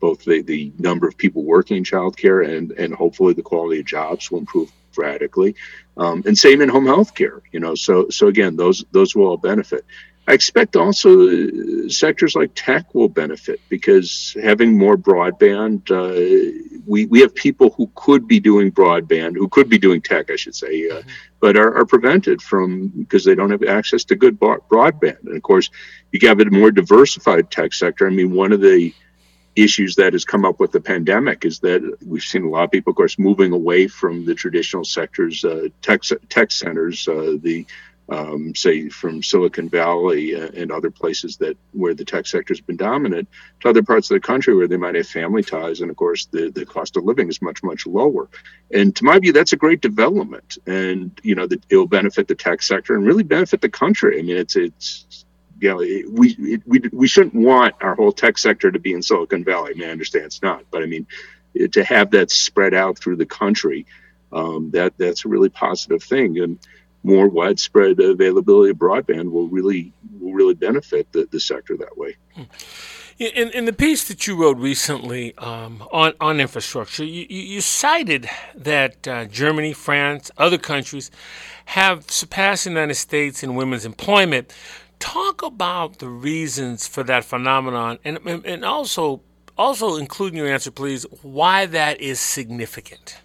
both 0.00 0.24
the, 0.24 0.42
the 0.42 0.72
number 0.78 1.06
of 1.08 1.16
people 1.16 1.42
working 1.42 1.78
in 1.78 1.84
childcare 1.84 2.56
and, 2.56 2.72
and 2.72 2.94
hopefully 2.94 3.34
the 3.34 3.42
quality 3.42 3.80
of 3.80 3.86
jobs 3.86 4.30
will 4.30 4.38
improve 4.38 4.70
radically. 4.96 5.54
Um, 5.96 6.22
and 6.26 6.36
same 6.36 6.60
in 6.60 6.68
home 6.68 6.86
health 6.86 7.14
care, 7.14 7.42
you 7.52 7.60
know, 7.60 7.74
so, 7.74 8.08
so 8.08 8.28
again, 8.28 8.56
those, 8.56 8.84
those 8.92 9.14
will 9.14 9.26
all 9.26 9.36
benefit. 9.36 9.84
I 10.28 10.34
expect 10.34 10.76
also 10.76 11.26
uh, 11.26 11.88
sectors 11.88 12.36
like 12.36 12.50
tech 12.54 12.94
will 12.94 13.08
benefit 13.08 13.60
because 13.70 14.36
having 14.42 14.76
more 14.76 14.94
broadband, 14.94 15.90
uh, 15.90 16.78
we, 16.86 17.06
we 17.06 17.20
have 17.20 17.34
people 17.34 17.70
who 17.70 17.90
could 17.94 18.28
be 18.28 18.38
doing 18.38 18.70
broadband, 18.70 19.36
who 19.36 19.48
could 19.48 19.70
be 19.70 19.78
doing 19.78 20.02
tech, 20.02 20.30
I 20.30 20.36
should 20.36 20.54
say, 20.54 20.90
uh, 20.90 20.96
mm-hmm. 20.96 21.08
but 21.40 21.56
are, 21.56 21.78
are, 21.78 21.86
prevented 21.86 22.42
from 22.42 22.88
because 22.88 23.24
they 23.24 23.34
don't 23.34 23.50
have 23.50 23.62
access 23.62 24.04
to 24.04 24.16
good 24.16 24.38
broadband. 24.38 25.20
And 25.24 25.34
of 25.34 25.42
course, 25.42 25.70
you 26.12 26.28
have 26.28 26.40
a 26.40 26.44
more 26.50 26.70
diversified 26.70 27.50
tech 27.50 27.72
sector. 27.72 28.06
I 28.06 28.10
mean, 28.10 28.32
one 28.32 28.52
of 28.52 28.60
the 28.60 28.92
issues 29.62 29.96
that 29.96 30.12
has 30.12 30.24
come 30.24 30.44
up 30.44 30.60
with 30.60 30.72
the 30.72 30.80
pandemic 30.80 31.44
is 31.44 31.58
that 31.60 31.96
we've 32.06 32.22
seen 32.22 32.44
a 32.44 32.48
lot 32.48 32.64
of 32.64 32.70
people, 32.70 32.90
of 32.90 32.96
course, 32.96 33.18
moving 33.18 33.52
away 33.52 33.88
from 33.88 34.24
the 34.24 34.34
traditional 34.34 34.84
sectors, 34.84 35.44
uh, 35.44 35.68
tech, 35.82 36.02
tech 36.28 36.50
centers, 36.50 37.06
uh, 37.08 37.36
the 37.40 37.66
um, 38.10 38.54
say 38.54 38.88
from 38.88 39.22
Silicon 39.22 39.68
Valley 39.68 40.32
and 40.32 40.72
other 40.72 40.90
places 40.90 41.36
that 41.38 41.58
where 41.72 41.94
the 41.94 42.04
tech 42.04 42.26
sector 42.26 42.54
has 42.54 42.60
been 42.60 42.76
dominant 42.76 43.28
to 43.60 43.68
other 43.68 43.82
parts 43.82 44.10
of 44.10 44.14
the 44.14 44.26
country 44.26 44.56
where 44.56 44.68
they 44.68 44.78
might 44.78 44.94
have 44.94 45.06
family 45.06 45.42
ties, 45.42 45.80
and 45.80 45.90
of 45.90 45.96
course 45.96 46.26
the, 46.26 46.50
the 46.50 46.64
cost 46.64 46.96
of 46.96 47.04
living 47.04 47.28
is 47.28 47.42
much 47.42 47.62
much 47.62 47.86
lower. 47.86 48.28
And 48.72 48.96
to 48.96 49.04
my 49.04 49.18
view, 49.18 49.32
that's 49.32 49.52
a 49.52 49.56
great 49.56 49.82
development, 49.82 50.56
and 50.66 51.18
you 51.22 51.34
know 51.34 51.46
it 51.50 51.62
will 51.70 51.86
benefit 51.86 52.28
the 52.28 52.34
tech 52.34 52.62
sector 52.62 52.94
and 52.94 53.04
really 53.04 53.24
benefit 53.24 53.60
the 53.60 53.68
country. 53.68 54.18
I 54.18 54.22
mean, 54.22 54.38
it's 54.38 54.56
it's 54.56 55.26
you 55.60 55.68
know, 55.68 55.76
we, 56.12 56.60
we, 56.66 56.80
we 56.92 57.08
shouldn't 57.08 57.34
want 57.34 57.74
our 57.80 57.94
whole 57.94 58.12
tech 58.12 58.38
sector 58.38 58.70
to 58.70 58.78
be 58.78 58.92
in 58.92 59.02
Silicon 59.02 59.44
Valley. 59.44 59.72
I, 59.74 59.78
mean, 59.78 59.88
I 59.88 59.92
understand 59.92 60.26
it's 60.26 60.42
not, 60.42 60.64
but 60.70 60.82
I 60.82 60.86
mean, 60.86 61.06
to 61.72 61.84
have 61.84 62.10
that 62.12 62.30
spread 62.30 62.74
out 62.74 62.98
through 62.98 63.16
the 63.16 63.26
country, 63.26 63.86
um, 64.32 64.70
that 64.72 64.96
that's 64.98 65.24
a 65.24 65.28
really 65.28 65.48
positive 65.48 66.02
thing. 66.02 66.38
And 66.38 66.58
more 67.02 67.28
widespread 67.28 67.98
availability 68.00 68.70
of 68.70 68.76
broadband 68.76 69.30
will 69.30 69.48
really 69.48 69.92
will 70.20 70.32
really 70.32 70.54
benefit 70.54 71.10
the, 71.12 71.28
the 71.30 71.40
sector 71.40 71.76
that 71.76 71.96
way. 71.96 72.16
In, 73.18 73.48
in 73.48 73.64
the 73.64 73.72
piece 73.72 74.06
that 74.06 74.28
you 74.28 74.36
wrote 74.36 74.58
recently 74.58 75.36
um, 75.38 75.82
on, 75.90 76.12
on 76.20 76.38
infrastructure, 76.38 77.04
you, 77.04 77.26
you 77.28 77.60
cited 77.60 78.30
that 78.54 79.08
uh, 79.08 79.24
Germany, 79.24 79.72
France, 79.72 80.30
other 80.38 80.58
countries 80.58 81.10
have 81.64 82.08
surpassed 82.08 82.62
the 82.64 82.70
United 82.70 82.94
States 82.94 83.42
in 83.42 83.56
women's 83.56 83.84
employment 83.84 84.54
talk 84.98 85.42
about 85.42 85.98
the 85.98 86.08
reasons 86.08 86.86
for 86.86 87.02
that 87.04 87.24
phenomenon 87.24 87.98
and, 88.04 88.18
and 88.26 88.64
also 88.64 89.20
also 89.56 89.96
include 89.96 90.32
in 90.32 90.38
your 90.38 90.48
answer 90.48 90.70
please 90.70 91.04
why 91.22 91.66
that 91.66 92.00
is 92.00 92.20
significant. 92.20 93.18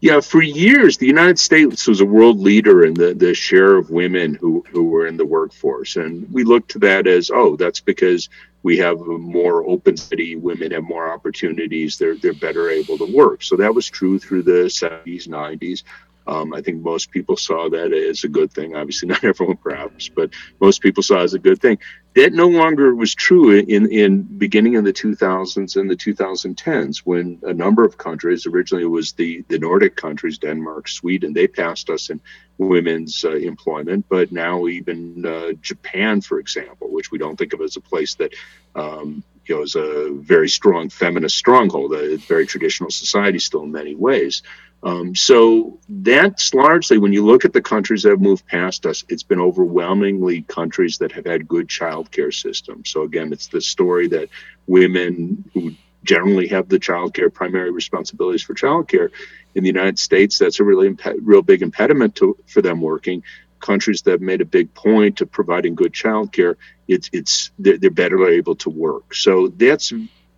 Yeah 0.00 0.20
for 0.20 0.42
years 0.42 0.98
the 0.98 1.06
united 1.06 1.38
states 1.38 1.86
was 1.86 2.00
a 2.00 2.04
world 2.04 2.38
leader 2.38 2.84
in 2.84 2.94
the, 2.94 3.14
the 3.14 3.34
share 3.34 3.76
of 3.76 3.90
women 3.90 4.34
who, 4.34 4.64
who 4.70 4.84
were 4.84 5.06
in 5.06 5.16
the 5.16 5.26
workforce. 5.26 5.96
And 5.96 6.30
we 6.32 6.44
look 6.44 6.68
to 6.68 6.78
that 6.80 7.06
as 7.06 7.30
oh 7.32 7.56
that's 7.56 7.80
because 7.80 8.28
we 8.62 8.76
have 8.78 9.00
a 9.00 9.18
more 9.18 9.64
open 9.64 9.96
city 9.96 10.34
women 10.36 10.72
have 10.72 10.82
more 10.82 11.12
opportunities 11.12 11.98
they're, 11.98 12.16
they're 12.16 12.34
better 12.34 12.68
able 12.68 12.98
to 12.98 13.16
work. 13.16 13.42
So 13.42 13.56
that 13.56 13.74
was 13.74 13.88
true 13.88 14.18
through 14.18 14.42
the 14.42 14.66
70s 14.66 15.28
90s 15.28 15.82
um, 16.26 16.52
I 16.52 16.60
think 16.60 16.82
most 16.82 17.10
people 17.10 17.36
saw 17.36 17.68
that 17.70 17.92
as 17.92 18.24
a 18.24 18.28
good 18.28 18.52
thing. 18.52 18.74
Obviously, 18.74 19.08
not 19.10 19.24
everyone, 19.24 19.56
perhaps, 19.56 20.08
but 20.08 20.30
most 20.60 20.82
people 20.82 21.02
saw 21.02 21.20
it 21.20 21.24
as 21.24 21.34
a 21.34 21.38
good 21.38 21.60
thing. 21.60 21.78
That 22.14 22.32
no 22.32 22.48
longer 22.48 22.94
was 22.94 23.14
true 23.14 23.50
in 23.50 23.90
in 23.92 24.22
beginning 24.22 24.74
in 24.74 24.84
the 24.84 24.92
2000s 24.92 25.76
and 25.76 25.90
the 25.90 25.96
2010s, 25.96 26.98
when 26.98 27.40
a 27.42 27.52
number 27.52 27.84
of 27.84 27.98
countries, 27.98 28.46
originally 28.46 28.84
it 28.84 28.88
was 28.88 29.12
the 29.12 29.44
the 29.48 29.58
Nordic 29.58 29.96
countries, 29.96 30.38
Denmark, 30.38 30.88
Sweden, 30.88 31.34
they 31.34 31.46
passed 31.46 31.90
us 31.90 32.10
in 32.10 32.20
women's 32.58 33.24
uh, 33.24 33.32
employment, 33.32 34.06
but 34.08 34.32
now 34.32 34.66
even 34.66 35.26
uh, 35.26 35.52
Japan, 35.60 36.22
for 36.22 36.38
example, 36.38 36.90
which 36.90 37.10
we 37.10 37.18
don't 37.18 37.36
think 37.36 37.52
of 37.52 37.60
as 37.60 37.76
a 37.76 37.82
place 37.82 38.14
that 38.14 38.32
um, 38.74 39.22
you 39.48 39.56
know 39.56 39.62
is 39.62 39.76
a 39.76 40.10
very 40.12 40.48
strong 40.48 40.88
feminist 40.88 41.36
stronghold, 41.36 41.94
a 41.94 42.16
very 42.16 42.46
traditional 42.46 42.90
society 42.90 43.38
still 43.38 43.62
in 43.62 43.72
many 43.72 43.94
ways. 43.94 44.42
Um, 44.82 45.14
so 45.14 45.80
that's 45.88 46.54
largely 46.54 46.98
when 46.98 47.12
you 47.12 47.24
look 47.24 47.44
at 47.44 47.52
the 47.52 47.62
countries 47.62 48.02
that 48.02 48.10
have 48.10 48.20
moved 48.20 48.46
past 48.46 48.86
us, 48.86 49.04
it's 49.08 49.22
been 49.22 49.40
overwhelmingly 49.40 50.42
countries 50.42 50.98
that 50.98 51.12
have 51.12 51.26
had 51.26 51.48
good 51.48 51.68
child 51.68 52.10
care 52.10 52.30
systems. 52.30 52.90
So 52.90 53.02
again, 53.02 53.32
it's 53.32 53.48
the 53.48 53.60
story 53.60 54.08
that 54.08 54.28
women 54.66 55.50
who 55.54 55.72
generally 56.04 56.48
have 56.48 56.68
the 56.68 56.78
child 56.78 57.14
care 57.14 57.30
primary 57.30 57.70
responsibilities 57.70 58.42
for 58.42 58.54
child 58.54 58.88
care 58.88 59.10
in 59.54 59.62
the 59.62 59.68
United 59.68 59.98
States, 59.98 60.38
that's 60.38 60.60
a 60.60 60.64
really 60.64 60.94
real 61.22 61.42
big 61.42 61.62
impediment 61.62 62.14
to, 62.16 62.36
for 62.46 62.62
them 62.62 62.80
working. 62.80 63.22
Countries 63.60 64.02
that 64.02 64.20
made 64.20 64.40
a 64.40 64.44
big 64.44 64.72
point 64.74 65.20
of 65.20 65.30
providing 65.30 65.74
good 65.74 65.92
child 65.92 66.32
care, 66.32 66.56
it's 66.86 67.08
it's 67.12 67.50
they're, 67.58 67.78
they're 67.78 67.90
better 67.90 68.26
able 68.28 68.56
to 68.56 68.70
work. 68.70 69.14
So 69.14 69.48
that's 69.48 69.92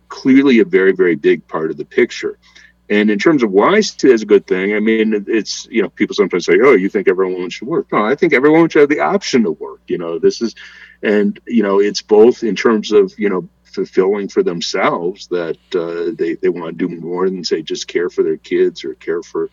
clearly 0.07 0.59
a 0.59 0.65
very 0.65 0.93
very 0.93 1.15
big 1.15 1.47
part 1.47 1.71
of 1.71 1.77
the 1.77 1.85
picture. 1.85 2.37
And 2.91 3.11
in 3.11 3.19
terms 3.19 3.43
of 3.43 3.51
why 3.51 3.77
it's 3.77 4.03
a 4.03 4.25
good 4.25 4.47
thing, 4.47 4.73
I 4.73 4.79
mean, 4.79 5.25
it's, 5.27 5.67
you 5.69 5.83
know, 5.83 5.89
people 5.89 6.15
sometimes 6.15 6.45
say, 6.45 6.57
oh, 6.59 6.73
you 6.73 6.89
think 6.89 7.07
everyone 7.07 7.51
should 7.51 7.67
work. 7.67 7.91
No, 7.91 8.03
I 8.03 8.15
think 8.15 8.33
everyone 8.33 8.67
should 8.67 8.79
have 8.79 8.89
the 8.89 9.01
option 9.01 9.43
to 9.43 9.51
work. 9.51 9.81
You 9.87 9.99
know, 9.99 10.17
this 10.17 10.41
is, 10.41 10.55
and, 11.03 11.39
you 11.45 11.61
know, 11.61 11.79
it's 11.79 12.01
both 12.01 12.41
in 12.41 12.55
terms 12.55 12.91
of, 12.91 13.13
you 13.19 13.29
know, 13.29 13.47
fulfilling 13.63 14.27
for 14.27 14.41
themselves 14.41 15.27
that 15.27 15.59
uh, 15.75 16.15
they, 16.17 16.33
they 16.33 16.49
want 16.49 16.79
to 16.79 16.87
do 16.87 16.95
more 16.95 17.29
than, 17.29 17.43
say, 17.43 17.61
just 17.61 17.87
care 17.87 18.09
for 18.09 18.23
their 18.23 18.37
kids 18.37 18.83
or 18.83 18.95
care 18.95 19.21
for 19.21 19.51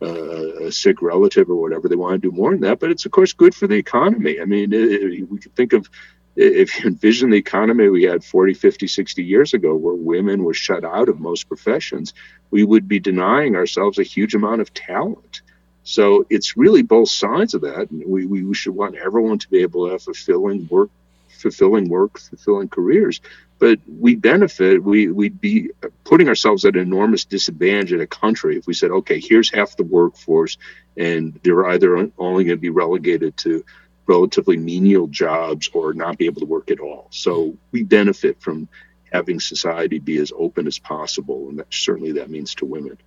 a 0.00 0.70
sick 0.70 1.02
relative 1.02 1.50
or 1.50 1.56
whatever. 1.56 1.88
They 1.88 1.96
want 1.96 2.20
to 2.20 2.30
do 2.30 2.36
more 2.36 2.52
than 2.52 2.60
that. 2.62 2.80
But 2.80 2.90
it's, 2.90 3.06
of 3.06 3.12
course, 3.12 3.32
good 3.32 3.54
for 3.54 3.66
the 3.66 3.76
economy. 3.76 4.40
I 4.40 4.44
mean, 4.44 4.72
it, 4.72 5.30
we 5.30 5.38
could 5.38 5.54
think 5.54 5.72
of, 5.72 5.88
if 6.36 6.78
you 6.78 6.88
envision 6.88 7.30
the 7.30 7.36
economy 7.36 7.88
we 7.88 8.04
had 8.04 8.22
40, 8.22 8.54
50, 8.54 8.86
60 8.86 9.24
years 9.24 9.54
ago, 9.54 9.74
where 9.74 9.94
women 9.94 10.44
were 10.44 10.54
shut 10.54 10.84
out 10.84 11.08
of 11.08 11.18
most 11.18 11.48
professions, 11.48 12.14
we 12.50 12.62
would 12.62 12.86
be 12.86 13.00
denying 13.00 13.56
ourselves 13.56 13.98
a 13.98 14.04
huge 14.04 14.34
amount 14.34 14.60
of 14.60 14.72
talent. 14.72 15.42
So 15.82 16.26
it's 16.30 16.56
really 16.56 16.82
both 16.82 17.08
sides 17.08 17.54
of 17.54 17.62
that. 17.62 17.88
We, 17.90 18.26
we 18.26 18.54
should 18.54 18.74
want 18.74 18.96
everyone 18.96 19.38
to 19.38 19.48
be 19.48 19.62
able 19.62 19.86
to 19.86 19.92
have 19.92 20.02
fulfilling 20.02 20.68
work, 20.68 20.90
fulfilling 21.28 21.88
work, 21.88 22.18
fulfilling 22.18 22.68
careers. 22.68 23.20
But 23.58 23.80
we 23.86 24.14
benefit, 24.14 24.84
we, 24.84 25.08
we'd 25.08 25.40
be 25.40 25.70
putting 26.04 26.28
ourselves 26.28 26.64
at 26.64 26.76
an 26.76 26.82
enormous 26.82 27.24
disadvantage 27.24 27.92
in 27.92 28.00
a 28.00 28.06
country 28.06 28.56
if 28.56 28.66
we 28.66 28.74
said, 28.74 28.90
okay, 28.90 29.20
here's 29.20 29.50
half 29.52 29.76
the 29.76 29.82
workforce, 29.82 30.56
and 30.96 31.38
they're 31.42 31.66
either 31.66 31.96
only 32.18 32.44
going 32.44 32.56
to 32.56 32.60
be 32.60 32.70
relegated 32.70 33.36
to 33.38 33.64
relatively 34.06 34.56
menial 34.56 35.06
jobs 35.08 35.68
or 35.74 35.92
not 35.92 36.18
be 36.18 36.26
able 36.26 36.40
to 36.40 36.46
work 36.46 36.70
at 36.70 36.80
all. 36.80 37.08
So 37.10 37.56
we 37.72 37.82
benefit 37.82 38.40
from 38.40 38.68
having 39.12 39.40
society 39.40 39.98
be 39.98 40.18
as 40.18 40.32
open 40.36 40.66
as 40.66 40.78
possible, 40.78 41.48
and 41.48 41.58
that 41.58 41.66
certainly 41.70 42.12
that 42.12 42.30
means 42.30 42.54
to 42.56 42.64
women. 42.64 42.98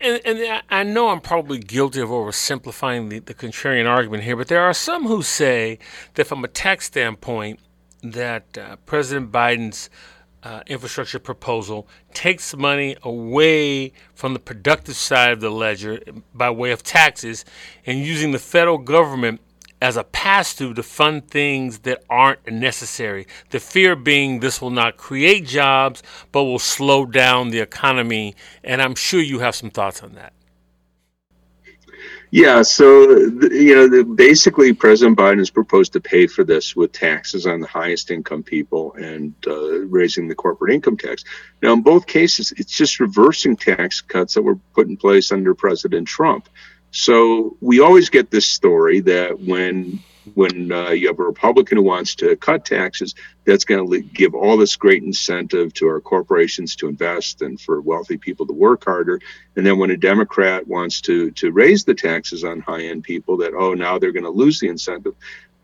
And, 0.00 0.20
and 0.24 0.62
I 0.68 0.82
know 0.82 1.08
I'm 1.08 1.20
probably 1.20 1.58
guilty 1.58 2.00
of 2.00 2.10
oversimplifying 2.10 3.08
the, 3.08 3.20
the 3.20 3.34
contrarian 3.34 3.88
argument 3.88 4.24
here, 4.24 4.36
but 4.36 4.48
there 4.48 4.62
are 4.62 4.74
some 4.74 5.06
who 5.06 5.22
say 5.22 5.78
that 6.14 6.26
from 6.26 6.44
a 6.44 6.48
tax 6.48 6.86
standpoint, 6.86 7.60
that 8.12 8.58
uh, 8.58 8.76
President 8.86 9.30
Biden's 9.32 9.90
uh, 10.42 10.62
infrastructure 10.66 11.18
proposal 11.18 11.88
takes 12.14 12.54
money 12.54 12.96
away 13.02 13.92
from 14.14 14.32
the 14.32 14.38
productive 14.38 14.94
side 14.94 15.32
of 15.32 15.40
the 15.40 15.50
ledger 15.50 16.00
by 16.34 16.50
way 16.50 16.70
of 16.70 16.82
taxes 16.82 17.44
and 17.84 17.98
using 17.98 18.30
the 18.30 18.38
federal 18.38 18.78
government 18.78 19.40
as 19.82 19.96
a 19.96 20.04
pass 20.04 20.52
through 20.52 20.74
to 20.74 20.82
fund 20.82 21.28
things 21.28 21.80
that 21.80 22.02
aren't 22.08 22.46
necessary. 22.50 23.26
The 23.50 23.60
fear 23.60 23.94
being 23.96 24.40
this 24.40 24.60
will 24.62 24.70
not 24.70 24.96
create 24.96 25.44
jobs, 25.44 26.02
but 26.32 26.44
will 26.44 26.58
slow 26.58 27.04
down 27.06 27.50
the 27.50 27.60
economy. 27.60 28.34
And 28.64 28.80
I'm 28.80 28.94
sure 28.94 29.20
you 29.20 29.40
have 29.40 29.54
some 29.54 29.70
thoughts 29.70 30.02
on 30.02 30.14
that. 30.14 30.32
Yeah, 32.30 32.62
so 32.62 33.18
you 33.18 33.74
know, 33.74 34.04
basically, 34.04 34.72
President 34.72 35.16
Biden 35.16 35.38
has 35.38 35.50
proposed 35.50 35.92
to 35.94 36.00
pay 36.00 36.26
for 36.26 36.44
this 36.44 36.74
with 36.74 36.92
taxes 36.92 37.46
on 37.46 37.60
the 37.60 37.66
highest 37.66 38.10
income 38.10 38.42
people 38.42 38.94
and 38.94 39.34
uh, 39.46 39.80
raising 39.86 40.26
the 40.26 40.34
corporate 40.34 40.72
income 40.72 40.96
tax. 40.96 41.24
Now, 41.62 41.72
in 41.72 41.82
both 41.82 42.06
cases, 42.06 42.52
it's 42.56 42.76
just 42.76 43.00
reversing 43.00 43.56
tax 43.56 44.00
cuts 44.00 44.34
that 44.34 44.42
were 44.42 44.56
put 44.74 44.88
in 44.88 44.96
place 44.96 45.32
under 45.32 45.54
President 45.54 46.08
Trump. 46.08 46.48
So 46.90 47.56
we 47.60 47.80
always 47.80 48.10
get 48.10 48.30
this 48.30 48.46
story 48.46 49.00
that 49.00 49.38
when 49.38 50.00
when 50.34 50.72
uh, 50.72 50.90
you 50.90 51.08
have 51.08 51.18
a 51.18 51.24
Republican 51.24 51.78
who 51.78 51.84
wants 51.84 52.14
to 52.16 52.36
cut 52.36 52.64
taxes, 52.64 53.14
that's 53.44 53.64
going 53.64 53.90
to 53.90 54.00
give 54.00 54.34
all 54.34 54.56
this 54.56 54.76
great 54.76 55.02
incentive 55.02 55.72
to 55.74 55.86
our 55.86 56.00
corporations 56.00 56.76
to 56.76 56.88
invest 56.88 57.42
and 57.42 57.60
for 57.60 57.80
wealthy 57.80 58.16
people 58.16 58.46
to 58.46 58.52
work 58.52 58.84
harder. 58.84 59.20
And 59.54 59.64
then 59.64 59.78
when 59.78 59.90
a 59.90 59.96
Democrat 59.96 60.66
wants 60.66 61.00
to 61.02 61.30
to 61.32 61.50
raise 61.52 61.84
the 61.84 61.94
taxes 61.94 62.44
on 62.44 62.60
high 62.60 62.82
end 62.82 63.04
people, 63.04 63.38
that 63.38 63.54
oh 63.54 63.74
now 63.74 63.98
they're 63.98 64.12
going 64.12 64.24
to 64.24 64.30
lose 64.30 64.60
the 64.60 64.68
incentive. 64.68 65.14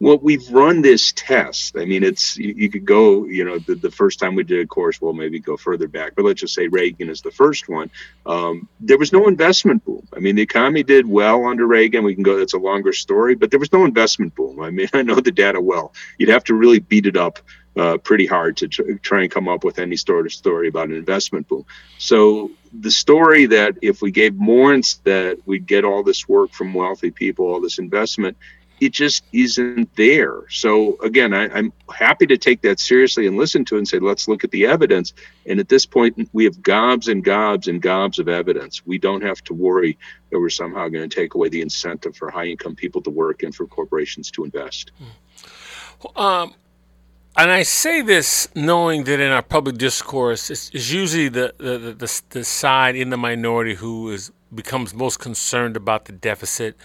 Well, 0.02 0.18
we've 0.18 0.50
run 0.50 0.82
this 0.82 1.12
test. 1.12 1.76
I 1.78 1.84
mean, 1.84 2.02
it's 2.02 2.36
you, 2.36 2.52
you 2.56 2.68
could 2.68 2.84
go, 2.84 3.24
you 3.26 3.44
know, 3.44 3.60
the, 3.60 3.76
the, 3.76 3.90
first 3.92 4.18
time 4.18 4.34
we 4.34 4.42
did 4.42 4.58
a 4.58 4.66
course, 4.66 5.00
we'll 5.00 5.12
maybe 5.12 5.38
go 5.38 5.56
further 5.56 5.86
back, 5.86 6.16
but 6.16 6.24
let's 6.24 6.40
just 6.40 6.54
say 6.54 6.66
Reagan 6.66 7.08
is 7.08 7.20
the 7.20 7.30
first 7.30 7.68
one. 7.68 7.88
Um, 8.26 8.68
there 8.80 8.98
was 8.98 9.12
no 9.12 9.28
investment 9.28 9.84
boom. 9.84 10.08
I 10.12 10.18
mean, 10.18 10.34
the 10.34 10.42
economy 10.42 10.82
did 10.82 11.06
well 11.06 11.46
under 11.46 11.68
Reagan. 11.68 12.02
We 12.02 12.16
can 12.16 12.24
go, 12.24 12.36
that's 12.36 12.54
a 12.54 12.58
longer 12.58 12.92
story, 12.92 13.36
but 13.36 13.52
there 13.52 13.60
was 13.60 13.72
no 13.72 13.84
investment 13.84 14.34
boom. 14.34 14.60
I 14.60 14.70
mean, 14.70 14.88
I 14.92 15.02
know 15.02 15.20
the 15.20 15.30
data 15.30 15.60
well. 15.60 15.94
You'd 16.18 16.30
have 16.30 16.42
to 16.44 16.54
really 16.54 16.80
beat 16.80 17.06
it 17.06 17.16
up 17.16 17.38
uh, 17.76 17.96
pretty 17.98 18.26
hard 18.26 18.56
to 18.56 18.66
tr- 18.66 18.94
try 19.02 19.22
and 19.22 19.30
come 19.30 19.48
up 19.48 19.62
with 19.62 19.78
any 19.78 19.94
sort 19.94 20.26
of 20.26 20.32
story 20.32 20.66
about 20.66 20.88
an 20.88 20.96
investment 20.96 21.46
boom. 21.46 21.64
So 21.98 22.50
the 22.72 22.90
story 22.90 23.46
that 23.46 23.76
if 23.82 24.02
we 24.02 24.10
gave 24.10 24.34
more 24.34 24.72
that 25.04 25.38
we'd 25.46 25.66
get 25.66 25.84
all 25.84 26.02
this 26.02 26.28
work 26.28 26.52
from 26.52 26.74
wealthy 26.74 27.12
people, 27.12 27.46
all 27.46 27.60
this 27.60 27.78
investment, 27.78 28.36
it 28.82 28.90
just 28.90 29.22
isn't 29.32 29.94
there. 29.94 30.42
So 30.50 31.00
again, 31.02 31.32
I, 31.32 31.44
am 31.56 31.72
happy 31.94 32.26
to 32.26 32.36
take 32.36 32.62
that 32.62 32.80
seriously 32.80 33.28
and 33.28 33.36
listen 33.36 33.64
to 33.66 33.76
it 33.76 33.78
and 33.78 33.86
say, 33.86 34.00
let's 34.00 34.26
look 34.26 34.42
at 34.42 34.50
the 34.50 34.66
evidence. 34.66 35.14
And 35.46 35.60
at 35.60 35.68
this 35.68 35.86
point, 35.86 36.28
we 36.32 36.42
have 36.46 36.60
gobs 36.60 37.06
and 37.06 37.22
gobs 37.22 37.68
and 37.68 37.80
gobs 37.80 38.18
of 38.18 38.28
evidence. 38.28 38.84
We 38.84 38.98
don't 38.98 39.22
have 39.22 39.40
to 39.44 39.54
worry 39.54 39.96
that 40.30 40.40
we're 40.40 40.50
somehow 40.50 40.88
going 40.88 41.08
to 41.08 41.14
take 41.14 41.34
away 41.34 41.48
the 41.48 41.60
incentive 41.60 42.16
for 42.16 42.28
high 42.28 42.46
income 42.46 42.74
people 42.74 43.00
to 43.02 43.10
work 43.10 43.44
and 43.44 43.54
for 43.54 43.68
corporations 43.68 44.32
to 44.32 44.42
invest. 44.42 44.90
Um, 46.16 46.52
and 47.36 47.52
I 47.52 47.62
say 47.62 48.02
this 48.02 48.48
knowing 48.56 49.04
that 49.04 49.20
in 49.20 49.30
our 49.30 49.42
public 49.42 49.78
discourse, 49.78 50.50
it's, 50.50 50.70
it's 50.74 50.90
usually 50.90 51.28
the, 51.28 51.54
the, 51.56 51.78
the, 51.78 52.22
the 52.30 52.44
side 52.44 52.96
in 52.96 53.10
the 53.10 53.16
minority 53.16 53.76
who 53.76 54.10
is 54.10 54.32
becomes 54.54 54.94
most 54.94 55.18
concerned 55.18 55.76
about 55.76 56.04
the 56.06 56.12
deficit. 56.12 56.76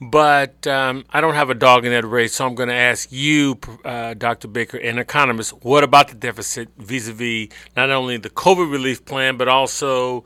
But 0.00 0.66
um, 0.66 1.04
I 1.10 1.20
don't 1.20 1.34
have 1.34 1.50
a 1.50 1.54
dog 1.54 1.84
in 1.84 1.92
that 1.92 2.04
race, 2.04 2.34
so 2.34 2.46
I'm 2.46 2.54
going 2.54 2.68
to 2.68 2.74
ask 2.74 3.10
you, 3.10 3.58
uh, 3.84 4.14
Dr. 4.14 4.48
Baker, 4.48 4.78
an 4.78 4.98
economist, 4.98 5.64
what 5.64 5.84
about 5.84 6.08
the 6.08 6.14
deficit 6.14 6.68
vis 6.76 7.08
a 7.08 7.12
vis 7.12 7.48
not 7.76 7.90
only 7.90 8.16
the 8.16 8.30
COVID 8.30 8.70
relief 8.70 9.04
plan, 9.04 9.36
but 9.36 9.48
also 9.48 10.24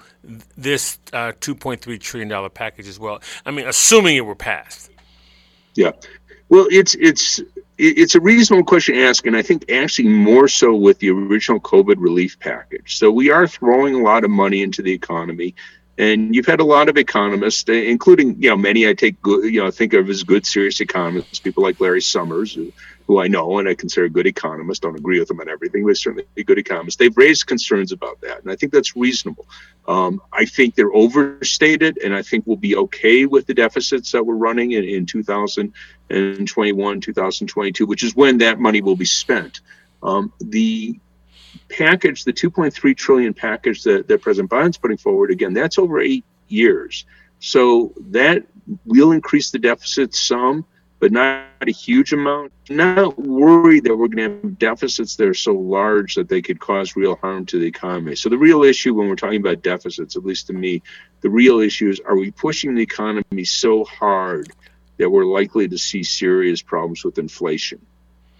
this 0.57 0.98
uh, 1.12 1.33
$2.3 1.40 2.01
trillion 2.01 2.51
package 2.51 2.88
as 2.88 2.98
well? 2.98 3.20
I 3.44 3.51
mean, 3.51 3.66
assuming 3.66 4.16
it 4.16 4.27
were 4.27 4.35
passed. 4.35 4.90
Yeah. 5.74 5.92
Well, 6.48 6.66
it's 6.70 6.94
it's 6.94 7.40
it's 7.77 8.14
a 8.14 8.20
reasonable 8.20 8.64
question 8.64 8.96
to 8.96 9.05
ask, 9.05 9.27
and 9.27 9.37
I 9.37 9.42
think 9.42 9.70
actually 9.70 10.09
more 10.09 10.48
so 10.48 10.74
with 10.74 10.98
the 10.98 11.11
original 11.11 11.61
COVID 11.61 11.96
relief 11.98 12.38
package. 12.40 12.96
So 12.96 13.11
we 13.11 13.31
are 13.31 13.46
throwing 13.46 13.94
a 13.94 14.03
lot 14.03 14.24
of 14.24 14.31
money 14.31 14.62
into 14.62 14.83
the 14.83 14.92
economy. 14.92 15.55
And 15.99 16.33
you've 16.33 16.47
had 16.47 16.61
a 16.61 16.65
lot 16.65 16.89
of 16.89 16.97
economists, 16.97 17.69
including 17.69 18.41
you 18.41 18.51
know 18.51 18.57
many 18.57 18.89
I 18.89 18.95
take 18.95 19.21
good, 19.21 19.53
you 19.53 19.61
know 19.61 19.71
think 19.73 19.95
of 19.95 20.09
as 20.09 20.23
good 20.23 20.47
serious 20.47 20.81
economists, 20.81 21.41
people 21.41 21.65
like 21.65 21.81
Larry 21.81 22.01
Summers, 22.01 22.55
who, 22.55 22.73
who 23.09 23.21
I 23.21 23.27
know 23.27 23.59
and 23.59 23.69
I 23.69 23.75
consider 23.75 24.07
a 24.07 24.09
good 24.09 24.29
economist. 24.29 24.83
Don't 24.83 24.97
agree 24.97 25.19
with 25.19 25.27
them 25.27 25.41
on 25.41 25.49
everything, 25.49 25.85
but 25.85 25.97
certainly 25.97 26.25
a 26.37 26.45
good 26.45 26.59
economist. 26.59 27.01
They've 27.01 27.17
raised 27.17 27.49
concerns 27.49 27.91
about 27.91 28.21
that, 28.21 28.43
and 28.43 28.53
I 28.53 28.55
think 28.55 28.73
that's 28.73 28.95
reasonable. 28.95 29.49
Um, 29.89 30.23
I 30.33 30.45
think 30.45 30.77
they're 30.77 30.95
overstated, 30.95 31.99
and 31.99 32.15
I 32.15 32.23
think 32.23 32.47
we'll 32.47 32.57
be 32.57 32.77
okay 32.77 33.27
with 33.27 33.47
the 33.47 33.55
deficits 33.55 34.13
that 34.13 34.25
we're 34.25 34.37
running 34.37 34.73
in, 34.73 34.85
in 34.85 35.05
2021, 35.05 37.01
2022, 37.01 37.87
which 37.87 38.05
is 38.05 38.15
when 38.15 38.39
that 38.39 38.61
money 38.61 38.83
will 38.83 38.97
be 38.97 39.05
spent. 39.05 39.63
Um, 40.01 40.33
the 40.39 41.01
package, 41.69 42.25
the 42.25 42.33
2.3 42.33 42.97
trillion 42.97 43.35
package 43.35 43.83
that, 43.85 44.09
that 44.09 44.23
President 44.23 44.51
Biden's 44.51 44.79
putting 44.79 44.97
forward, 44.97 45.31
again, 45.31 45.53
that's 45.53 45.79
over 45.79 46.01
eight 46.01 46.25
years. 46.49 47.05
So 47.41 47.93
that 48.11 48.45
will 48.85 49.12
increase 49.12 49.51
the 49.51 49.59
deficit 49.59 50.14
some, 50.14 50.64
but 50.99 51.12
not 51.12 51.47
a 51.61 51.71
huge 51.71 52.12
amount. 52.12 52.53
Not 52.69 53.19
worried 53.19 53.85
that 53.85 53.97
we're 53.97 54.09
going 54.09 54.16
to 54.16 54.47
have 54.47 54.59
deficits 54.59 55.16
that 55.16 55.29
are 55.29 55.35
so 55.35 55.53
large 55.53 56.16
that 56.16 56.29
they 56.29 56.43
could 56.43 56.59
cause 56.59 56.97
real 56.97 57.16
harm 57.16 57.47
to 57.47 57.59
the 57.59 57.66
economy. 57.66 58.16
So 58.16 58.29
the 58.29 58.39
real 58.39 58.64
issue 58.64 58.95
when 58.95 59.09
we're 59.09 59.16
talking 59.16 59.41
about 59.41 59.62
deficits, 59.62 60.16
at 60.16 60.25
least 60.25 60.49
to 60.49 60.53
me, 60.53 60.83
the 61.21 61.31
real 61.31 61.61
issue 61.61 61.89
is 61.89 62.01
are 62.01 62.16
we 62.16 62.31
pushing 62.31 62.75
the 62.75 62.83
economy 62.83 63.45
so 63.45 63.85
hard 63.85 64.51
that 64.99 65.09
we're 65.09 65.25
likely 65.25 65.69
to 65.69 65.79
see 65.79 66.03
serious 66.03 66.61
problems 66.61 67.05
with 67.05 67.19
inflation? 67.19 67.85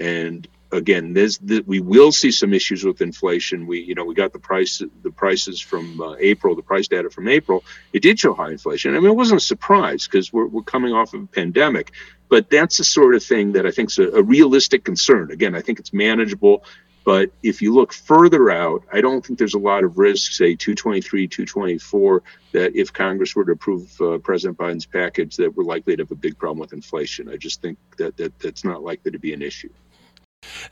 And 0.01 0.47
again, 0.71 1.12
this, 1.12 1.39
this, 1.39 1.61
we 1.66 1.81
will 1.81 2.12
see 2.12 2.31
some 2.31 2.53
issues 2.53 2.85
with 2.85 3.01
inflation. 3.01 3.66
We, 3.66 3.81
you 3.81 3.95
know, 3.95 4.05
we 4.05 4.14
got 4.14 4.33
the 4.33 4.39
price, 4.39 4.83
the 5.03 5.11
prices 5.11 5.61
from 5.61 6.01
uh, 6.01 6.14
April, 6.19 6.55
the 6.55 6.62
price 6.62 6.89
data 6.89 7.11
from 7.11 7.29
April. 7.29 7.64
It 7.93 8.03
did 8.03 8.19
show 8.19 8.35
high 8.35 8.51
inflation. 8.51 8.95
I 8.95 9.01
mean, 9.01 9.11
it 9.11 9.16
wasn't 9.16 9.41
a 9.41 9.45
surprise 9.45 10.07
because 10.07 10.33
we're, 10.33 10.47
we're 10.47 10.62
coming 10.62 10.93
off 10.93 11.14
of 11.14 11.23
a 11.23 11.27
pandemic, 11.27 11.93
but 12.29 12.51
that's 12.51 12.79
the 12.79 12.85
sort 12.85 13.14
of 13.14 13.23
thing 13.23 13.53
that 13.53 13.66
I 13.66 13.71
think 13.71 13.91
is 13.91 13.99
a, 13.99 14.09
a 14.11 14.23
realistic 14.23 14.85
concern. 14.85 15.31
Again, 15.31 15.55
I 15.55 15.62
think 15.62 15.79
it's 15.79 15.93
manageable. 15.93 16.64
But 17.05 17.31
if 17.43 17.62
you 17.62 17.73
look 17.73 17.95
further 17.95 18.51
out, 18.51 18.83
I 18.93 19.01
don't 19.01 19.25
think 19.25 19.39
there's 19.39 19.55
a 19.55 19.59
lot 19.59 19.83
of 19.83 19.97
risk, 19.97 20.33
say 20.33 20.57
223, 20.57 21.27
224, 21.27 22.23
that 22.53 22.77
if 22.77 22.93
Congress 22.93 23.35
were 23.35 23.47
to 23.47 23.53
approve 23.53 23.99
uh, 23.99 24.19
President 24.19 24.59
Biden's 24.59 24.85
package, 24.85 25.37
that 25.37 25.57
we're 25.57 25.64
likely 25.64 25.97
to 25.97 26.03
have 26.03 26.11
a 26.11 26.14
big 26.14 26.37
problem 26.37 26.59
with 26.59 26.75
inflation. 26.75 27.31
I 27.31 27.37
just 27.37 27.62
think 27.62 27.79
that, 27.97 28.19
that 28.19 28.39
that's 28.41 28.62
not 28.62 28.83
likely 28.83 29.11
to 29.12 29.19
be 29.19 29.33
an 29.33 29.41
issue. 29.41 29.71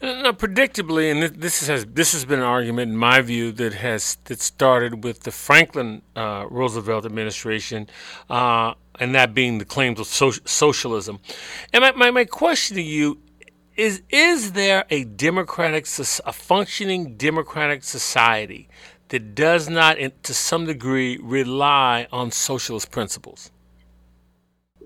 Now, 0.02 0.32
predictably, 0.32 1.10
and 1.10 1.22
this 1.40 1.66
has 1.66 1.86
this 1.86 2.12
has 2.12 2.24
been 2.24 2.40
an 2.40 2.44
argument 2.44 2.92
in 2.92 2.96
my 2.96 3.20
view 3.20 3.52
that 3.52 3.74
has 3.74 4.18
that 4.24 4.40
started 4.40 5.04
with 5.04 5.22
the 5.22 5.30
Franklin 5.30 6.02
uh, 6.14 6.46
Roosevelt 6.50 7.06
administration, 7.06 7.88
uh, 8.28 8.74
and 9.00 9.14
that 9.14 9.34
being 9.34 9.58
the 9.58 9.64
claims 9.64 10.00
of 10.00 10.06
so- 10.06 10.30
socialism. 10.44 11.20
And 11.72 11.82
my, 11.82 11.92
my, 11.92 12.10
my 12.10 12.24
question 12.24 12.76
to 12.76 12.82
you 12.82 13.20
is: 13.76 14.02
Is 14.10 14.52
there 14.52 14.84
a 14.90 15.04
democratic, 15.04 15.86
a 16.24 16.32
functioning 16.32 17.16
democratic 17.16 17.84
society 17.84 18.68
that 19.08 19.34
does 19.34 19.68
not, 19.68 19.98
to 20.22 20.34
some 20.34 20.66
degree, 20.66 21.18
rely 21.22 22.08
on 22.12 22.30
socialist 22.30 22.90
principles? 22.90 23.50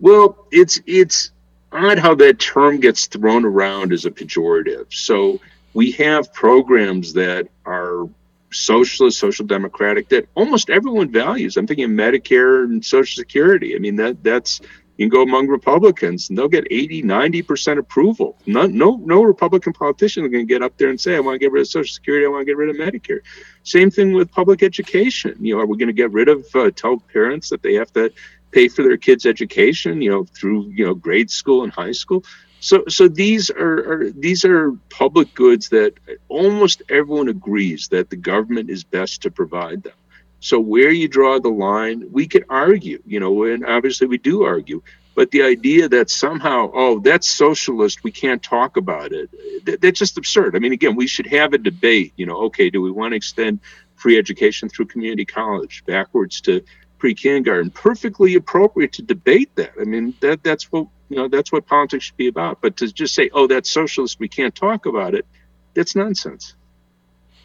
Well, 0.00 0.46
it's 0.50 0.80
it's 0.86 1.30
odd 1.72 1.98
how 1.98 2.14
that 2.16 2.38
term 2.38 2.80
gets 2.80 3.06
thrown 3.06 3.44
around 3.44 3.92
as 3.92 4.04
a 4.04 4.10
pejorative. 4.10 4.86
So 4.92 5.40
we 5.74 5.92
have 5.92 6.32
programs 6.32 7.12
that 7.14 7.48
are 7.64 8.08
socialist, 8.52 9.18
social 9.18 9.46
democratic 9.46 10.08
that 10.08 10.28
almost 10.34 10.70
everyone 10.70 11.10
values. 11.10 11.56
I'm 11.56 11.66
thinking 11.66 11.84
of 11.84 11.90
Medicare 11.92 12.64
and 12.64 12.84
Social 12.84 13.20
Security. 13.20 13.76
I 13.76 13.78
mean 13.78 13.96
that 13.96 14.22
that's 14.24 14.60
you 15.00 15.08
can 15.08 15.16
go 15.16 15.22
among 15.22 15.48
Republicans 15.48 16.28
and 16.28 16.36
they'll 16.36 16.46
get 16.46 16.66
80, 16.70 17.04
90% 17.04 17.78
approval. 17.78 18.36
No, 18.44 18.66
no, 18.66 18.96
no 19.02 19.22
Republican 19.22 19.72
politician 19.72 20.26
is 20.26 20.30
going 20.30 20.46
to 20.46 20.52
get 20.52 20.62
up 20.62 20.76
there 20.76 20.90
and 20.90 21.00
say, 21.00 21.16
I 21.16 21.20
want 21.20 21.36
to 21.36 21.38
get 21.38 21.52
rid 21.52 21.62
of 21.62 21.68
Social 21.68 21.90
Security. 21.90 22.26
I 22.26 22.28
want 22.28 22.42
to 22.42 22.44
get 22.44 22.58
rid 22.58 22.68
of 22.68 22.76
Medicare. 22.76 23.20
Same 23.62 23.90
thing 23.90 24.12
with 24.12 24.30
public 24.30 24.62
education. 24.62 25.38
You 25.40 25.54
know, 25.54 25.62
are 25.62 25.66
we 25.66 25.78
going 25.78 25.86
to 25.86 25.94
get 25.94 26.12
rid 26.12 26.28
of, 26.28 26.44
uh, 26.54 26.70
tell 26.70 26.98
parents 26.98 27.48
that 27.48 27.62
they 27.62 27.72
have 27.76 27.90
to 27.94 28.12
pay 28.50 28.68
for 28.68 28.82
their 28.82 28.96
kids' 28.96 29.26
education, 29.26 30.02
you 30.02 30.10
know, 30.10 30.24
through 30.24 30.68
you 30.70 30.84
know 30.86 30.94
grade 30.94 31.30
school 31.30 31.64
and 31.64 31.72
high 31.72 31.92
school. 31.92 32.24
So 32.60 32.84
so 32.88 33.08
these 33.08 33.50
are, 33.50 33.92
are 33.92 34.10
these 34.10 34.44
are 34.44 34.72
public 34.90 35.34
goods 35.34 35.70
that 35.70 35.94
almost 36.28 36.82
everyone 36.88 37.28
agrees 37.28 37.88
that 37.88 38.10
the 38.10 38.16
government 38.16 38.70
is 38.70 38.84
best 38.84 39.22
to 39.22 39.30
provide 39.30 39.82
them. 39.82 39.94
So 40.40 40.58
where 40.58 40.90
you 40.90 41.06
draw 41.06 41.38
the 41.38 41.50
line, 41.50 42.10
we 42.10 42.26
could 42.26 42.44
argue, 42.48 43.02
you 43.06 43.20
know, 43.20 43.44
and 43.44 43.64
obviously 43.64 44.06
we 44.06 44.18
do 44.18 44.42
argue. 44.44 44.82
But 45.14 45.32
the 45.32 45.42
idea 45.42 45.88
that 45.88 46.08
somehow, 46.08 46.70
oh, 46.72 47.00
that's 47.00 47.28
socialist, 47.28 48.02
we 48.04 48.10
can't 48.10 48.42
talk 48.42 48.78
about 48.78 49.12
it, 49.12 49.30
that, 49.66 49.82
that's 49.82 49.98
just 49.98 50.16
absurd. 50.16 50.56
I 50.56 50.60
mean, 50.60 50.72
again, 50.72 50.96
we 50.96 51.06
should 51.06 51.26
have 51.26 51.52
a 51.52 51.58
debate. 51.58 52.14
You 52.16 52.24
know, 52.24 52.44
okay, 52.44 52.70
do 52.70 52.80
we 52.80 52.90
want 52.90 53.12
to 53.12 53.16
extend 53.16 53.60
free 53.96 54.16
education 54.16 54.70
through 54.70 54.86
community 54.86 55.26
college 55.26 55.84
backwards 55.84 56.40
to 56.42 56.62
pre-kindergarten, 57.00 57.70
perfectly 57.70 58.36
appropriate 58.36 58.92
to 58.92 59.02
debate 59.02 59.50
that. 59.56 59.72
I 59.80 59.84
mean, 59.84 60.14
that 60.20 60.44
that's 60.44 60.70
what 60.70 60.86
you 61.08 61.16
know 61.16 61.26
that's 61.26 61.50
what 61.50 61.66
politics 61.66 62.04
should 62.04 62.16
be 62.16 62.28
about. 62.28 62.60
But 62.60 62.76
to 62.76 62.92
just 62.92 63.14
say, 63.14 63.30
"Oh, 63.32 63.46
that's 63.48 63.68
socialist," 63.68 64.20
we 64.20 64.28
can't 64.28 64.54
talk 64.54 64.86
about 64.86 65.14
it. 65.14 65.26
That's 65.74 65.96
nonsense. 65.96 66.54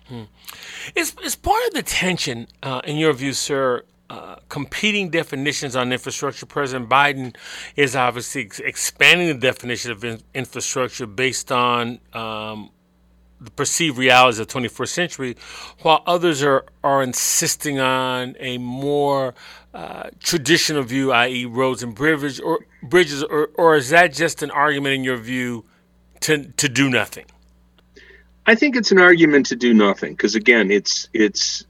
Hmm. 0.08 0.24
Is 0.96 1.16
is 1.24 1.36
part 1.36 1.66
of 1.68 1.74
the 1.74 1.82
tension, 1.82 2.48
uh, 2.62 2.82
in 2.84 2.98
your 2.98 3.14
view, 3.14 3.34
sir? 3.34 3.84
Uh, 4.08 4.36
competing 4.50 5.10
definitions 5.10 5.76
on 5.76 5.92
infrastructure. 5.92 6.46
President 6.46 6.88
Biden 6.88 7.36
is 7.76 7.96
obviously 7.96 8.44
ex- 8.44 8.60
expanding 8.60 9.28
the 9.28 9.34
definition 9.34 9.90
of 9.92 10.06
in- 10.06 10.22
infrastructure 10.36 11.08
based 11.08 11.52
on 11.52 12.00
um, 12.14 12.70
the 13.40 13.52
perceived 13.52 13.98
realities 13.98 14.40
of 14.40 14.48
the 14.48 14.60
21st 14.60 14.88
century, 14.88 15.38
while 15.82 16.04
others 16.06 16.42
are, 16.44 16.66
are 16.84 17.04
insisting 17.04 17.80
on 17.80 18.36
a 18.40 18.58
more 18.58 19.34
uh, 19.74 20.10
traditional 20.20 20.84
view, 20.84 21.12
i.e., 21.12 21.46
roads 21.46 21.84
and 21.84 21.96
bridges, 21.96 22.40
or 22.40 22.66
bridges, 22.82 23.24
or, 23.24 23.50
or 23.56 23.76
is 23.76 23.90
that 23.90 24.14
just 24.14 24.42
an 24.42 24.52
argument 24.52 24.96
in 24.96 25.04
your 25.04 25.18
view 25.18 25.66
to 26.22 26.46
to 26.54 26.70
do 26.70 26.90
nothing? 26.90 27.26
I 28.48 28.56
think 28.56 28.76
it's 28.76 28.92
an 28.92 29.00
argument 29.00 29.48
to 29.48 29.56
do 29.56 29.74
nothing 29.74 30.14
because 30.14 30.36
again, 30.36 30.72
it's 30.72 31.10
it's 31.14 31.66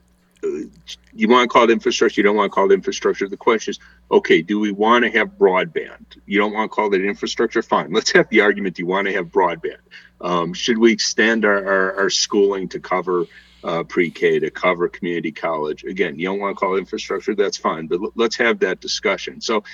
you 1.12 1.28
want 1.28 1.44
to 1.44 1.52
call 1.52 1.64
it 1.64 1.70
infrastructure, 1.70 2.20
you 2.20 2.22
don't 2.22 2.36
want 2.36 2.50
to 2.50 2.54
call 2.54 2.70
it 2.70 2.74
infrastructure. 2.74 3.28
The 3.28 3.36
question 3.36 3.72
is, 3.72 3.78
okay, 4.10 4.42
do 4.42 4.58
we 4.60 4.72
want 4.72 5.04
to 5.04 5.10
have 5.10 5.30
broadband? 5.38 6.18
You 6.26 6.38
don't 6.38 6.52
want 6.52 6.70
to 6.70 6.74
call 6.74 6.92
it 6.94 7.04
infrastructure? 7.04 7.62
Fine. 7.62 7.92
Let's 7.92 8.12
have 8.12 8.28
the 8.28 8.40
argument 8.40 8.76
do 8.76 8.82
you 8.82 8.86
want 8.86 9.06
to 9.08 9.14
have 9.14 9.26
broadband. 9.26 9.78
Um, 10.20 10.54
should 10.54 10.78
we 10.78 10.92
extend 10.92 11.44
our, 11.44 11.66
our, 11.66 11.96
our 11.98 12.10
schooling 12.10 12.68
to 12.70 12.80
cover 12.80 13.26
uh, 13.64 13.82
pre-K, 13.84 14.40
to 14.40 14.50
cover 14.50 14.88
community 14.88 15.32
college? 15.32 15.84
Again, 15.84 16.18
you 16.18 16.26
don't 16.26 16.40
want 16.40 16.56
to 16.56 16.60
call 16.60 16.76
it 16.76 16.78
infrastructure, 16.78 17.34
that's 17.34 17.56
fine, 17.56 17.86
but 17.86 18.00
l- 18.00 18.12
let's 18.14 18.36
have 18.36 18.60
that 18.60 18.80
discussion. 18.80 19.40
So 19.40 19.64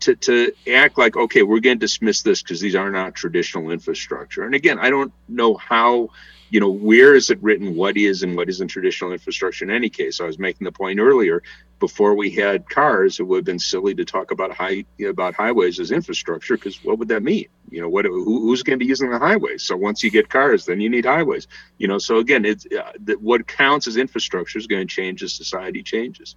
to, 0.00 0.16
to 0.16 0.52
act 0.72 0.98
like, 0.98 1.16
okay, 1.16 1.42
we're 1.42 1.60
going 1.60 1.78
to 1.78 1.84
dismiss 1.84 2.22
this 2.22 2.42
because 2.42 2.60
these 2.60 2.74
are 2.74 2.90
not 2.90 3.14
traditional 3.14 3.70
infrastructure. 3.70 4.44
And 4.44 4.54
again, 4.54 4.78
I 4.78 4.90
don't 4.90 5.12
know 5.28 5.54
how 5.54 6.10
you 6.54 6.60
know, 6.60 6.70
where 6.70 7.16
is 7.16 7.30
it 7.30 7.42
written 7.42 7.74
what 7.74 7.96
is 7.96 8.22
and 8.22 8.36
what 8.36 8.48
isn't 8.48 8.68
traditional 8.68 9.10
infrastructure 9.10 9.64
in 9.64 9.72
any 9.72 9.90
case? 9.90 10.20
I 10.20 10.24
was 10.24 10.38
making 10.38 10.64
the 10.64 10.70
point 10.70 11.00
earlier, 11.00 11.42
before 11.80 12.14
we 12.14 12.30
had 12.30 12.70
cars, 12.70 13.18
it 13.18 13.24
would 13.24 13.38
have 13.38 13.44
been 13.44 13.58
silly 13.58 13.92
to 13.96 14.04
talk 14.04 14.30
about 14.30 14.52
high 14.52 14.84
about 15.04 15.34
highways 15.34 15.80
as 15.80 15.90
infrastructure 15.90 16.54
because 16.56 16.76
what 16.84 17.00
would 17.00 17.08
that 17.08 17.24
mean? 17.24 17.46
You 17.70 17.80
know, 17.80 17.88
what 17.88 18.04
who, 18.04 18.42
who's 18.42 18.62
going 18.62 18.78
to 18.78 18.84
be 18.84 18.88
using 18.88 19.10
the 19.10 19.18
highways? 19.18 19.64
So 19.64 19.76
once 19.76 20.04
you 20.04 20.12
get 20.12 20.28
cars, 20.28 20.64
then 20.64 20.80
you 20.80 20.88
need 20.88 21.06
highways. 21.06 21.48
You 21.78 21.88
know, 21.88 21.98
so 21.98 22.18
again, 22.18 22.44
it's 22.44 22.66
uh, 22.66 23.14
what 23.18 23.48
counts 23.48 23.88
as 23.88 23.96
infrastructure 23.96 24.56
is 24.56 24.68
going 24.68 24.86
to 24.86 24.94
change 24.94 25.24
as 25.24 25.32
society 25.32 25.82
changes. 25.82 26.36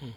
You 0.00 0.12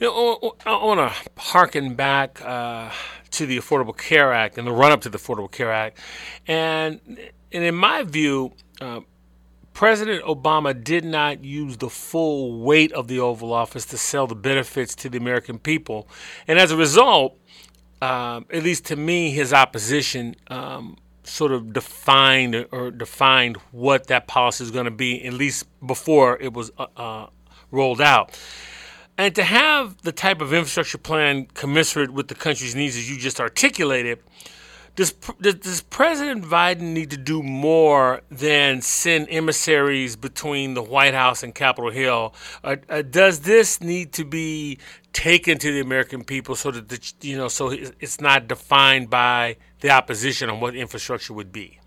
know, 0.00 0.54
I 0.64 0.82
want 0.82 0.98
to 0.98 1.30
harken 1.42 1.94
back 1.94 2.40
uh, 2.42 2.90
to 3.32 3.44
the 3.44 3.58
Affordable 3.58 3.94
Care 3.94 4.32
Act 4.32 4.56
and 4.56 4.66
the 4.66 4.72
run 4.72 4.92
up 4.92 5.02
to 5.02 5.10
the 5.10 5.18
Affordable 5.18 5.52
Care 5.52 5.70
Act, 5.70 5.98
and 6.46 6.98
and 7.52 7.64
in 7.64 7.74
my 7.74 8.02
view, 8.02 8.52
uh, 8.80 9.00
President 9.74 10.24
Obama 10.24 10.82
did 10.82 11.04
not 11.04 11.44
use 11.44 11.78
the 11.78 11.88
full 11.88 12.60
weight 12.60 12.92
of 12.92 13.08
the 13.08 13.20
Oval 13.20 13.52
Office 13.52 13.86
to 13.86 13.98
sell 13.98 14.26
the 14.26 14.34
benefits 14.34 14.94
to 14.96 15.08
the 15.08 15.18
American 15.18 15.58
people. 15.58 16.08
And 16.46 16.58
as 16.58 16.70
a 16.70 16.76
result, 16.76 17.38
uh, 18.02 18.40
at 18.50 18.62
least 18.62 18.84
to 18.86 18.96
me, 18.96 19.30
his 19.30 19.52
opposition 19.52 20.36
um, 20.48 20.98
sort 21.24 21.52
of 21.52 21.72
defined 21.72 22.66
or 22.70 22.90
defined 22.90 23.56
what 23.70 24.08
that 24.08 24.26
policy 24.26 24.64
is 24.64 24.70
going 24.70 24.84
to 24.84 24.90
be, 24.90 25.24
at 25.24 25.32
least 25.32 25.66
before 25.86 26.38
it 26.40 26.52
was 26.52 26.70
uh, 26.78 26.86
uh, 26.96 27.26
rolled 27.70 28.00
out. 28.00 28.38
And 29.16 29.34
to 29.34 29.44
have 29.44 30.02
the 30.02 30.12
type 30.12 30.40
of 30.40 30.52
infrastructure 30.52 30.98
plan 30.98 31.46
commensurate 31.54 32.12
with 32.12 32.28
the 32.28 32.34
country's 32.34 32.74
needs 32.74 32.96
as 32.96 33.08
you 33.10 33.18
just 33.18 33.40
articulated 33.40 34.18
does, 34.94 35.12
does 35.40 35.82
President 35.82 36.44
Biden 36.44 36.92
need 36.92 37.10
to 37.10 37.16
do 37.16 37.42
more 37.42 38.20
than 38.30 38.82
send 38.82 39.28
emissaries 39.30 40.16
between 40.16 40.74
the 40.74 40.82
White 40.82 41.14
House 41.14 41.42
and 41.42 41.54
Capitol 41.54 41.90
Hill? 41.90 42.34
Uh, 42.62 42.76
uh, 42.90 43.00
does 43.02 43.40
this 43.40 43.80
need 43.80 44.12
to 44.12 44.24
be 44.24 44.78
taken 45.14 45.56
to 45.58 45.72
the 45.72 45.80
American 45.80 46.24
people 46.24 46.56
so 46.56 46.70
that 46.70 46.88
the, 46.90 47.12
you 47.22 47.36
know 47.36 47.48
so 47.48 47.70
it's 47.70 48.20
not 48.20 48.48
defined 48.48 49.08
by 49.08 49.56
the 49.80 49.90
opposition 49.90 50.50
on 50.50 50.60
what 50.60 50.76
infrastructure 50.76 51.32
would 51.32 51.52
be? 51.52 51.78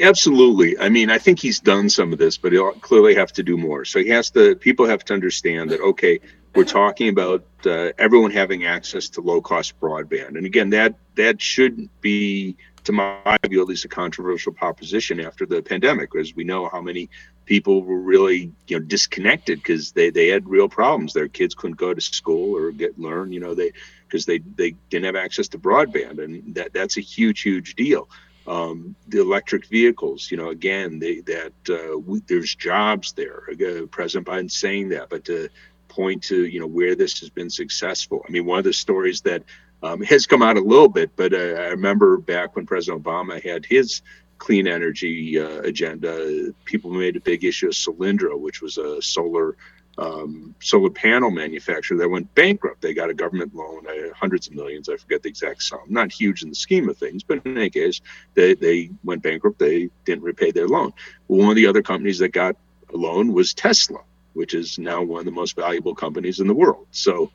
Absolutely. 0.00 0.78
I 0.78 0.88
mean, 0.88 1.08
I 1.08 1.18
think 1.18 1.38
he's 1.38 1.60
done 1.60 1.88
some 1.88 2.12
of 2.12 2.18
this, 2.18 2.36
but 2.36 2.52
he'll 2.52 2.72
clearly 2.72 3.14
have 3.14 3.32
to 3.34 3.42
do 3.42 3.56
more. 3.56 3.84
So 3.84 4.00
he 4.00 4.08
has 4.08 4.30
to. 4.30 4.56
People 4.56 4.86
have 4.86 5.04
to 5.06 5.14
understand 5.14 5.70
that. 5.70 5.80
Okay, 5.80 6.20
we're 6.54 6.64
talking 6.64 7.08
about 7.08 7.44
uh, 7.66 7.90
everyone 7.98 8.30
having 8.30 8.64
access 8.64 9.08
to 9.10 9.20
low 9.20 9.40
cost 9.40 9.78
broadband. 9.80 10.36
And 10.36 10.46
again, 10.46 10.70
that 10.70 10.94
that 11.16 11.40
shouldn't 11.40 11.90
be, 12.00 12.56
to 12.84 12.92
my 12.92 13.36
view, 13.48 13.60
at 13.60 13.68
least 13.68 13.84
a 13.84 13.88
controversial 13.88 14.52
proposition 14.52 15.20
after 15.20 15.46
the 15.46 15.62
pandemic, 15.62 16.12
because 16.12 16.34
we 16.34 16.44
know 16.44 16.68
how 16.68 16.80
many 16.80 17.08
people 17.44 17.82
were 17.82 17.98
really 17.98 18.52
you 18.68 18.78
know 18.78 18.84
disconnected 18.84 19.58
because 19.58 19.92
they, 19.92 20.10
they 20.10 20.28
had 20.28 20.48
real 20.48 20.68
problems. 20.68 21.12
Their 21.12 21.28
kids 21.28 21.54
couldn't 21.54 21.76
go 21.76 21.92
to 21.92 22.00
school 22.00 22.56
or 22.56 22.70
get 22.70 22.98
learn, 22.98 23.32
you 23.32 23.40
know, 23.40 23.54
they 23.54 23.72
because 24.06 24.26
they, 24.26 24.38
they 24.38 24.76
didn't 24.90 25.06
have 25.06 25.16
access 25.16 25.48
to 25.48 25.58
broadband, 25.58 26.22
and 26.22 26.54
that 26.54 26.72
that's 26.72 26.96
a 26.96 27.00
huge 27.00 27.42
huge 27.42 27.74
deal. 27.74 28.08
Um, 28.46 28.94
the 29.08 29.22
electric 29.22 29.66
vehicles, 29.66 30.30
you 30.30 30.36
know, 30.36 30.50
again, 30.50 30.98
they, 30.98 31.20
that 31.20 31.52
uh, 31.70 31.98
we, 31.98 32.20
there's 32.26 32.54
jobs 32.54 33.12
there. 33.12 33.44
Uh, 33.50 33.86
President 33.86 34.26
Biden 34.26 34.50
saying 34.50 34.90
that, 34.90 35.08
but 35.08 35.24
to 35.24 35.48
point 35.94 36.24
to 36.24 36.46
you 36.46 36.60
know 36.60 36.66
where 36.66 36.94
this 36.94 37.20
has 37.20 37.30
been 37.30 37.50
successful. 37.50 38.24
I 38.26 38.30
mean, 38.30 38.44
one 38.44 38.58
of 38.58 38.64
the 38.64 38.72
stories 38.72 39.20
that 39.22 39.42
um, 39.82 40.02
has 40.02 40.26
come 40.26 40.42
out 40.42 40.56
a 40.56 40.60
little 40.60 40.88
bit, 40.88 41.10
but 41.14 41.32
uh, 41.32 41.36
I 41.36 41.68
remember 41.68 42.16
back 42.16 42.56
when 42.56 42.66
President 42.66 43.02
Obama 43.02 43.42
had 43.42 43.66
his 43.66 44.02
clean 44.38 44.66
energy 44.66 45.38
uh, 45.38 45.60
agenda. 45.60 46.52
People 46.64 46.90
made 46.90 47.16
a 47.16 47.20
big 47.20 47.44
issue 47.44 47.68
of 47.68 47.72
Solyndra, 47.72 48.38
which 48.38 48.60
was 48.60 48.78
a 48.78 49.00
solar 49.00 49.56
um, 49.96 50.54
solar 50.60 50.90
panel 50.90 51.30
manufacturer 51.30 51.98
that 51.98 52.08
went 52.08 52.34
bankrupt. 52.34 52.82
They 52.82 52.94
got 52.94 53.10
a 53.10 53.14
government 53.14 53.54
loan, 53.54 53.86
uh, 53.86 54.12
hundreds 54.14 54.48
of 54.48 54.54
millions. 54.54 54.88
I 54.88 54.96
forget 54.96 55.22
the 55.22 55.28
exact 55.28 55.62
sum. 55.62 55.80
Not 55.88 56.12
huge 56.12 56.42
in 56.42 56.48
the 56.48 56.54
scheme 56.54 56.88
of 56.88 56.96
things, 56.96 57.22
but 57.22 57.42
in 57.44 57.56
any 57.56 57.70
case, 57.70 58.00
they, 58.34 58.54
they 58.54 58.90
went 59.04 59.22
bankrupt. 59.22 59.58
They 59.58 59.90
didn't 60.04 60.24
repay 60.24 60.50
their 60.50 60.66
loan. 60.66 60.92
One 61.28 61.50
of 61.50 61.56
the 61.56 61.68
other 61.68 61.82
companies 61.82 62.18
that 62.18 62.30
got 62.30 62.56
a 62.92 62.96
loan 62.96 63.32
was 63.32 63.54
Tesla, 63.54 64.00
which 64.34 64.54
is 64.54 64.78
now 64.78 65.02
one 65.02 65.20
of 65.20 65.24
the 65.24 65.30
most 65.30 65.56
valuable 65.56 65.94
companies 65.94 66.40
in 66.40 66.46
the 66.46 66.54
world. 66.54 66.86
So 66.90 67.30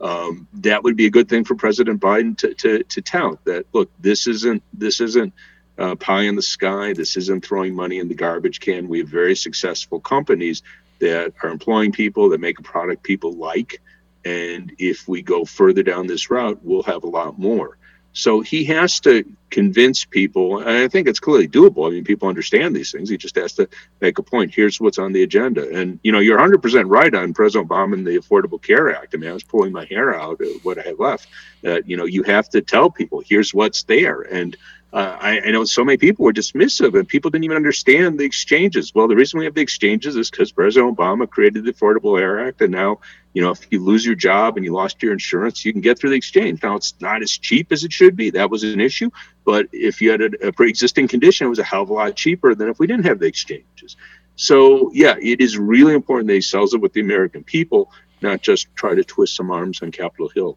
um, 0.00 0.48
that 0.54 0.82
would 0.82 0.96
be 0.96 1.06
a 1.06 1.10
good 1.10 1.28
thing 1.28 1.44
for 1.44 1.54
President 1.54 2.00
Biden 2.00 2.36
to, 2.38 2.54
to, 2.54 2.82
to 2.82 3.02
tout 3.02 3.44
that 3.44 3.66
look, 3.72 3.90
this 4.00 4.26
isn't 4.26 4.62
this 4.72 5.00
isn't 5.00 5.32
uh, 5.78 5.94
pie 5.96 6.22
in 6.22 6.36
the 6.36 6.42
sky. 6.42 6.92
This 6.92 7.16
isn't 7.16 7.44
throwing 7.44 7.74
money 7.74 7.98
in 7.98 8.08
the 8.08 8.14
garbage 8.14 8.60
can. 8.60 8.88
We 8.88 9.00
have 9.00 9.08
very 9.08 9.36
successful 9.36 10.00
companies 10.00 10.62
that 11.00 11.32
are 11.42 11.50
employing 11.50 11.92
people 11.92 12.30
that 12.30 12.40
make 12.40 12.58
a 12.58 12.62
product 12.62 13.02
people 13.02 13.32
like. 13.32 13.80
And 14.24 14.72
if 14.78 15.06
we 15.06 15.22
go 15.22 15.44
further 15.44 15.82
down 15.82 16.06
this 16.06 16.30
route, 16.30 16.60
we'll 16.62 16.84
have 16.84 17.04
a 17.04 17.08
lot 17.08 17.38
more. 17.38 17.76
So 18.16 18.40
he 18.42 18.64
has 18.66 19.00
to 19.00 19.24
convince 19.50 20.04
people, 20.04 20.60
and 20.60 20.68
I 20.68 20.86
think 20.86 21.08
it's 21.08 21.18
clearly 21.18 21.48
doable. 21.48 21.88
I 21.88 21.90
mean, 21.90 22.04
people 22.04 22.28
understand 22.28 22.74
these 22.74 22.92
things. 22.92 23.10
He 23.10 23.16
just 23.16 23.34
has 23.34 23.54
to 23.54 23.68
make 24.00 24.18
a 24.18 24.22
point. 24.22 24.54
Here's 24.54 24.80
what's 24.80 24.98
on 24.98 25.12
the 25.12 25.24
agenda. 25.24 25.68
And, 25.68 25.98
you 26.04 26.12
know, 26.12 26.20
you're 26.20 26.38
100% 26.38 26.84
right 26.88 27.12
on 27.12 27.34
President 27.34 27.68
Obama 27.68 27.94
and 27.94 28.06
the 28.06 28.16
Affordable 28.16 28.62
Care 28.62 28.94
Act. 28.96 29.14
I 29.14 29.18
mean, 29.18 29.30
I 29.30 29.32
was 29.32 29.42
pulling 29.42 29.72
my 29.72 29.84
hair 29.84 30.14
out 30.14 30.40
of 30.40 30.64
what 30.64 30.78
I 30.78 30.82
had 30.82 31.00
left. 31.00 31.26
That, 31.62 31.88
you 31.88 31.96
know, 31.96 32.04
you 32.04 32.22
have 32.22 32.48
to 32.50 32.62
tell 32.62 32.88
people, 32.88 33.20
here's 33.26 33.52
what's 33.52 33.82
there. 33.82 34.20
And 34.20 34.56
uh, 34.94 35.18
I, 35.20 35.40
I, 35.40 35.50
know 35.50 35.64
so 35.64 35.84
many 35.84 35.98
people 35.98 36.24
were 36.24 36.32
dismissive 36.32 36.96
and 36.96 37.08
people 37.08 37.28
didn't 37.28 37.42
even 37.42 37.56
understand 37.56 38.16
the 38.16 38.24
exchanges. 38.24 38.94
Well, 38.94 39.08
the 39.08 39.16
reason 39.16 39.40
we 39.40 39.44
have 39.44 39.54
the 39.54 39.60
exchanges 39.60 40.14
is 40.14 40.30
because 40.30 40.52
President 40.52 40.96
Obama 40.96 41.28
created 41.28 41.64
the 41.64 41.72
Affordable 41.72 42.16
Care 42.16 42.46
Act. 42.46 42.62
And 42.62 42.70
now, 42.70 43.00
you 43.32 43.42
know, 43.42 43.50
if 43.50 43.66
you 43.72 43.82
lose 43.82 44.06
your 44.06 44.14
job 44.14 44.56
and 44.56 44.64
you 44.64 44.72
lost 44.72 45.02
your 45.02 45.12
insurance, 45.12 45.64
you 45.64 45.72
can 45.72 45.80
get 45.80 45.98
through 45.98 46.10
the 46.10 46.16
exchange. 46.16 46.62
Now, 46.62 46.76
it's 46.76 46.94
not 47.00 47.22
as 47.22 47.32
cheap 47.32 47.72
as 47.72 47.82
it 47.82 47.92
should 47.92 48.14
be. 48.14 48.30
That 48.30 48.50
was 48.50 48.62
an 48.62 48.80
issue. 48.80 49.10
But 49.44 49.66
if 49.72 50.00
you 50.00 50.12
had 50.12 50.20
a, 50.20 50.46
a 50.46 50.52
pre 50.52 50.68
existing 50.68 51.08
condition, 51.08 51.48
it 51.48 51.50
was 51.50 51.58
a 51.58 51.64
hell 51.64 51.82
of 51.82 51.90
a 51.90 51.92
lot 51.92 52.14
cheaper 52.14 52.54
than 52.54 52.68
if 52.68 52.78
we 52.78 52.86
didn't 52.86 53.06
have 53.06 53.18
the 53.18 53.26
exchanges. 53.26 53.96
So, 54.36 54.92
yeah, 54.94 55.16
it 55.20 55.40
is 55.40 55.58
really 55.58 55.94
important 55.94 56.28
that 56.28 56.34
he 56.34 56.40
sells 56.40 56.72
it 56.72 56.80
with 56.80 56.92
the 56.92 57.00
American 57.00 57.42
people, 57.42 57.90
not 58.22 58.42
just 58.42 58.68
try 58.76 58.94
to 58.94 59.02
twist 59.02 59.34
some 59.34 59.50
arms 59.50 59.82
on 59.82 59.90
Capitol 59.90 60.28
Hill. 60.28 60.56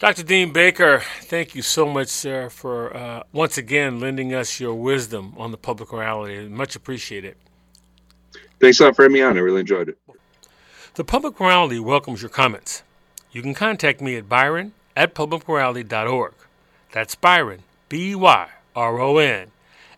Dr. 0.00 0.22
Dean 0.22 0.50
Baker, 0.50 1.02
thank 1.24 1.54
you 1.54 1.60
so 1.60 1.84
much, 1.84 2.08
sir, 2.08 2.48
for 2.48 2.96
uh, 2.96 3.22
once 3.32 3.58
again 3.58 4.00
lending 4.00 4.32
us 4.32 4.58
your 4.58 4.72
wisdom 4.72 5.34
on 5.36 5.50
the 5.50 5.58
public 5.58 5.92
morality. 5.92 6.48
Much 6.48 6.74
appreciated. 6.74 7.36
Thanks 8.60 8.80
a 8.80 8.84
lot 8.84 8.96
for 8.96 9.02
having 9.02 9.12
me 9.12 9.20
on. 9.20 9.36
I 9.36 9.40
really 9.40 9.60
enjoyed 9.60 9.90
it. 9.90 9.98
The 10.94 11.04
Public 11.04 11.38
Morality 11.38 11.78
welcomes 11.80 12.22
your 12.22 12.30
comments. 12.30 12.82
You 13.30 13.42
can 13.42 13.52
contact 13.52 14.00
me 14.00 14.16
at 14.16 14.26
byron 14.26 14.72
at 14.96 15.14
publicmorality.org. 15.14 16.32
That's 16.92 17.14
Byron, 17.14 17.62
B 17.90 18.14
Y 18.14 18.48
R 18.74 19.00
O 19.00 19.18
N, 19.18 19.50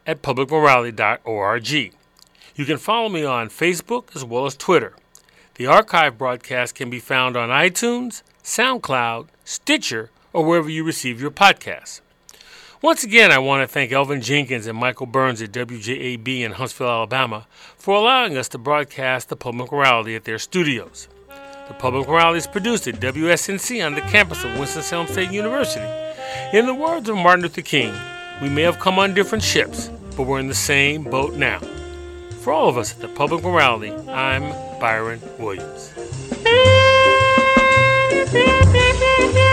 at 0.05 0.21
publicmorality.org. 0.21 1.71
You 1.71 2.65
can 2.65 2.79
follow 2.79 3.09
me 3.09 3.25
on 3.25 3.51
Facebook 3.51 4.17
as 4.17 4.25
well 4.25 4.47
as 4.47 4.57
Twitter. 4.57 4.95
The 5.55 5.67
archive 5.67 6.19
broadcast 6.19 6.75
can 6.75 6.91
be 6.91 6.99
found 6.99 7.37
on 7.37 7.51
iTunes, 7.51 8.23
SoundCloud, 8.43 9.29
Stitcher, 9.45 10.11
or 10.33 10.45
wherever 10.45 10.69
you 10.69 10.85
receive 10.85 11.21
your 11.21 11.31
podcasts. 11.31 12.01
Once 12.81 13.05
again, 13.05 13.31
I 13.31 13.39
want 13.39 13.63
to 13.63 13.73
thank 13.73 13.93
Elvin 13.93 14.21
Jenkins 14.21 14.67
and 14.67 14.77
Michael 14.77 15.07
Burns 15.07 15.41
at 15.41 15.53
WJAB 15.53 16.41
in 16.41 16.53
Huntsville, 16.53 16.89
Alabama, 16.89 17.47
for 17.77 17.95
allowing 17.95 18.37
us 18.37 18.49
to 18.49 18.59
broadcast 18.59 19.29
the 19.29 19.37
Public 19.37 19.71
Morality 19.71 20.17
at 20.17 20.25
their 20.25 20.39
studios. 20.39 21.07
The 21.69 21.75
Public 21.75 22.09
Morality 22.09 22.39
is 22.39 22.49
produced 22.49 22.89
at 22.89 22.97
WSNC 22.97 23.87
on 23.87 23.95
the 23.95 24.01
campus 24.01 24.43
of 24.43 24.59
Winston-Salem 24.59 25.07
State 25.07 25.31
University. 25.31 25.87
In 26.53 26.67
the 26.67 26.75
words 26.75 27.09
of 27.09 27.17
Martin 27.17 27.43
Luther 27.43 27.63
King, 27.63 27.95
we 28.43 28.49
may 28.49 28.63
have 28.63 28.81
come 28.81 28.99
on 28.99 29.15
different 29.15 29.45
ships, 29.45 29.89
but 30.17 30.25
we're 30.25 30.41
in 30.41 30.49
the 30.49 30.55
same 30.55 31.05
boat 31.05 31.35
now. 31.35 31.61
For 32.41 32.53
all 32.53 32.69
of 32.69 32.77
us 32.77 32.93
at 32.93 33.01
the 33.01 33.09
Public 33.09 33.45
Morality, 33.45 33.93
I'm 34.11 34.51
Byron 34.81 35.21
Williams. 35.39 35.93
Thank 38.33 39.37
you. 39.37 39.52